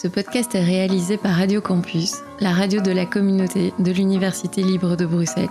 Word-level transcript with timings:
Ce 0.00 0.06
podcast 0.06 0.54
est 0.54 0.62
réalisé 0.62 1.16
par 1.16 1.32
Radio 1.32 1.60
Campus, 1.60 2.18
la 2.38 2.52
radio 2.52 2.80
de 2.80 2.92
la 2.92 3.04
communauté 3.04 3.74
de 3.80 3.90
l'Université 3.90 4.62
libre 4.62 4.94
de 4.94 5.04
Bruxelles. 5.04 5.48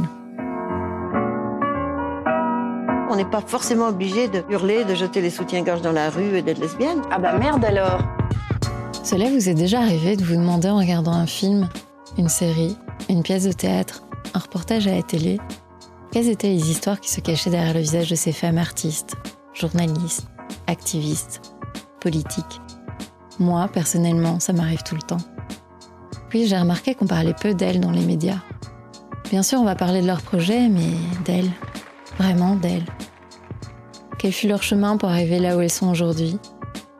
On 3.10 3.18
n'est 3.18 3.30
pas 3.30 3.42
forcément 3.46 3.90
obligé 3.90 4.30
de 4.30 4.46
hurler, 4.50 4.86
de 4.86 4.96
jeter 4.96 5.20
les 5.20 5.32
soutiens-gorge 5.32 5.82
dans 5.82 5.92
la 5.92 6.10
rue 6.10 6.38
et 6.38 6.42
d'être 6.42 6.62
lesbienne. 6.62 7.02
Ah 7.12 7.20
bah 7.20 7.38
merde 7.38 7.66
alors 7.66 8.02
Cela 9.04 9.26
vous 9.26 9.50
est 9.50 9.54
déjà 9.54 9.82
arrivé 9.82 10.16
de 10.16 10.24
vous 10.24 10.38
demander 10.38 10.70
en 10.70 10.78
regardant 10.78 11.12
un 11.12 11.28
film, 11.28 11.68
une 12.18 12.30
série, 12.30 12.78
une 13.10 13.24
pièce 13.24 13.44
de 13.44 13.52
théâtre, 13.52 14.04
un 14.34 14.40
reportage 14.40 14.88
à 14.88 14.96
la 14.96 15.04
télé, 15.04 15.42
quelles 16.14 16.30
étaient 16.30 16.48
les 16.48 16.72
histoires 16.72 17.02
qui 17.02 17.12
se 17.12 17.20
cachaient 17.20 17.50
derrière 17.50 17.74
le 17.74 17.82
visage 17.82 18.10
de 18.10 18.16
ces 18.16 18.32
femmes 18.32 18.60
artistes, 18.60 19.18
journalistes, 19.54 20.26
activistes, 20.68 21.42
politiques? 22.00 22.62
Moi, 23.40 23.70
personnellement, 23.72 24.40
ça 24.40 24.54
m'arrive 24.54 24.84
tout 24.84 24.96
le 24.96 25.02
temps. 25.02 25.18
Puis 26.30 26.48
j'ai 26.48 26.58
remarqué 26.58 26.96
qu'on 26.96 27.08
parlait 27.08 27.34
peu 27.34 27.54
d'elles 27.54 27.80
dans 27.80 27.92
les 27.92 28.06
médias. 28.06 28.40
Bien 29.30 29.44
sûr, 29.44 29.60
on 29.60 29.66
va 29.66 29.76
parler 29.76 30.02
de 30.02 30.08
leurs 30.08 30.22
projets, 30.22 30.70
mais 30.70 30.92
d'elles. 31.26 31.52
Vraiment 32.18 32.56
d'elles. 32.56 32.86
Quel 34.18 34.32
fut 34.32 34.48
leur 34.48 34.64
chemin 34.64 34.98
pour 34.98 35.10
arriver 35.10 35.40
là 35.40 35.58
où 35.58 35.62
elles 35.62 35.70
sont 35.70 35.90
aujourd'hui? 35.90 36.40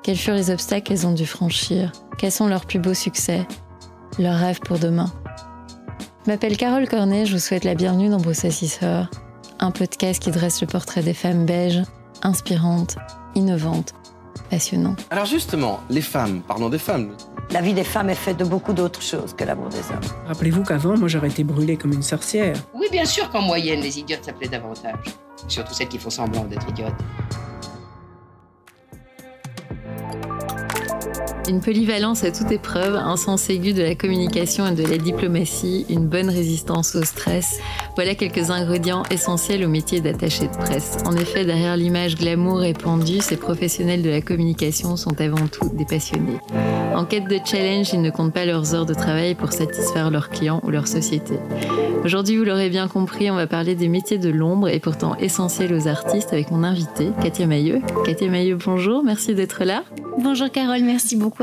Quels 0.04 0.18
furent 0.18 0.36
les 0.36 0.52
obstacles 0.52 0.84
qu'elles 0.84 1.08
ont 1.08 1.14
dû 1.14 1.26
franchir? 1.26 1.92
Quels 2.18 2.32
sont 2.32 2.48
leurs 2.48 2.66
plus 2.66 2.80
beaux 2.80 2.94
succès? 2.94 3.46
Leurs 4.20 4.38
rêves 4.38 4.60
pour 4.60 4.80
demain? 4.80 5.12
Je 6.26 6.32
m'appelle 6.32 6.58
Carole 6.58 6.88
Cornet, 6.88 7.26
je 7.26 7.34
vous 7.34 7.40
souhaite 7.40 7.64
la 7.64 7.76
bienvenue 7.76 8.10
dans 8.10 8.18
Bruxelles 8.18 8.54
Heures, 8.84 9.10
un 9.60 9.72
podcast 9.72 10.22
qui 10.22 10.32
dresse 10.32 10.62
le 10.62 10.68
portrait 10.68 11.02
des 11.02 11.14
femmes 11.14 11.46
belges, 11.46 11.84
inspirantes, 12.22 12.98
innovantes 13.36 13.94
passionnant. 14.48 14.96
Alors 15.10 15.26
justement, 15.26 15.80
les 15.90 16.02
femmes, 16.02 16.42
parlons 16.42 16.70
des 16.70 16.80
femmes. 16.80 17.16
La 17.52 17.62
vie 17.62 17.74
des 17.74 17.84
femmes 17.84 18.10
est 18.10 18.16
faite 18.16 18.38
de 18.38 18.44
beaucoup 18.44 18.74
d'autres 18.74 19.02
choses 19.02 19.34
que 19.34 19.44
l'amour 19.44 19.70
des 19.70 19.78
hommes. 19.78 20.28
Rappelez-vous 20.28 20.64
qu'avant, 20.64 20.98
moi, 20.98 21.08
j'aurais 21.08 21.30
été 21.30 21.44
brûlée 21.44 21.78
comme 21.78 21.94
une 21.94 22.04
sorcière. 22.04 22.56
Oui, 22.74 22.88
bien 22.92 23.06
sûr 23.06 23.30
qu'en 23.30 23.42
moyenne, 23.42 23.80
les 23.80 24.00
idiotes 24.00 24.26
s'appelaient 24.26 24.50
davantage. 24.50 25.00
Surtout 25.48 25.74
celles 25.74 25.88
qui 25.88 25.98
font 25.98 26.10
semblant 26.10 26.44
d'être 26.44 26.68
idiotes. 26.70 26.94
Une 31.48 31.62
polyvalence 31.62 32.26
à 32.26 32.32
toute 32.32 32.52
épreuve, 32.52 32.96
un 32.96 33.16
sens 33.16 33.50
aigu 33.50 33.72
de 33.72 33.82
la 33.82 33.96
communication 33.96 34.68
et 34.68 34.76
de 34.76 34.84
la 34.84 34.98
diplomatie, 34.98 35.86
une 35.90 36.06
bonne 36.06 36.30
résistance 36.30 36.94
au 36.96 37.04
stress. 37.04 37.60
Voilà 37.96 38.16
quelques 38.16 38.52
ingrédients 38.52 39.04
essentiels 39.12 39.64
au 39.64 39.70
métier 39.70 40.02
d'attaché 40.02 40.48
de 40.48 40.58
presse. 40.58 40.98
En 41.06 41.16
effet, 41.16 41.46
derrière 41.46 41.78
l'image 41.78 42.16
glamour 42.18 42.58
répandue, 42.58 43.22
ces 43.22 43.38
professionnels 43.38 44.02
de 44.02 44.10
la 44.10 44.20
communication 44.20 44.98
sont 44.98 45.22
avant 45.22 45.48
tout 45.48 45.70
des 45.74 45.86
passionnés. 45.86 46.38
En 46.94 47.06
quête 47.06 47.30
de 47.30 47.40
challenge, 47.46 47.94
ils 47.94 48.02
ne 48.02 48.10
comptent 48.10 48.34
pas 48.34 48.46
leurs 48.46 48.76
heures 48.76 48.86
de 48.86 48.94
travail 48.94 49.34
pour 49.34 49.54
satisfaire 49.54 50.12
leurs 50.12 50.30
clients 50.30 50.60
ou 50.64 50.70
leur 50.70 50.88
société. 50.88 51.36
Aujourd'hui, 52.04 52.38
vous 52.38 52.44
l'aurez 52.44 52.70
bien 52.70 52.90
compris, 52.90 53.32
on 53.32 53.36
va 53.36 53.48
parler 53.48 53.74
des 53.76 53.88
métiers 53.88 54.18
de 54.18 54.30
l'ombre 54.30 54.68
et 54.68 54.80
pourtant 54.80 55.16
essentiels 55.16 55.74
aux 55.74 55.88
artistes 55.88 56.34
avec 56.34 56.52
mon 56.52 56.64
invité, 56.64 57.10
Katia 57.22 57.48
Mailleux. 57.48 57.82
Katia 58.06 58.30
Mailleux, 58.30 58.58
bonjour, 58.64 59.04
merci 59.04 59.34
d'être 59.34 59.64
là. 59.64 59.84
Bonjour 60.20 60.50
Carole, 60.50 60.82
merci 60.82 61.16
beaucoup 61.16 61.37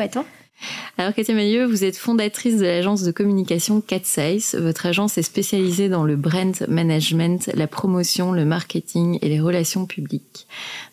Alors 0.97 1.13
Katia 1.13 1.35
Mailleux, 1.35 1.67
vous 1.67 1.85
êtes 1.85 1.97
fondatrice 1.97 2.59
de 2.59 2.65
l'agence 2.65 3.03
de 3.03 3.11
communication 3.11 3.81
Catsize. 3.81 4.55
Votre 4.55 4.87
agence 4.87 5.19
est 5.19 5.23
spécialisée 5.23 5.89
dans 5.89 6.05
le 6.05 6.17
brand 6.17 6.55
management, 6.69 7.51
la 7.55 7.67
promotion, 7.67 8.33
le 8.33 8.45
marketing 8.45 9.19
et 9.21 9.29
les 9.29 9.41
relations 9.41 9.87
publiques. 9.87 10.47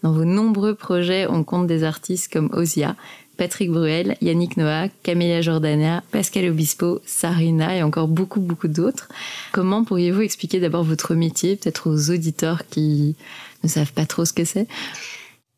Dans 0.03 0.11
vos 0.11 0.25
nombreux 0.25 0.75
projets, 0.75 1.27
on 1.27 1.43
compte 1.43 1.67
des 1.67 1.83
artistes 1.83 2.33
comme 2.33 2.49
Ozia, 2.53 2.95
Patrick 3.37 3.71
Bruel, 3.71 4.17
Yannick 4.21 4.57
Noah, 4.57 4.87
Camélia 5.03 5.41
Jordana, 5.41 6.03
Pascal 6.11 6.49
Obispo, 6.49 6.99
Sarina 7.05 7.75
et 7.75 7.83
encore 7.83 8.07
beaucoup 8.07 8.39
beaucoup 8.39 8.67
d'autres. 8.67 9.09
Comment 9.51 9.83
pourriez-vous 9.83 10.21
expliquer 10.21 10.59
d'abord 10.59 10.83
votre 10.83 11.15
métier, 11.15 11.55
peut-être 11.55 11.89
aux 11.89 12.11
auditeurs 12.11 12.67
qui 12.67 13.15
ne 13.63 13.69
savent 13.69 13.93
pas 13.93 14.05
trop 14.05 14.25
ce 14.25 14.33
que 14.33 14.45
c'est 14.45 14.67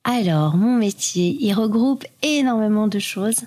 alors, 0.04 0.58
mon 0.58 0.76
métier, 0.76 1.38
il 1.40 1.54
regroupe 1.54 2.04
énormément 2.22 2.88
de 2.88 3.00
choses. 3.00 3.44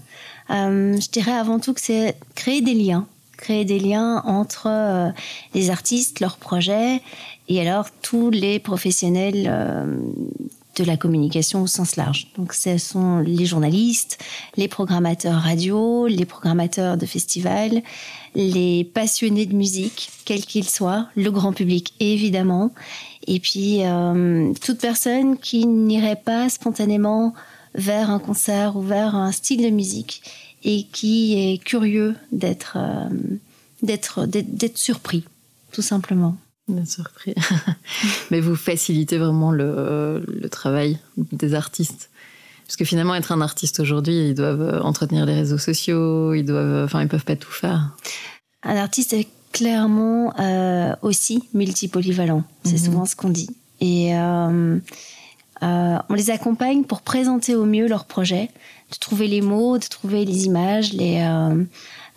Euh, 0.51 0.99
je 0.99 1.11
dirais 1.11 1.33
avant 1.33 1.59
tout 1.59 1.75
que 1.75 1.81
c'est 1.81 2.17
créer 2.35 2.63
des 2.63 2.73
liens, 2.73 3.07
créer 3.37 3.67
des 3.67 3.79
liens 3.79 4.23
entre 4.25 4.67
euh, 4.69 5.11
les 5.53 5.69
artistes, 5.69 6.21
leurs 6.21 6.39
projets, 6.39 7.03
et 7.49 7.61
alors 7.61 7.89
tous 8.01 8.31
les 8.31 8.59
professionnels 8.59 9.47
euh, 9.49 9.99
de 10.77 10.85
la 10.85 10.97
communication 10.97 11.63
au 11.63 11.67
sens 11.67 11.97
large. 11.97 12.29
Donc, 12.37 12.53
ce 12.53 12.79
sont 12.79 13.19
les 13.19 13.47
journalistes, 13.47 14.19
les 14.57 14.69
programmateurs 14.69 15.41
radio, 15.41 16.07
les 16.07 16.25
programmateurs 16.25 16.97
de 16.97 17.07
festivals, 17.07 17.83
les 18.35 18.85
passionnés 18.85 19.47
de 19.47 19.55
musique, 19.55 20.11
quels 20.25 20.45
qu'ils 20.45 20.69
soient, 20.69 21.09
le 21.17 21.31
grand 21.31 21.53
public 21.53 21.95
évidemment, 22.01 22.73
et 23.27 23.41
puis, 23.41 23.85
euh, 23.85 24.53
toute 24.65 24.79
personne 24.79 25.37
qui 25.37 25.67
n'irait 25.67 26.21
pas 26.25 26.49
spontanément 26.49 27.35
vers 27.75 28.11
un 28.11 28.19
concert 28.19 28.77
ou 28.77 28.83
vers 28.83 29.15
un 29.15 29.33
style 29.33 29.63
de 29.63 29.71
musique 29.71 30.23
et 30.65 30.85
qui 30.85 31.35
est 31.35 31.59
curieux 31.59 32.15
d'être 32.33 32.77
euh, 32.77 33.09
d'être 33.83 34.27
d'être 34.27 34.79
surpris, 34.79 35.25
tout 35.73 35.83
simplement. 35.83 36.37
D'être 36.69 36.89
surpris. 36.89 37.35
Mais 38.31 38.41
vous 38.41 38.57
facilitez 38.57 39.19
vraiment 39.19 39.53
le, 39.53 40.25
le 40.27 40.49
travail 40.49 40.99
des 41.17 41.55
artistes. 41.55 42.11
Parce 42.67 42.77
que 42.77 42.85
finalement, 42.85 43.15
être 43.15 43.31
un 43.31 43.41
artiste 43.41 43.79
aujourd'hui, 43.79 44.31
ils 44.31 44.35
doivent 44.35 44.81
entretenir 44.85 45.25
les 45.25 45.35
réseaux 45.35 45.59
sociaux, 45.59 46.35
ils 46.35 46.45
doivent, 46.45 46.85
enfin, 46.85 47.03
ils 47.03 47.09
peuvent 47.09 47.25
pas 47.25 47.37
tout 47.37 47.53
faire. 47.53 47.97
Un 48.65 48.77
artiste 48.77 49.13
est 49.13 49.29
clairement 49.53 50.35
euh, 50.41 50.95
aussi 51.03 51.45
multipolyvalent. 51.55 52.43
C'est 52.65 52.73
mhm. 52.73 52.79
souvent 52.79 53.07
ce 53.07 53.15
qu'on 53.15 53.31
dit. 53.31 53.49
Et 53.81 54.17
euh, 54.17 54.79
euh, 55.63 55.97
on 56.09 56.15
les 56.15 56.31
accompagne 56.31 56.83
pour 56.83 57.03
présenter 57.03 57.55
au 57.55 57.65
mieux 57.65 57.87
leur 57.87 58.05
projet, 58.07 58.51
de 58.93 58.97
trouver 58.99 59.29
les 59.29 59.41
mots, 59.41 59.79
de 59.79 59.87
trouver 59.87 60.25
les 60.25 60.47
images. 60.47 60.93
Les, 60.93 61.25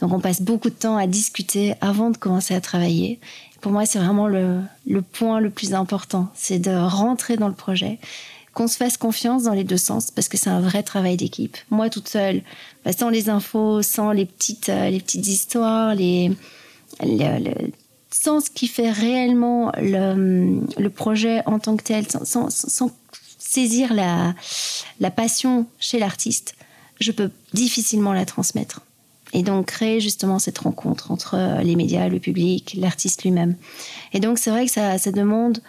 donc 0.02 0.14
on 0.14 0.20
passe 0.20 0.42
beaucoup 0.42 0.70
de 0.70 0.76
temps 0.76 0.98
à 0.98 1.08
discuter 1.08 1.76
avant 1.82 2.10
de 2.10 2.18
commencer 2.18 2.56
à 2.56 2.62
travailler. 2.62 3.20
Pour 3.62 3.72
moi, 3.72 3.86
c'est 3.86 4.00
vraiment 4.00 4.28
le, 4.28 4.62
le 4.88 5.02
point 5.02 5.40
le 5.40 5.50
plus 5.50 5.74
important, 5.74 6.30
c'est 6.34 6.60
de 6.60 6.72
rentrer 6.72 7.36
dans 7.36 7.50
le 7.50 7.54
projet, 7.54 8.00
qu'on 8.54 8.68
se 8.68 8.78
fasse 8.78 8.98
confiance 8.98 9.44
dans 9.44 9.54
les 9.54 9.64
deux 9.64 9.78
sens 9.78 10.12
parce 10.12 10.28
que 10.28 10.38
c'est 10.38 10.50
un 10.50 10.62
vrai 10.62 10.84
travail 10.84 11.18
d'équipe. 11.18 11.58
Moi 11.70 11.90
toute 11.90 12.08
seule, 12.08 12.42
bah, 12.84 12.94
sans 12.94 13.10
les 13.10 13.30
infos, 13.30 13.82
sans 13.82 14.12
les 14.12 14.26
petites, 14.26 14.68
les 14.68 15.00
petites 15.00 15.28
histoires, 15.28 15.96
les, 15.96 16.32
le, 17.02 17.72
sens 18.12 18.50
qui 18.50 18.68
fait 18.68 18.92
réellement 18.92 19.72
le, 19.78 20.62
le, 20.78 20.90
projet 20.90 21.42
en 21.46 21.60
tant 21.60 21.78
que 21.78 21.84
tel, 21.84 22.06
sans, 22.10 22.50
sans, 22.50 22.92
saisir 23.38 23.94
la, 23.94 24.34
la 25.00 25.12
passion 25.12 25.66
chez 25.80 26.00
l'artiste, 26.00 26.56
je 27.00 27.12
peux 27.12 27.32
difficilement 27.54 28.14
la 28.14 28.26
transmettre. 28.26 28.82
Et 29.34 29.44
donc 29.44 29.68
créer 29.68 30.00
justement 30.00 30.40
cette 30.40 30.58
rencontre 30.58 31.12
entre 31.12 31.62
les 31.62 31.76
médias, 31.76 32.08
le 32.08 32.20
public, 32.20 32.76
l'artiste 32.80 33.24
lui-même. 33.24 33.56
Et 34.14 34.20
donc 34.20 34.40
c'est 34.40 34.50
vrai 34.50 34.66
que 34.66 34.72
ça, 34.72 34.98
demande, 35.12 35.60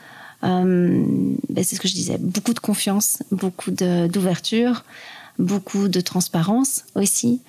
euh, 0.45 1.05
ben 1.49 1.65
c'est 1.65 1.77
ce 1.77 1.81
que 1.81 1.89
je 1.89 1.95
disais, 1.95 2.17
beaucoup 2.19 2.55
de 2.55 2.61
confiance, 2.61 3.23
beaucoup 3.31 3.71
d'ouverture, 3.71 4.85
beaucoup 5.39 5.89
de 5.89 6.01
transparence 6.01 6.85
aussi, 6.95 7.43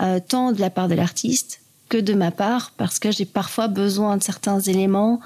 euh, 0.00 0.20
tant 0.26 0.52
de 0.52 0.60
la 0.60 0.70
part 0.70 0.88
de 0.88 0.94
l'artiste 0.94 1.60
que 1.88 1.98
de 1.98 2.14
ma 2.14 2.30
part 2.30 2.72
parce 2.76 2.98
que 2.98 3.10
j'ai 3.10 3.24
parfois 3.24 3.68
besoin 3.68 4.16
de 4.16 4.22
certains 4.22 4.60
éléments 4.60 5.20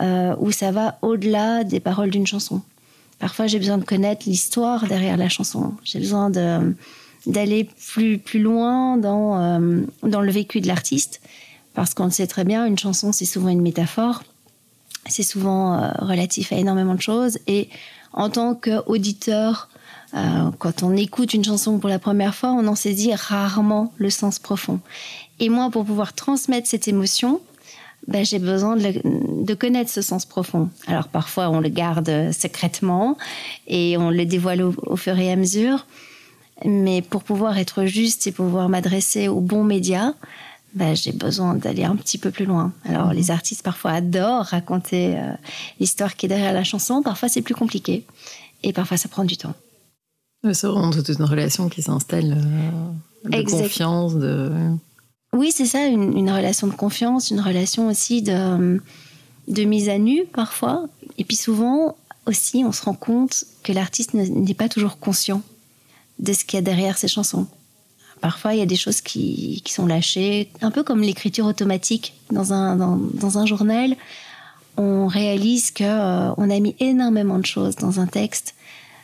euh, 0.00 0.34
où 0.38 0.50
ça 0.50 0.70
va 0.70 0.98
au-delà 1.02 1.64
des 1.64 1.80
paroles 1.80 2.10
d'une 2.10 2.26
chanson. 2.26 2.62
Parfois, 3.18 3.46
j'ai 3.46 3.58
besoin 3.58 3.78
de 3.78 3.84
connaître 3.84 4.24
l'histoire 4.26 4.86
derrière 4.86 5.16
la 5.16 5.28
chanson. 5.28 5.74
J'ai 5.84 5.98
besoin 5.98 6.30
de, 6.30 6.74
d'aller 7.26 7.68
plus, 7.92 8.18
plus 8.18 8.40
loin 8.40 8.96
dans, 8.96 9.40
euh, 9.40 9.80
dans 10.02 10.20
le 10.20 10.30
vécu 10.30 10.60
de 10.60 10.66
l'artiste 10.66 11.20
parce 11.74 11.92
qu'on 11.92 12.04
le 12.04 12.10
sait 12.10 12.26
très 12.26 12.44
bien, 12.44 12.66
une 12.66 12.78
chanson, 12.78 13.12
c'est 13.12 13.24
souvent 13.24 13.48
une 13.48 13.60
métaphore. 13.60 14.22
C'est 15.06 15.24
souvent 15.24 15.74
euh, 15.74 15.90
relatif 15.98 16.52
à 16.52 16.56
énormément 16.56 16.94
de 16.94 17.02
choses. 17.02 17.38
Et 17.46 17.68
en 18.12 18.30
tant 18.30 18.54
qu'auditeur, 18.54 19.68
euh, 20.14 20.50
quand 20.58 20.82
on 20.82 20.96
écoute 20.96 21.34
une 21.34 21.44
chanson 21.44 21.78
pour 21.78 21.90
la 21.90 21.98
première 21.98 22.34
fois, 22.34 22.50
on 22.52 22.66
en 22.68 22.76
saisit 22.76 23.12
rarement 23.14 23.92
le 23.98 24.08
sens 24.08 24.38
profond. 24.38 24.80
Et 25.40 25.48
moi, 25.48 25.68
pour 25.70 25.84
pouvoir 25.84 26.14
transmettre 26.14 26.68
cette 26.68 26.86
émotion, 26.86 27.40
ben, 28.06 28.24
j'ai 28.24 28.38
besoin 28.38 28.76
de, 28.76 29.54
connaître 29.54 29.90
ce 29.90 30.00
sens 30.00 30.26
profond. 30.26 30.68
Alors 30.86 31.08
parfois, 31.08 31.48
on 31.48 31.58
le 31.58 31.70
garde 31.70 32.30
secrètement 32.32 33.16
et 33.66 33.96
on 33.98 34.10
le 34.10 34.24
dévoile 34.26 34.62
au, 34.62 34.96
fur 34.96 35.18
et 35.18 35.32
à 35.32 35.36
mesure. 35.36 35.86
Mais 36.64 37.02
pour 37.02 37.24
pouvoir 37.24 37.58
être 37.58 37.84
juste 37.84 38.26
et 38.26 38.32
pouvoir 38.32 38.68
m'adresser 38.68 39.28
aux 39.28 39.40
bons 39.40 39.64
médias, 39.64 40.12
ben, 40.74 40.94
j'ai 40.94 41.12
besoin 41.12 41.54
d'aller 41.54 41.84
un 41.84 41.96
petit 41.96 42.18
peu 42.18 42.30
plus 42.30 42.44
loin. 42.44 42.72
Alors 42.84 43.12
les 43.12 43.30
artistes 43.30 43.62
parfois 43.62 43.92
adorent 43.92 44.46
raconter 44.46 45.16
euh, 45.16 45.32
l'histoire 45.80 46.16
qui 46.16 46.26
est 46.26 46.28
derrière 46.28 46.52
la 46.52 46.64
chanson. 46.64 47.02
Parfois, 47.02 47.28
c'est 47.28 47.42
plus 47.42 47.54
compliqué. 47.54 48.04
Et 48.62 48.72
parfois, 48.72 48.96
ça 48.96 49.08
prend 49.08 49.24
du 49.24 49.36
temps. 49.36 49.54
c'est 50.52 50.66
vraiment 50.66 50.90
toute 50.90 51.08
une 51.08 51.24
relation 51.24 51.68
qui 51.68 51.82
s'installe 51.82 52.38
euh, 53.26 53.30
de 53.30 53.50
confiance, 53.50 54.14
de... 54.14 54.50
Oui, 55.32 55.50
c'est 55.52 55.66
ça, 55.66 55.86
une, 55.86 56.16
une, 56.16 56.30
relation 56.30 56.68
de 56.68 56.72
confiance, 56.74 57.30
une 57.30 57.40
relation 57.40 57.88
aussi 57.88 58.22
de, 58.22 58.80
de 59.48 59.64
mise 59.64 59.88
à 59.88 59.98
nu 59.98 60.24
parfois. 60.32 60.86
Et 61.18 61.24
puis 61.24 61.36
souvent 61.36 61.96
aussi, 62.26 62.64
on 62.64 62.70
se 62.70 62.82
rend 62.82 62.94
compte 62.94 63.44
que 63.64 63.72
l'artiste 63.72 64.14
n'est 64.14 64.54
pas 64.54 64.68
toujours 64.68 64.98
conscient 64.98 65.42
de 66.18 66.32
ce 66.32 66.44
qu'il 66.44 66.56
y 66.56 66.58
a 66.58 66.62
derrière 66.62 66.98
ses 66.98 67.08
chansons. 67.08 67.46
Parfois, 68.20 68.54
il 68.54 68.60
y 68.60 68.62
a 68.62 68.66
des 68.66 68.76
choses 68.76 69.00
qui, 69.00 69.60
qui 69.64 69.72
sont 69.72 69.86
lâchées, 69.86 70.48
un 70.62 70.70
peu 70.70 70.82
comme 70.82 71.02
l'écriture 71.02 71.46
automatique 71.46 72.14
dans 72.30 72.52
un, 72.52 72.76
dans, 72.76 72.96
dans, 72.96 73.38
un 73.38 73.46
journal. 73.46 73.96
On 74.76 75.06
réalise 75.06 75.70
que 75.70 75.84
euh, 75.84 76.32
on 76.36 76.48
a 76.48 76.58
mis 76.58 76.74
énormément 76.80 77.38
de 77.38 77.46
choses 77.46 77.76
dans 77.76 78.00
un 78.00 78.06
texte 78.06 78.54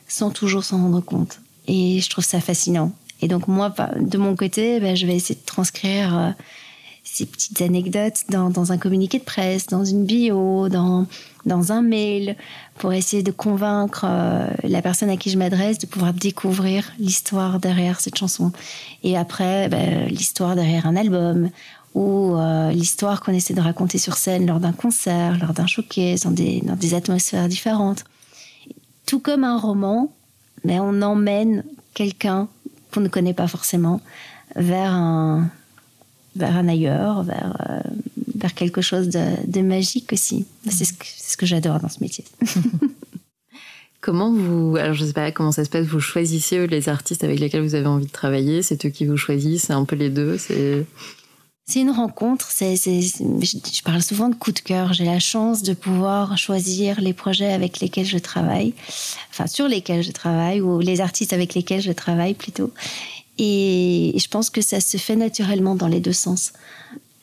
sans 0.09 0.31
toujours 0.31 0.65
s'en 0.65 0.79
rendre 0.79 1.01
compte. 1.01 1.41
Et 1.69 2.01
je 2.01 2.09
trouve 2.09 2.25
ça 2.25 2.41
fascinant. 2.41 2.93
Et 3.23 3.29
donc 3.29 3.47
moi, 3.49 3.75
de 3.99 4.19
mon 4.19 4.35
côté, 4.35 4.81
ben, 4.81 4.97
je 4.97 5.07
vais 5.07 5.17
essayer 5.17 5.39
de 5.39 5.47
transcrire 5.47 6.17
euh, 6.17 6.31
ces 7.13 7.27
petites 7.27 7.61
anecdotes 7.61 8.25
dans, 8.29 8.73
un 8.73 8.79
communiqué 8.79 9.19
de 9.19 9.25
presse, 9.25 9.67
dans 9.67 9.85
une 9.85 10.05
bio, 10.05 10.69
dans, 10.69 11.07
dans 11.45 11.73
un 11.73 11.83
mail, 11.83 12.37
pour 12.79 12.93
essayer 12.93 13.23
de 13.23 13.33
convaincre 13.33 14.05
euh, 14.09 14.47
la 14.63 14.81
personne 14.81 15.11
à 15.11 15.17
qui 15.17 15.31
je 15.31 15.37
m'adresse 15.37 15.79
de 15.79 15.87
pouvoir 15.87 16.15
découvrir 16.15 16.93
l'histoire 16.99 17.59
derrière 17.59 18.01
cette 18.01 18.17
chanson. 18.17 18.53
Et 19.03 19.17
après, 19.17 19.69
ben, 19.69 20.07
l'histoire 20.07 20.55
derrière 20.55 20.87
un 20.87 20.97
album, 20.97 21.51
ou 21.95 22.37
euh, 22.37 22.71
l'histoire 22.71 23.21
qu'on 23.21 23.33
essaie 23.33 23.55
de 23.55 23.61
raconter 23.61 23.99
sur 23.99 24.17
scène 24.17 24.47
lors 24.47 24.61
d'un 24.61 24.73
concert, 24.73 25.37
lors 25.41 25.53
d'un 25.53 25.67
showcase, 25.67 26.23
dans 26.23 26.31
des, 26.31 26.61
dans 26.61 26.77
des 26.77 26.95
atmosphères 26.95 27.49
différentes. 27.49 28.05
Tout 29.07 29.19
comme 29.19 29.43
un 29.43 29.59
roman, 29.59 30.13
mais 30.63 30.79
on 30.79 31.03
emmène 31.03 31.65
quelqu'un 31.95 32.47
qu'on 32.95 33.01
ne 33.01 33.09
connaît 33.09 33.35
pas 33.35 33.49
forcément 33.49 34.01
vers 34.55 34.93
un, 34.93 35.51
vers 36.37 36.57
un 36.57 36.69
ailleurs, 36.69 37.23
vers, 37.23 37.57
euh, 37.69 37.81
vers 38.37 38.55
quelque 38.55 38.81
chose 38.81 39.09
de, 39.09 39.61
magique 39.61 40.13
aussi. 40.13 40.47
C'est 40.69 40.85
ce 40.85 40.93
que, 40.93 41.05
ce 41.07 41.37
que 41.37 41.47
j'adore 41.47 41.81
dans 41.81 41.89
ce 41.89 42.01
métier. 42.01 42.25
Comment 44.01 44.33
vous, 44.33 44.77
alors 44.77 44.95
je 44.95 45.05
sais 45.05 45.13
pas 45.13 45.31
comment 45.31 45.53
ça 45.53 45.63
se 45.63 45.69
passe, 45.69 45.85
vous 45.85 46.01
choisissez 46.01 46.67
les 46.67 46.89
artistes 46.89 47.23
avec 47.23 47.39
lesquels 47.39 47.61
vous 47.61 47.75
avez 47.75 47.87
envie 47.87 48.07
de 48.07 48.11
travailler, 48.11 48.63
c'est 48.63 48.87
eux 48.87 48.89
qui 48.89 49.05
vous 49.05 49.19
choisissent, 49.19 49.65
c'est 49.65 49.75
un 49.75 49.85
peu 49.85 49.95
les 49.95 50.09
deux, 50.09 50.39
c'est. 50.39 50.87
C'est 51.67 51.83
une 51.83 51.91
rencontre. 51.91 52.49
C'est, 52.51 52.75
je 52.75 53.83
parle 53.85 54.03
souvent 54.03 54.29
de 54.29 54.35
coup 54.35 54.51
de 54.51 54.59
cœur. 54.59 54.93
J'ai 54.93 55.05
la 55.05 55.21
chance 55.21 55.63
de 55.63 55.73
pouvoir 55.73 56.37
choisir 56.37 57.01
les 57.01 57.13
projets 57.13 57.53
avec 57.53 57.79
lesquels 57.79 58.07
je 58.07 58.19
travaille, 58.19 58.75
enfin 59.31 59.47
sur 59.47 59.69
lesquels 59.69 60.03
je 60.03 60.11
travaille 60.11 60.61
ou 60.61 60.81
les 60.81 61.01
artistes 61.01 61.33
avec 61.33 61.55
lesquels 61.55 61.81
je 61.81 61.93
travaille 61.93 62.35
plutôt. 62.35 62.73
Et 63.43 64.13
je 64.19 64.29
pense 64.29 64.51
que 64.51 64.61
ça 64.61 64.81
se 64.83 64.99
fait 64.99 65.17
naturellement 65.17 65.75
dans 65.75 65.89
les 65.89 66.01
deux 66.01 66.13
sens. 66.13 66.53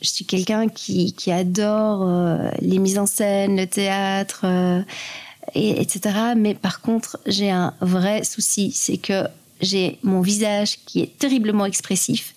Je 0.01 0.09
suis 0.09 0.25
quelqu'un 0.25 0.67
qui, 0.67 1.13
adore 1.31 2.07
euh, 2.07 2.49
les 2.59 2.79
mises 2.79 2.97
en 2.97 3.05
scène, 3.05 3.55
le 3.55 3.67
théâtre, 3.67 4.41
euh, 4.43 4.81
et, 5.53 5.79
etc. 5.79 6.33
Mais 6.35 6.55
par 6.55 6.81
contre, 6.81 7.19
j'ai 7.27 7.51
un 7.51 7.75
vrai 7.81 8.23
souci, 8.23 8.71
c'est 8.71 8.97
que 8.97 9.25
j'ai 9.61 9.99
mon 10.01 10.21
visage 10.21 10.79
qui 10.87 11.01
est 11.01 11.17
terriblement 11.19 11.65
expressif 11.65 12.33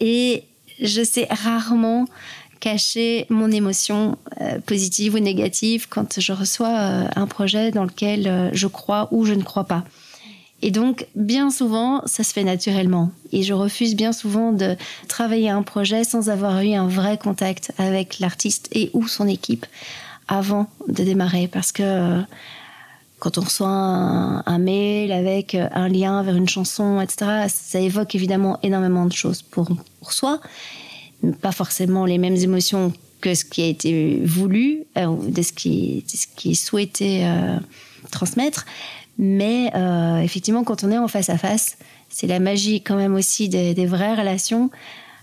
et 0.00 0.42
je 0.80 1.02
sais 1.04 1.28
rarement 1.30 2.06
cacher 2.58 3.26
mon 3.30 3.52
émotion 3.52 4.18
euh, 4.40 4.58
positive 4.60 5.14
ou 5.14 5.20
négative 5.20 5.86
quand 5.88 6.18
je 6.18 6.32
reçois 6.32 7.06
un 7.14 7.26
projet 7.28 7.70
dans 7.70 7.84
lequel 7.84 8.50
je 8.52 8.66
crois 8.66 9.08
ou 9.12 9.24
je 9.24 9.34
ne 9.34 9.42
crois 9.44 9.64
pas. 9.64 9.84
Et 10.62 10.70
donc, 10.70 11.06
bien 11.16 11.50
souvent, 11.50 12.02
ça 12.06 12.22
se 12.22 12.32
fait 12.32 12.44
naturellement. 12.44 13.10
Et 13.32 13.42
je 13.42 13.52
refuse 13.52 13.96
bien 13.96 14.12
souvent 14.12 14.52
de 14.52 14.76
travailler 15.08 15.50
un 15.50 15.62
projet 15.62 16.04
sans 16.04 16.30
avoir 16.30 16.60
eu 16.62 16.72
un 16.74 16.86
vrai 16.86 17.18
contact 17.18 17.72
avec 17.78 18.20
l'artiste 18.20 18.68
et 18.72 18.90
ou 18.92 19.08
son 19.08 19.26
équipe 19.26 19.66
avant 20.28 20.68
de 20.88 21.02
démarrer. 21.02 21.48
Parce 21.48 21.72
que 21.72 22.22
quand 23.18 23.38
on 23.38 23.42
reçoit 23.42 23.68
un, 23.68 24.58
mail 24.58 25.12
avec 25.12 25.54
un 25.56 25.88
lien 25.88 26.22
vers 26.22 26.36
une 26.36 26.48
chanson, 26.48 27.00
etc., 27.00 27.46
ça 27.48 27.80
évoque 27.80 28.14
évidemment 28.14 28.58
énormément 28.62 29.06
de 29.06 29.12
choses 29.12 29.42
pour, 29.42 29.68
pour 30.00 30.12
soi 30.12 30.40
pas 31.40 31.52
forcément 31.52 32.04
les 32.04 32.18
mêmes 32.18 32.36
émotions 32.36 32.92
que 33.20 33.34
ce 33.34 33.44
qui 33.44 33.62
a 33.62 33.66
été 33.66 34.20
voulu, 34.24 34.84
euh, 34.98 35.14
de, 35.28 35.42
ce 35.42 35.52
qui, 35.52 36.04
ce 36.08 36.26
qui 36.34 36.52
est 36.52 36.54
souhaité 36.54 37.24
euh, 37.24 37.58
transmettre. 38.10 38.66
Mais 39.22 39.70
euh, 39.76 40.18
effectivement, 40.18 40.64
quand 40.64 40.82
on 40.82 40.90
est 40.90 40.98
en 40.98 41.06
face 41.06 41.30
à 41.30 41.38
face, 41.38 41.78
c'est 42.08 42.26
la 42.26 42.40
magie 42.40 42.82
quand 42.82 42.96
même 42.96 43.14
aussi 43.14 43.48
des, 43.48 43.86
vraies 43.86 44.16
relations. 44.16 44.68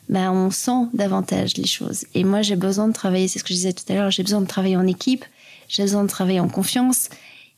Ben, 0.07 0.31
on 0.31 0.51
sent 0.51 0.87
davantage 0.93 1.57
les 1.57 1.67
choses. 1.67 2.05
Et 2.15 2.23
moi, 2.23 2.41
j'ai 2.41 2.55
besoin 2.55 2.87
de 2.87 2.93
travailler, 2.93 3.27
c'est 3.27 3.39
ce 3.39 3.43
que 3.43 3.49
je 3.49 3.55
disais 3.55 3.73
tout 3.73 3.83
à 3.89 3.95
l'heure, 3.95 4.09
j'ai 4.09 4.23
besoin 4.23 4.39
de 4.39 4.47
travailler 4.47 4.77
en 4.77 4.87
équipe, 4.87 5.25
j'ai 5.67 5.83
besoin 5.83 6.03
de 6.03 6.07
travailler 6.07 6.39
en 6.39 6.47
confiance. 6.47 7.09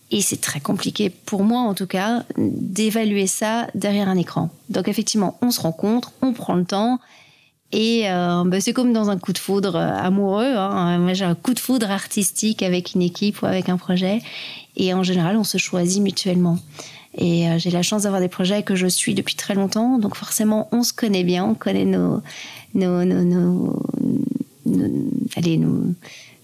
Et 0.09 0.21
c'est 0.21 0.41
très 0.41 0.59
compliqué, 0.59 1.11
pour 1.11 1.43
moi 1.43 1.61
en 1.61 1.75
tout 1.75 1.85
cas, 1.85 2.25
d'évaluer 2.37 3.27
ça 3.27 3.67
derrière 3.75 4.09
un 4.09 4.17
écran. 4.17 4.49
Donc 4.69 4.87
effectivement, 4.87 5.37
on 5.43 5.51
se 5.51 5.61
rencontre, 5.61 6.11
on 6.23 6.33
prend 6.33 6.55
le 6.55 6.65
temps, 6.65 6.99
et 7.71 8.09
euh, 8.09 8.43
bah, 8.45 8.59
c'est 8.59 8.73
comme 8.73 8.91
dans 8.91 9.09
un 9.09 9.17
coup 9.17 9.31
de 9.31 9.37
foudre 9.37 9.75
euh, 9.75 9.95
amoureux. 9.95 10.55
Hein. 10.55 10.97
Moi, 10.97 11.13
j'ai 11.13 11.25
un 11.25 11.35
coup 11.35 11.53
de 11.53 11.59
foudre 11.59 11.89
artistique 11.89 12.63
avec 12.63 12.93
une 12.95 13.01
équipe 13.01 13.41
ou 13.41 13.45
avec 13.45 13.69
un 13.69 13.77
projet. 13.77 14.21
Et 14.77 14.93
en 14.93 15.03
général, 15.03 15.37
on 15.37 15.43
se 15.43 15.57
choisit 15.57 16.01
mutuellement. 16.01 16.57
Et 17.17 17.49
euh, 17.49 17.57
j'ai 17.57 17.71
la 17.71 17.81
chance 17.81 18.03
d'avoir 18.03 18.21
des 18.21 18.29
projets 18.29 18.63
que 18.63 18.75
je 18.75 18.87
suis 18.87 19.13
depuis 19.13 19.35
très 19.35 19.53
longtemps. 19.53 19.99
Donc 19.99 20.15
forcément, 20.15 20.69
on 20.71 20.83
se 20.83 20.93
connaît 20.93 21.23
bien, 21.23 21.43
on 21.43 21.55
connaît 21.55 21.85
nos, 21.85 22.21
nos, 22.73 23.03
nos, 23.03 23.83
allez, 25.35 25.57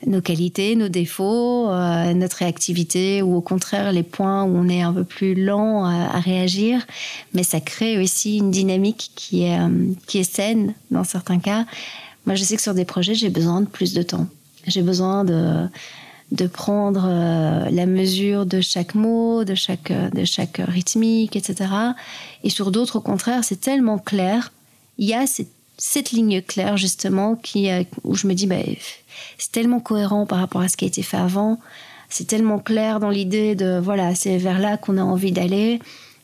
nos 0.06 0.22
qualités, 0.22 0.76
nos 0.76 0.90
défauts, 0.90 1.70
euh, 1.70 2.14
notre 2.14 2.38
réactivité 2.38 3.22
ou 3.22 3.36
au 3.36 3.42
contraire 3.42 3.92
les 3.92 4.04
points 4.04 4.44
où 4.44 4.58
on 4.58 4.68
est 4.68 4.82
un 4.82 4.94
peu 4.94 5.04
plus 5.04 5.36
lent 5.36 5.86
à, 5.86 6.20
réagir. 6.20 6.86
Mais 7.34 7.44
ça 7.44 7.62
crée 7.62 7.98
aussi 7.98 8.38
une 8.38 8.52
dynamique 8.52 9.12
qui 9.16 9.44
est, 9.44 9.60
euh, 9.60 9.70
qui 10.06 10.20
est 10.20 10.32
saine 10.32 10.74
dans 10.92 11.06
certains 11.06 11.40
cas. 11.40 11.66
Moi, 12.26 12.36
je 12.36 12.44
sais 12.44 12.58
que 12.58 12.62
sur 12.62 12.74
des 12.74 12.86
projets, 12.86 13.16
j'ai 13.16 13.30
besoin 13.30 13.62
de 13.62 13.68
plus 13.68 13.94
de 13.94 14.02
temps. 14.02 14.28
J'ai 14.66 14.82
besoin 14.82 15.24
de, 15.24 15.66
de 16.32 16.48
prendre 16.48 17.06
euh, 17.08 17.70
la 17.70 17.86
mesure 17.86 18.46
de 18.46 18.60
chaque 18.62 18.96
mot, 18.96 19.44
de 19.44 19.56
chaque, 19.56 19.92
de 19.92 20.26
chaque 20.26 20.62
rythmique, 20.66 21.36
etc. 21.36 21.70
Et 22.44 22.50
sur 22.50 22.72
d'autres, 22.72 22.98
au 22.98 23.02
contraire, 23.02 23.44
c'est 23.44 23.62
tellement 23.62 23.98
clair. 23.98 24.52
Il 24.98 25.08
y 25.08 25.14
a 25.14 25.26
cette, 25.78 26.12
ligne 26.12 26.42
claire, 26.42 26.76
justement, 26.76 27.36
qui, 27.36 27.70
où 28.04 28.16
je 28.16 28.28
me 28.28 28.34
dis, 28.34 28.48
bah, 28.48 28.58
c'est 29.38 29.52
tellement 29.52 29.80
cohérent 29.80 30.26
par 30.26 30.40
rapport 30.40 30.62
à 30.62 30.68
ce 30.68 30.76
qui 30.76 30.86
a 30.86 30.88
été 30.88 31.02
fait 31.02 31.18
avant. 31.18 31.60
C'est 32.10 32.28
tellement 32.28 32.60
clair 32.60 33.00
dans 33.00 33.10
l'idée 33.10 33.56
de 33.56 33.80
voilà, 33.82 34.16
c'est 34.16 34.38
vers 34.38 34.60
là 34.60 34.78
qu'on 34.78 34.98
a 34.98 35.04
envie 35.04 35.32
d'aller. 35.32 35.80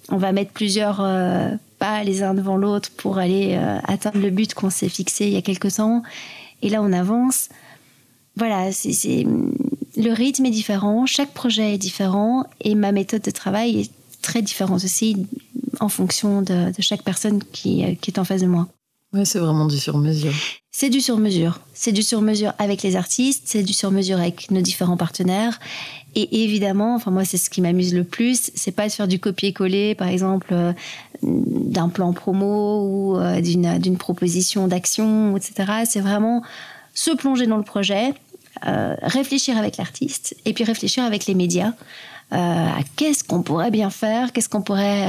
On 0.09 0.17
va 0.17 0.31
mettre 0.31 0.51
plusieurs 0.51 0.99
euh, 1.01 1.49
pas 1.79 2.03
les 2.03 2.23
uns 2.23 2.33
devant 2.33 2.57
l'autre 2.57 2.89
pour 2.95 3.17
aller 3.17 3.55
euh, 3.57 3.79
atteindre 3.83 4.19
le 4.19 4.29
but 4.29 4.53
qu'on 4.53 4.69
s'est 4.69 4.89
fixé 4.89 5.25
il 5.27 5.33
y 5.33 5.37
a 5.37 5.41
quelque 5.41 5.67
temps. 5.67 6.03
Et 6.61 6.69
là, 6.69 6.81
on 6.81 6.93
avance. 6.93 7.49
Voilà, 8.35 8.71
c'est 8.71 9.25
le 9.95 10.11
rythme 10.11 10.45
est 10.45 10.51
différent, 10.51 11.05
chaque 11.05 11.33
projet 11.33 11.73
est 11.73 11.77
différent 11.77 12.45
et 12.61 12.75
ma 12.75 12.91
méthode 12.91 13.21
de 13.21 13.31
travail 13.31 13.81
est 13.81 13.91
très 14.21 14.41
différente 14.41 14.83
aussi 14.83 15.27
en 15.79 15.89
fonction 15.89 16.41
de, 16.41 16.71
chaque 16.79 17.03
personne 17.03 17.43
qui, 17.51 17.97
qui 17.97 18.11
est 18.11 18.19
en 18.19 18.23
face 18.23 18.41
de 18.41 18.47
moi. 18.47 18.67
Oui, 19.13 19.27
c'est 19.27 19.37
vraiment 19.37 19.67
du 19.67 19.77
sur-mesure. 19.77 20.33
C'est 20.71 20.89
du 20.89 20.99
sur-mesure. 20.99 21.59
C'est 21.75 21.91
du 21.91 22.01
sur-mesure 22.01 22.53
avec 22.57 22.81
les 22.81 22.95
artistes, 22.95 23.43
c'est 23.45 23.61
du 23.61 23.73
sur-mesure 23.73 24.17
avec 24.17 24.49
nos 24.49 24.61
différents 24.61 24.97
partenaires. 24.97 25.59
Et 26.15 26.43
évidemment, 26.43 26.95
enfin 26.95 27.11
moi 27.11 27.23
c'est 27.23 27.37
ce 27.37 27.51
qui 27.51 27.61
m'amuse 27.61 27.93
le 27.93 28.03
plus, 28.03 28.51
c'est 28.55 28.71
pas 28.71 28.87
de 28.87 28.91
faire 28.91 29.07
du 29.07 29.19
copier-coller, 29.19 29.93
par 29.93 30.07
exemple, 30.07 30.47
euh, 30.51 30.73
d'un 31.21 31.89
plan 31.89 32.11
promo 32.13 32.87
ou 32.87 33.17
euh, 33.17 33.39
d'une 33.41 33.97
proposition 33.97 34.67
d'action, 34.67 35.37
etc. 35.37 35.83
C'est 35.85 36.01
vraiment 36.01 36.41
se 36.95 37.11
plonger 37.11 37.45
dans 37.45 37.57
le 37.57 37.63
projet, 37.63 38.13
euh, 38.67 38.95
réfléchir 39.01 39.57
avec 39.57 39.77
l'artiste 39.77 40.35
et 40.45 40.53
puis 40.53 40.63
réfléchir 40.63 41.03
avec 41.03 41.25
les 41.25 41.35
médias 41.35 41.73
à 42.31 42.79
qu'est-ce 42.95 43.23
qu'on 43.23 43.43
pourrait 43.43 43.69
bien 43.69 43.91
faire, 43.91 44.31
qu'est-ce 44.31 44.49
qu'on 44.49 44.63
pourrait 44.63 45.05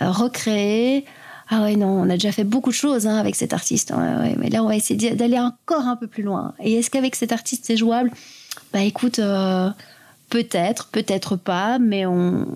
recréer 0.00 1.04
ah 1.52 1.64
ouais, 1.64 1.74
non, 1.74 1.88
on 1.88 2.08
a 2.08 2.14
déjà 2.14 2.30
fait 2.30 2.44
beaucoup 2.44 2.70
de 2.70 2.74
choses 2.74 3.08
hein, 3.08 3.16
avec 3.16 3.34
cet 3.34 3.52
artiste. 3.52 3.92
mais 4.38 4.48
là, 4.48 4.62
on 4.62 4.68
va 4.68 4.76
essayer 4.76 5.10
d'aller 5.16 5.38
encore 5.38 5.86
un 5.86 5.96
peu 5.96 6.06
plus 6.06 6.22
loin. 6.22 6.54
Et 6.62 6.74
est-ce 6.74 6.90
qu'avec 6.90 7.16
cet 7.16 7.32
artiste, 7.32 7.64
c'est 7.66 7.76
jouable? 7.76 8.10
Bah 8.72 8.82
écoute, 8.82 9.18
euh, 9.18 9.68
peut-être, 10.28 10.88
peut-être 10.88 11.36
pas, 11.36 11.78
mais 11.78 12.06
on, 12.06 12.46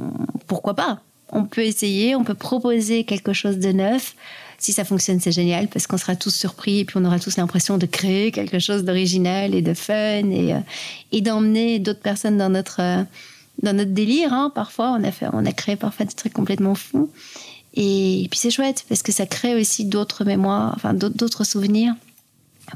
pourquoi 0.46 0.74
pas? 0.74 1.00
On 1.30 1.44
peut 1.44 1.62
essayer, 1.62 2.14
on 2.14 2.22
peut 2.22 2.34
proposer 2.34 3.04
quelque 3.04 3.32
chose 3.32 3.58
de 3.58 3.72
neuf. 3.72 4.14
Si 4.58 4.72
ça 4.72 4.84
fonctionne, 4.84 5.20
c'est 5.20 5.32
génial 5.32 5.68
parce 5.68 5.86
qu'on 5.86 5.98
sera 5.98 6.16
tous 6.16 6.34
surpris 6.34 6.80
et 6.80 6.84
puis 6.84 6.96
on 6.98 7.04
aura 7.04 7.18
tous 7.18 7.36
l'impression 7.36 7.78
de 7.78 7.86
créer 7.86 8.30
quelque 8.30 8.58
chose 8.58 8.84
d'original 8.84 9.54
et 9.54 9.62
de 9.62 9.74
fun 9.74 10.30
et, 10.30 10.54
euh, 10.54 11.20
d'emmener 11.20 11.78
d'autres 11.78 12.00
personnes 12.00 12.38
dans 12.38 12.50
notre, 12.50 12.80
euh, 12.80 13.02
dans 13.62 13.74
notre 13.74 13.92
délire. 13.92 14.32
Hein, 14.32 14.50
parfois, 14.54 14.96
on 14.98 15.04
a, 15.04 15.10
fait, 15.10 15.26
on 15.32 15.44
a 15.44 15.52
créé 15.52 15.76
parfois 15.76 16.06
des 16.06 16.14
trucs 16.14 16.32
complètement 16.32 16.74
fous. 16.74 17.10
Et, 17.74 18.26
puis 18.30 18.38
c'est 18.38 18.50
chouette 18.50 18.84
parce 18.88 19.02
que 19.02 19.12
ça 19.12 19.26
crée 19.26 19.54
aussi 19.60 19.84
d'autres 19.84 20.24
mémoires, 20.24 20.72
enfin 20.76 20.94
d'autres 20.94 21.44
souvenirs 21.44 21.94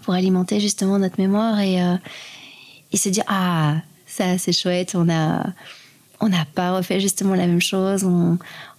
pour 0.02 0.14
alimenter 0.14 0.60
justement 0.60 0.98
notre 0.98 1.20
mémoire 1.20 1.60
et, 1.60 1.80
euh, 1.82 1.94
et 2.92 2.96
se 2.96 3.08
dire 3.08 3.24
ah 3.28 3.76
ça 4.06 4.38
c'est 4.38 4.52
chouette, 4.52 4.94
on 4.94 5.08
a 5.08 5.46
on 6.20 6.28
n'a 6.28 6.44
pas 6.54 6.76
refait 6.76 7.00
justement 7.00 7.34
la 7.34 7.46
même 7.46 7.60
chose, 7.60 8.04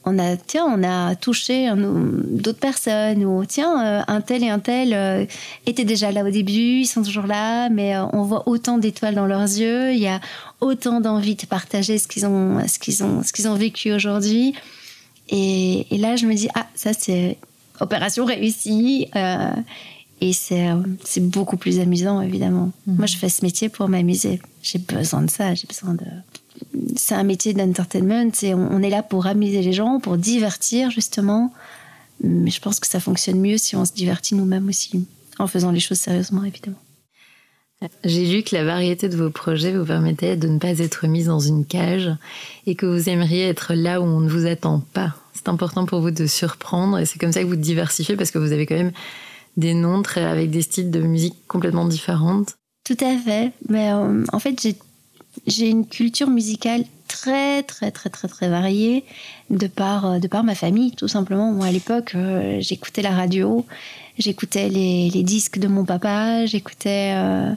on 0.09 0.19
a 0.19 0.35
tiens 0.35 0.65
on 0.65 0.83
a 0.83 1.15
touché 1.15 1.71
d'autres 1.75 2.59
personnes 2.59 3.23
ou 3.25 3.45
tiens 3.45 3.85
euh, 3.85 4.01
un 4.07 4.21
tel 4.21 4.43
et 4.43 4.49
un 4.49 4.59
tel 4.59 4.93
euh, 4.93 5.25
étaient 5.65 5.85
déjà 5.85 6.11
là 6.11 6.23
au 6.23 6.29
début, 6.29 6.81
ils 6.81 6.87
sont 6.87 7.03
toujours 7.03 7.27
là, 7.27 7.69
mais 7.69 7.97
on 7.97 8.23
voit 8.23 8.47
autant 8.47 8.77
d'étoiles 8.77 9.15
dans 9.15 9.27
leurs 9.27 9.41
yeux, 9.41 9.93
il 9.93 9.99
y 9.99 10.07
a 10.07 10.19
autant 10.61 11.01
d'envie 11.01 11.35
de 11.35 11.45
partager 11.45 11.97
ce 11.97 12.07
qu'ils 12.07 12.25
ont 12.25 12.59
ce 12.67 12.79
qu'ils 12.79 13.03
ont 13.03 13.23
ce 13.23 13.31
qu'ils 13.33 13.47
ont 13.47 13.55
vécu 13.55 13.91
aujourd'hui. 13.91 14.55
Et, 15.31 15.85
là, 15.97 16.15
je 16.15 16.25
me 16.25 16.33
dis, 16.33 16.47
ah, 16.55 16.67
ça, 16.75 16.91
c'est 16.93 17.37
opération 17.79 18.25
réussie. 18.25 19.07
Euh, 19.15 19.51
et 20.21 20.33
c'est 20.33 20.75
beaucoup 21.21 21.55
plus 21.55 21.79
amusant, 21.79 22.21
évidemment. 22.21 22.71
Mhm. 22.87 22.97
Moi, 22.97 23.05
je 23.05 23.15
fais 23.15 23.29
ce 23.29 23.45
métier 23.45 23.69
pour 23.69 23.87
m'amuser. 23.87 24.41
J'ai 24.61 24.79
besoin 24.79 25.21
de 25.21 25.29
ça. 25.29 25.53
J'ai 25.53 25.67
besoin 25.67 25.93
de. 25.93 26.05
C'est 26.95 27.15
un 27.15 27.23
métier 27.23 27.53
d'entertainment. 27.53 28.31
On, 28.43 28.67
on 28.71 28.81
est 28.81 28.89
là 28.89 29.03
pour 29.03 29.27
amuser 29.27 29.61
les 29.61 29.73
gens, 29.73 29.99
pour 29.99 30.17
divertir, 30.17 30.91
justement. 30.91 31.53
Mais 32.23 32.51
je 32.51 32.61
pense 32.61 32.79
que 32.79 32.87
ça 32.87 32.99
fonctionne 32.99 33.39
mieux 33.39 33.57
si 33.57 33.75
on 33.75 33.85
se 33.85 33.93
divertit 33.93 34.35
nous-mêmes 34.35 34.67
aussi, 34.67 35.05
en 35.37 35.47
faisant 35.47 35.71
les 35.71 35.79
choses 35.79 35.99
sérieusement, 35.99 36.43
évidemment. 36.43 36.77
J'ai 38.03 38.25
lu 38.25 38.43
que 38.43 38.55
la 38.55 38.65
variété 38.65 39.07
de 39.07 39.15
vos 39.15 39.29
projets 39.29 39.71
vous 39.71 39.85
permettait 39.85 40.35
de 40.35 40.49
ne 40.49 40.59
pas 40.59 40.79
être 40.79 41.07
mise 41.07 41.27
dans 41.27 41.39
une 41.39 41.65
cage 41.65 42.11
et 42.65 42.75
que 42.75 42.85
vous 42.85 43.07
aimeriez 43.07 43.47
être 43.47 43.73
là 43.73 44.01
où 44.01 44.03
on 44.03 44.19
ne 44.19 44.29
vous 44.29 44.45
attend 44.47 44.83
pas. 44.93 45.15
C'est 45.33 45.47
important 45.47 45.85
pour 45.85 46.01
vous 46.01 46.11
de 46.11 46.27
surprendre 46.27 46.99
et 46.99 47.05
c'est 47.05 47.19
comme 47.19 47.31
ça 47.31 47.41
que 47.41 47.47
vous 47.47 47.55
diversifiez 47.55 48.17
parce 48.17 48.31
que 48.31 48.37
vous 48.37 48.51
avez 48.51 48.65
quand 48.65 48.75
même 48.75 48.91
des 49.55 49.73
noms 49.73 50.01
très, 50.01 50.25
avec 50.25 50.51
des 50.51 50.61
styles 50.61 50.91
de 50.91 50.99
musique 50.99 51.35
complètement 51.47 51.85
différentes. 51.85 52.57
Tout 52.83 52.97
à 52.99 53.17
fait. 53.17 53.53
Mais 53.69 53.93
euh, 53.93 54.25
en 54.33 54.39
fait, 54.39 54.61
j'ai 54.61 54.75
une 55.59 55.85
culture 55.85 56.29
musicale 56.29 56.83
très 57.07 57.63
très 57.63 57.91
très 57.91 58.09
très 58.09 58.27
très 58.27 58.49
variée 58.49 59.03
de 59.49 59.67
par 59.67 60.05
euh, 60.05 60.19
de 60.19 60.27
par 60.27 60.43
ma 60.43 60.55
famille 60.55 60.91
tout 60.91 61.07
simplement. 61.07 61.51
Moi 61.51 61.65
à 61.67 61.71
l'époque, 61.71 62.13
euh, 62.15 62.57
j'écoutais 62.61 63.01
la 63.01 63.11
radio 63.11 63.65
J'écoutais 64.17 64.67
les, 64.67 65.09
disques 65.23 65.59
de 65.59 65.69
mon 65.69 65.85
papa, 65.85 66.45
j'écoutais 66.45 67.13
euh, 67.15 67.53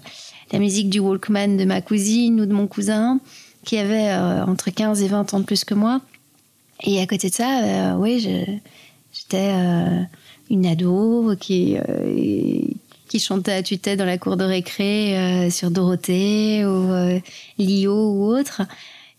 la 0.52 0.58
musique 0.60 0.90
du 0.90 1.00
Walkman 1.00 1.56
de 1.56 1.64
ma 1.64 1.80
cousine 1.80 2.40
ou 2.40 2.46
de 2.46 2.52
mon 2.52 2.68
cousin, 2.68 3.18
qui 3.64 3.78
avait 3.78 4.14
entre 4.46 4.70
15 4.70 5.02
et 5.02 5.08
20 5.08 5.34
ans 5.34 5.40
de 5.40 5.44
plus 5.44 5.64
que 5.64 5.74
moi. 5.74 6.00
Et 6.84 7.00
à 7.00 7.06
côté 7.08 7.30
de 7.30 7.34
ça, 7.34 7.96
oui, 7.98 8.20
j'étais 9.12 9.52
une 10.50 10.66
ado 10.66 11.34
qui, 11.40 11.76
qui 13.12 13.20
chantait 13.20 13.52
à 13.52 13.62
tue-tête 13.62 13.98
dans 13.98 14.06
la 14.06 14.16
cour 14.16 14.36
de 14.36 14.44
récré 14.44 15.50
sur 15.50 15.70
Dorothée 15.70 16.64
ou 16.64 17.20
Lio 17.58 18.12
ou 18.12 18.24
autre. 18.26 18.62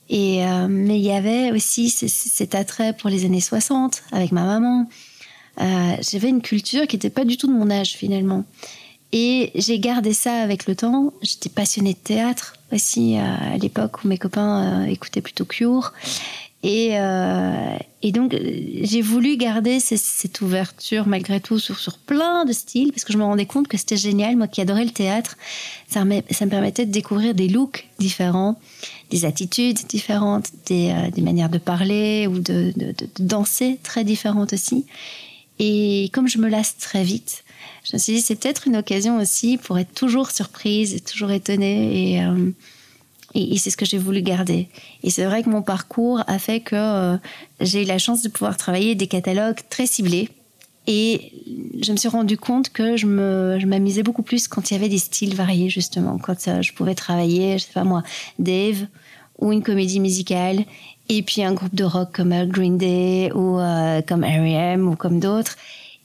Et, 0.10 0.44
mais 0.68 0.98
il 0.98 1.06
y 1.06 1.12
avait 1.12 1.52
aussi 1.52 1.90
cet 1.90 2.56
attrait 2.56 2.94
pour 2.94 3.10
les 3.10 3.26
années 3.26 3.40
60 3.40 4.04
avec 4.12 4.32
ma 4.32 4.44
maman. 4.46 4.88
Euh, 5.62 5.96
j'avais 6.02 6.30
une 6.30 6.42
culture 6.42 6.88
qui 6.88 6.96
n'était 6.96 7.10
pas 7.10 7.26
du 7.26 7.38
tout 7.38 7.48
de 7.48 7.54
mon 7.54 7.70
âge 7.70 7.94
finalement. 7.94 8.44
Et 9.12 9.52
j'ai 9.54 9.78
gardé 9.78 10.14
ça 10.14 10.42
avec 10.42 10.66
le 10.66 10.76
temps. 10.76 11.14
J'étais 11.22 11.50
passionnée 11.50 11.94
de 11.94 12.00
théâtre 12.00 12.56
aussi 12.72 13.18
euh, 13.18 13.22
à 13.22 13.58
l'époque 13.58 14.04
où 14.04 14.08
mes 14.08 14.18
copains 14.18 14.84
euh, 14.84 14.86
écoutaient 14.86 15.22
plutôt 15.22 15.46
Cure. 15.46 15.94
Et, 16.66 16.94
et 18.02 18.12
donc, 18.14 18.34
j'ai 18.82 19.02
voulu 19.02 19.36
garder 19.36 19.82
cette 19.82 20.40
ouverture 20.40 21.08
malgré 21.08 21.42
tout 21.42 21.60
sur, 21.60 21.78
sur 21.78 21.98
plein 21.98 22.46
de 22.46 22.54
styles 22.54 22.92
parce 22.94 23.04
que 23.04 23.12
je 23.12 23.18
me 23.18 23.24
rendais 23.24 23.46
compte 23.46 23.68
que 23.68 23.78
c'était 23.78 23.98
génial. 23.98 24.38
Moi 24.38 24.48
qui 24.48 24.62
adorais 24.62 24.86
le 24.86 24.92
théâtre, 24.92 25.38
ça 25.90 26.06
me, 26.06 26.22
ça 26.32 26.46
me 26.46 26.50
permettait 26.50 26.86
de 26.86 26.92
découvrir 26.92 27.36
des 27.36 27.50
looks 27.50 27.90
différents, 28.00 28.58
des 29.10 29.26
attitudes 29.26 29.80
différentes, 29.90 30.52
des, 30.68 30.94
des 31.14 31.22
manières 31.22 31.50
de 31.50 31.58
parler 31.58 32.28
ou 32.28 32.40
de, 32.40 32.72
de, 32.78 32.96
danser 33.20 33.78
très 33.84 34.06
différentes 34.06 34.54
aussi. 34.54 34.86
Et 35.60 36.10
comme 36.14 36.28
je 36.28 36.38
me 36.38 36.48
lasse 36.48 36.78
très 36.78 37.04
vite, 37.04 37.44
je 37.84 37.96
me 37.96 38.00
suis 38.00 38.14
dit 38.14 38.22
c'est 38.22 38.36
peut-être 38.36 38.68
une 38.68 38.78
occasion 38.78 39.18
aussi 39.20 39.58
pour 39.58 39.78
être 39.78 39.94
toujours 39.94 40.32
surprise 40.32 41.04
toujours 41.04 41.32
étonnée. 41.32 42.14
Et, 42.14 42.24
euh, 42.24 42.52
et, 43.36 43.58
c'est 43.58 43.70
ce 43.70 43.78
que 43.78 43.86
j'ai 43.86 43.98
voulu 43.98 44.22
garder. 44.22 44.68
Et 45.04 45.10
c'est 45.10 45.26
vrai 45.26 45.44
que 45.44 45.50
mon 45.50 45.62
parcours 45.62 46.24
a 46.28 46.40
fait 46.40 46.60
que 46.60 46.76
euh, 46.76 47.18
j'ai 47.60 47.84
eu 47.84 47.86
la 47.86 47.98
chance 47.98 48.22
de 48.22 48.30
pouvoir 48.30 48.58
travailler 48.58 48.96
des 48.96 49.08
catalogues 49.08 49.60
très 49.70 49.86
ciblés. 49.86 50.30
Et 50.86 51.32
je 51.82 51.92
me 51.92 51.98
suis 51.98 52.10
rendu 52.10 52.38
compte 52.38 52.70
que 52.70 52.98
je 52.98 53.06
m'amusais 53.06 54.04
beaucoup 54.04 54.22
plus 54.22 54.48
quand 54.48 54.70
il 54.70 54.74
y 54.74 54.78
avait 54.78 54.90
des 54.90 54.98
styles 54.98 55.34
variés, 55.34 55.70
justement. 55.70 56.18
Quand 56.18 56.48
euh, 56.48 56.62
je 56.62 56.74
pouvais 56.74 56.96
travailler, 56.96 57.58
je 57.58 57.64
sais 57.64 57.74
pas 57.74 57.86
moi, 57.86 58.04
Dave 58.38 58.86
ou 59.40 59.52
une 59.52 59.64
comédie 59.64 60.00
musicale 60.00 60.64
et 61.10 61.22
puis 61.22 61.44
un 61.44 61.54
groupe 61.54 61.76
de 61.76 61.84
rock 61.84 62.10
comme 62.14 62.34
euh, 62.34 62.46
Green 62.46 62.78
Day 62.78 63.32
ou 63.34 63.60
euh, 63.60 64.02
comme 64.02 64.24
R.E.M. 64.24 64.88
ou 64.88 64.96
comme 64.96 65.20
d'autres. 65.20 65.56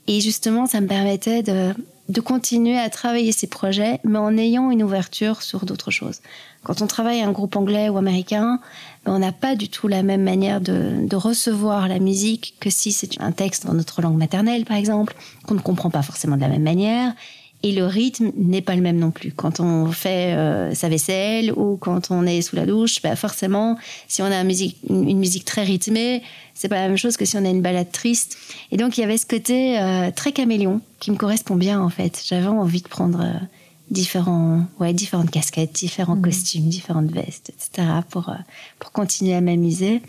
Et 0.07 0.21
justement, 0.21 0.67
ça 0.67 0.81
me 0.81 0.87
permettait 0.87 1.43
de, 1.43 1.75
de 2.09 2.21
continuer 2.21 2.79
à 2.79 2.89
travailler 2.89 3.33
ces 3.33 3.47
projets, 3.47 4.01
mais 4.05 4.19
en 4.19 4.37
ayant 4.37 4.71
une 4.71 4.83
ouverture 4.83 5.43
sur 5.43 5.67
d'autres 5.67 5.91
choses. 5.91 6.21
Quand 6.65 6.81
on 6.83 6.87
travaille 6.87 7.21
un 7.21 7.33
groupe 7.33 7.55
anglais 7.55 7.89
ou 7.89 7.99
américain, 7.99 8.61
ben, 9.05 9.13
on 9.13 9.19
n'a 9.19 9.33
pas 9.33 9.57
du 9.57 9.69
tout 9.69 9.89
la 9.89 10.03
même 10.03 10.23
manière 10.23 10.61
de, 10.61 11.07
de 11.07 11.17
recevoir 11.17 11.87
la 11.87 11.99
musique 11.99 12.55
que 12.61 12.71
si 12.71 12.93
c'est 12.93 13.21
un 13.21 13.33
texte 13.33 13.67
dans 13.67 13.75
notre 13.75 14.01
langue 14.03 14.17
maternelle, 14.17 14.65
par 14.65 14.77
exemple, 14.77 15.15
qu'on 15.47 15.55
ne 15.55 15.61
comprend 15.61 15.91
pas 15.91 16.03
forcément 16.03 16.37
de 16.37 16.41
la 16.41 16.49
même 16.49 16.63
manière 16.63 17.15
et 17.63 17.73
le 17.73 17.87
rythme 17.87 18.31
n'est 18.37 18.63
pas 18.63 18.77
le 18.77 18.83
même 18.83 18.99
non 18.99 19.11
plus. 19.11 19.33
Quand 19.33 19.59
on 19.59 19.91
fait 19.91 20.35
euh, 20.35 20.75
sa 20.75 20.89
vaisselle 20.89 21.53
ou 21.53 21.77
quand 21.77 22.11
on 22.11 22.25
est 22.25 22.41
sous 22.41 22.55
la 22.55 22.67
douche, 22.67 23.03
bah 23.03 23.17
forcément, 23.17 23.77
si 24.07 24.23
on 24.23 24.27
a 24.27 24.41
une 24.41 24.47
musique, 24.47 24.77
une 24.89 25.19
musique 25.19 25.45
très 25.45 25.65
rythmée, 25.65 26.23
c'est 26.55 26.69
pas 26.69 26.77
la 26.77 26.89
même 26.89 26.97
chose 26.97 27.17
que 27.17 27.25
si 27.25 27.37
on 27.37 27.45
a 27.45 27.49
une 27.49 27.63
balade 27.63 27.91
triste. 27.91 28.39
Et 28.71 28.77
donc 28.77 28.97
il 28.97 29.01
y 29.01 29.05
avait 29.05 29.19
ce 29.19 29.27
côté 29.27 29.79
euh, 29.81 30.11
très 30.15 30.31
caméléon 30.31 30.81
qui 31.01 31.11
me 31.11 31.17
correspond 31.17 31.57
bien 31.57 31.81
en 31.81 31.91
fait. 31.91 32.23
J'avais 32.25 32.47
envie 32.47 32.83
de 32.83 32.89
prendre 32.89 33.23
euh, 33.23 33.45
différents, 33.91 34.65
ouais, 34.79 34.93
différentes 34.93 35.31
casquettes, 35.31 35.73
différents 35.73 36.17
mmh. 36.17 36.23
costumes, 36.23 36.69
différentes 36.69 37.11
vestes, 37.11 37.51
etc. 37.51 37.89
pour 38.09 38.33
pour 38.79 38.93
continuer 38.93 39.35
à 39.35 39.41
m'amuser. 39.41 40.01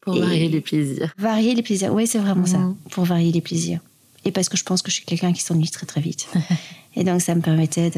Pour 0.00 0.16
varier 0.16 0.48
les 0.48 0.60
plaisirs. 0.60 1.14
Varier 1.18 1.54
les 1.54 1.62
plaisirs, 1.62 1.92
oui, 1.92 2.06
c'est 2.08 2.18
vraiment 2.18 2.46
ça. 2.46 2.58
Mmh. 2.58 2.76
Pour 2.90 3.04
varier 3.04 3.30
les 3.30 3.42
plaisirs 3.42 3.80
et 4.24 4.32
parce 4.32 4.48
que 4.48 4.56
je 4.56 4.64
pense 4.64 4.82
que 4.82 4.90
je 4.90 4.96
suis 4.96 5.04
quelqu'un 5.04 5.32
qui 5.32 5.42
s'ennuie 5.42 5.70
très 5.70 5.86
très 5.86 6.00
vite. 6.00 6.28
et 6.96 7.04
donc 7.04 7.20
ça 7.20 7.34
me 7.34 7.40
permettait 7.40 7.90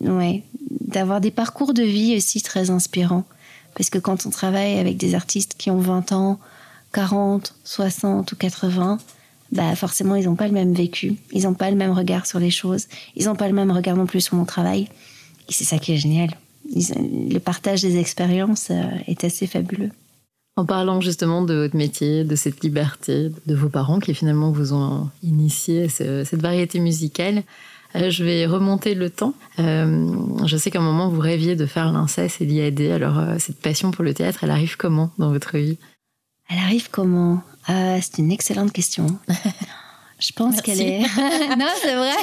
d'avoir 0.00 1.20
des 1.20 1.30
parcours 1.30 1.74
de 1.74 1.82
vie 1.82 2.16
aussi 2.16 2.42
très 2.42 2.70
inspirants. 2.70 3.24
Parce 3.74 3.90
que 3.90 3.98
quand 3.98 4.26
on 4.26 4.30
travaille 4.30 4.78
avec 4.78 4.96
des 4.96 5.14
artistes 5.14 5.54
qui 5.58 5.70
ont 5.70 5.80
20 5.80 6.12
ans, 6.12 6.38
40, 6.92 7.54
60 7.64 8.30
ou 8.30 8.36
80, 8.36 8.98
bah 9.52 9.74
forcément 9.74 10.14
ils 10.14 10.26
n'ont 10.26 10.36
pas 10.36 10.46
le 10.46 10.52
même 10.52 10.74
vécu, 10.74 11.16
ils 11.32 11.42
n'ont 11.42 11.54
pas 11.54 11.70
le 11.70 11.76
même 11.76 11.92
regard 11.92 12.26
sur 12.26 12.38
les 12.38 12.50
choses, 12.50 12.86
ils 13.16 13.26
n'ont 13.26 13.34
pas 13.34 13.48
le 13.48 13.54
même 13.54 13.70
regard 13.70 13.96
non 13.96 14.06
plus 14.06 14.20
sur 14.20 14.36
mon 14.36 14.44
travail. 14.44 14.88
Et 15.48 15.52
c'est 15.52 15.64
ça 15.64 15.78
qui 15.78 15.92
est 15.92 15.96
génial. 15.96 16.30
le 16.74 17.38
partage 17.38 17.82
des 17.82 17.98
expériences 17.98 18.68
euh, 18.70 18.84
est 19.06 19.24
assez 19.24 19.46
fabuleux. 19.46 19.90
En 20.56 20.64
parlant 20.64 21.00
justement 21.00 21.42
de 21.42 21.54
votre 21.54 21.76
métier, 21.76 22.22
de 22.22 22.36
cette 22.36 22.62
liberté, 22.62 23.32
de 23.46 23.54
vos 23.56 23.68
parents 23.68 23.98
qui 23.98 24.14
finalement 24.14 24.52
vous 24.52 24.72
ont 24.72 25.10
initié 25.24 25.84
à 25.84 25.88
cette 25.88 26.40
variété 26.40 26.78
musicale, 26.78 27.42
je 27.94 28.24
vais 28.24 28.46
remonter 28.46 28.94
le 28.94 29.10
temps. 29.10 29.34
Euh, 29.58 30.46
je 30.46 30.56
sais 30.56 30.70
qu'à 30.70 30.80
un 30.80 30.82
moment 30.82 31.08
vous 31.08 31.20
rêviez 31.20 31.56
de 31.56 31.66
faire 31.66 31.92
l'inceste 31.92 32.40
et 32.40 32.46
d'y 32.46 32.60
aider. 32.60 32.90
Alors 32.90 33.18
euh, 33.18 33.36
cette 33.38 33.60
passion 33.60 33.90
pour 33.90 34.04
le 34.04 34.14
théâtre, 34.14 34.40
elle 34.42 34.50
arrive 34.50 34.76
comment 34.76 35.10
dans 35.18 35.30
votre 35.30 35.58
vie? 35.58 35.78
Elle 36.48 36.58
arrive 36.58 36.88
comment? 36.90 37.42
C'est 37.66 38.18
une 38.18 38.30
excellente 38.30 38.72
question. 38.72 39.06
Je 40.18 40.32
pense 40.32 40.60
qu'elle 40.62 40.80
est. 40.80 41.00
non, 41.58 41.66
c'est 41.82 41.94
vrai. 41.94 42.14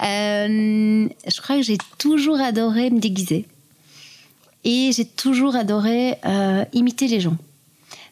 je 1.26 1.40
crois 1.40 1.56
que 1.56 1.62
j'ai 1.62 1.78
toujours 1.98 2.40
adoré 2.40 2.90
me 2.90 3.00
déguiser. 3.00 3.46
Et 4.64 4.90
j'ai 4.92 5.04
toujours 5.04 5.56
adoré 5.56 6.16
euh, 6.24 6.64
imiter 6.72 7.06
les 7.06 7.20
gens. 7.20 7.36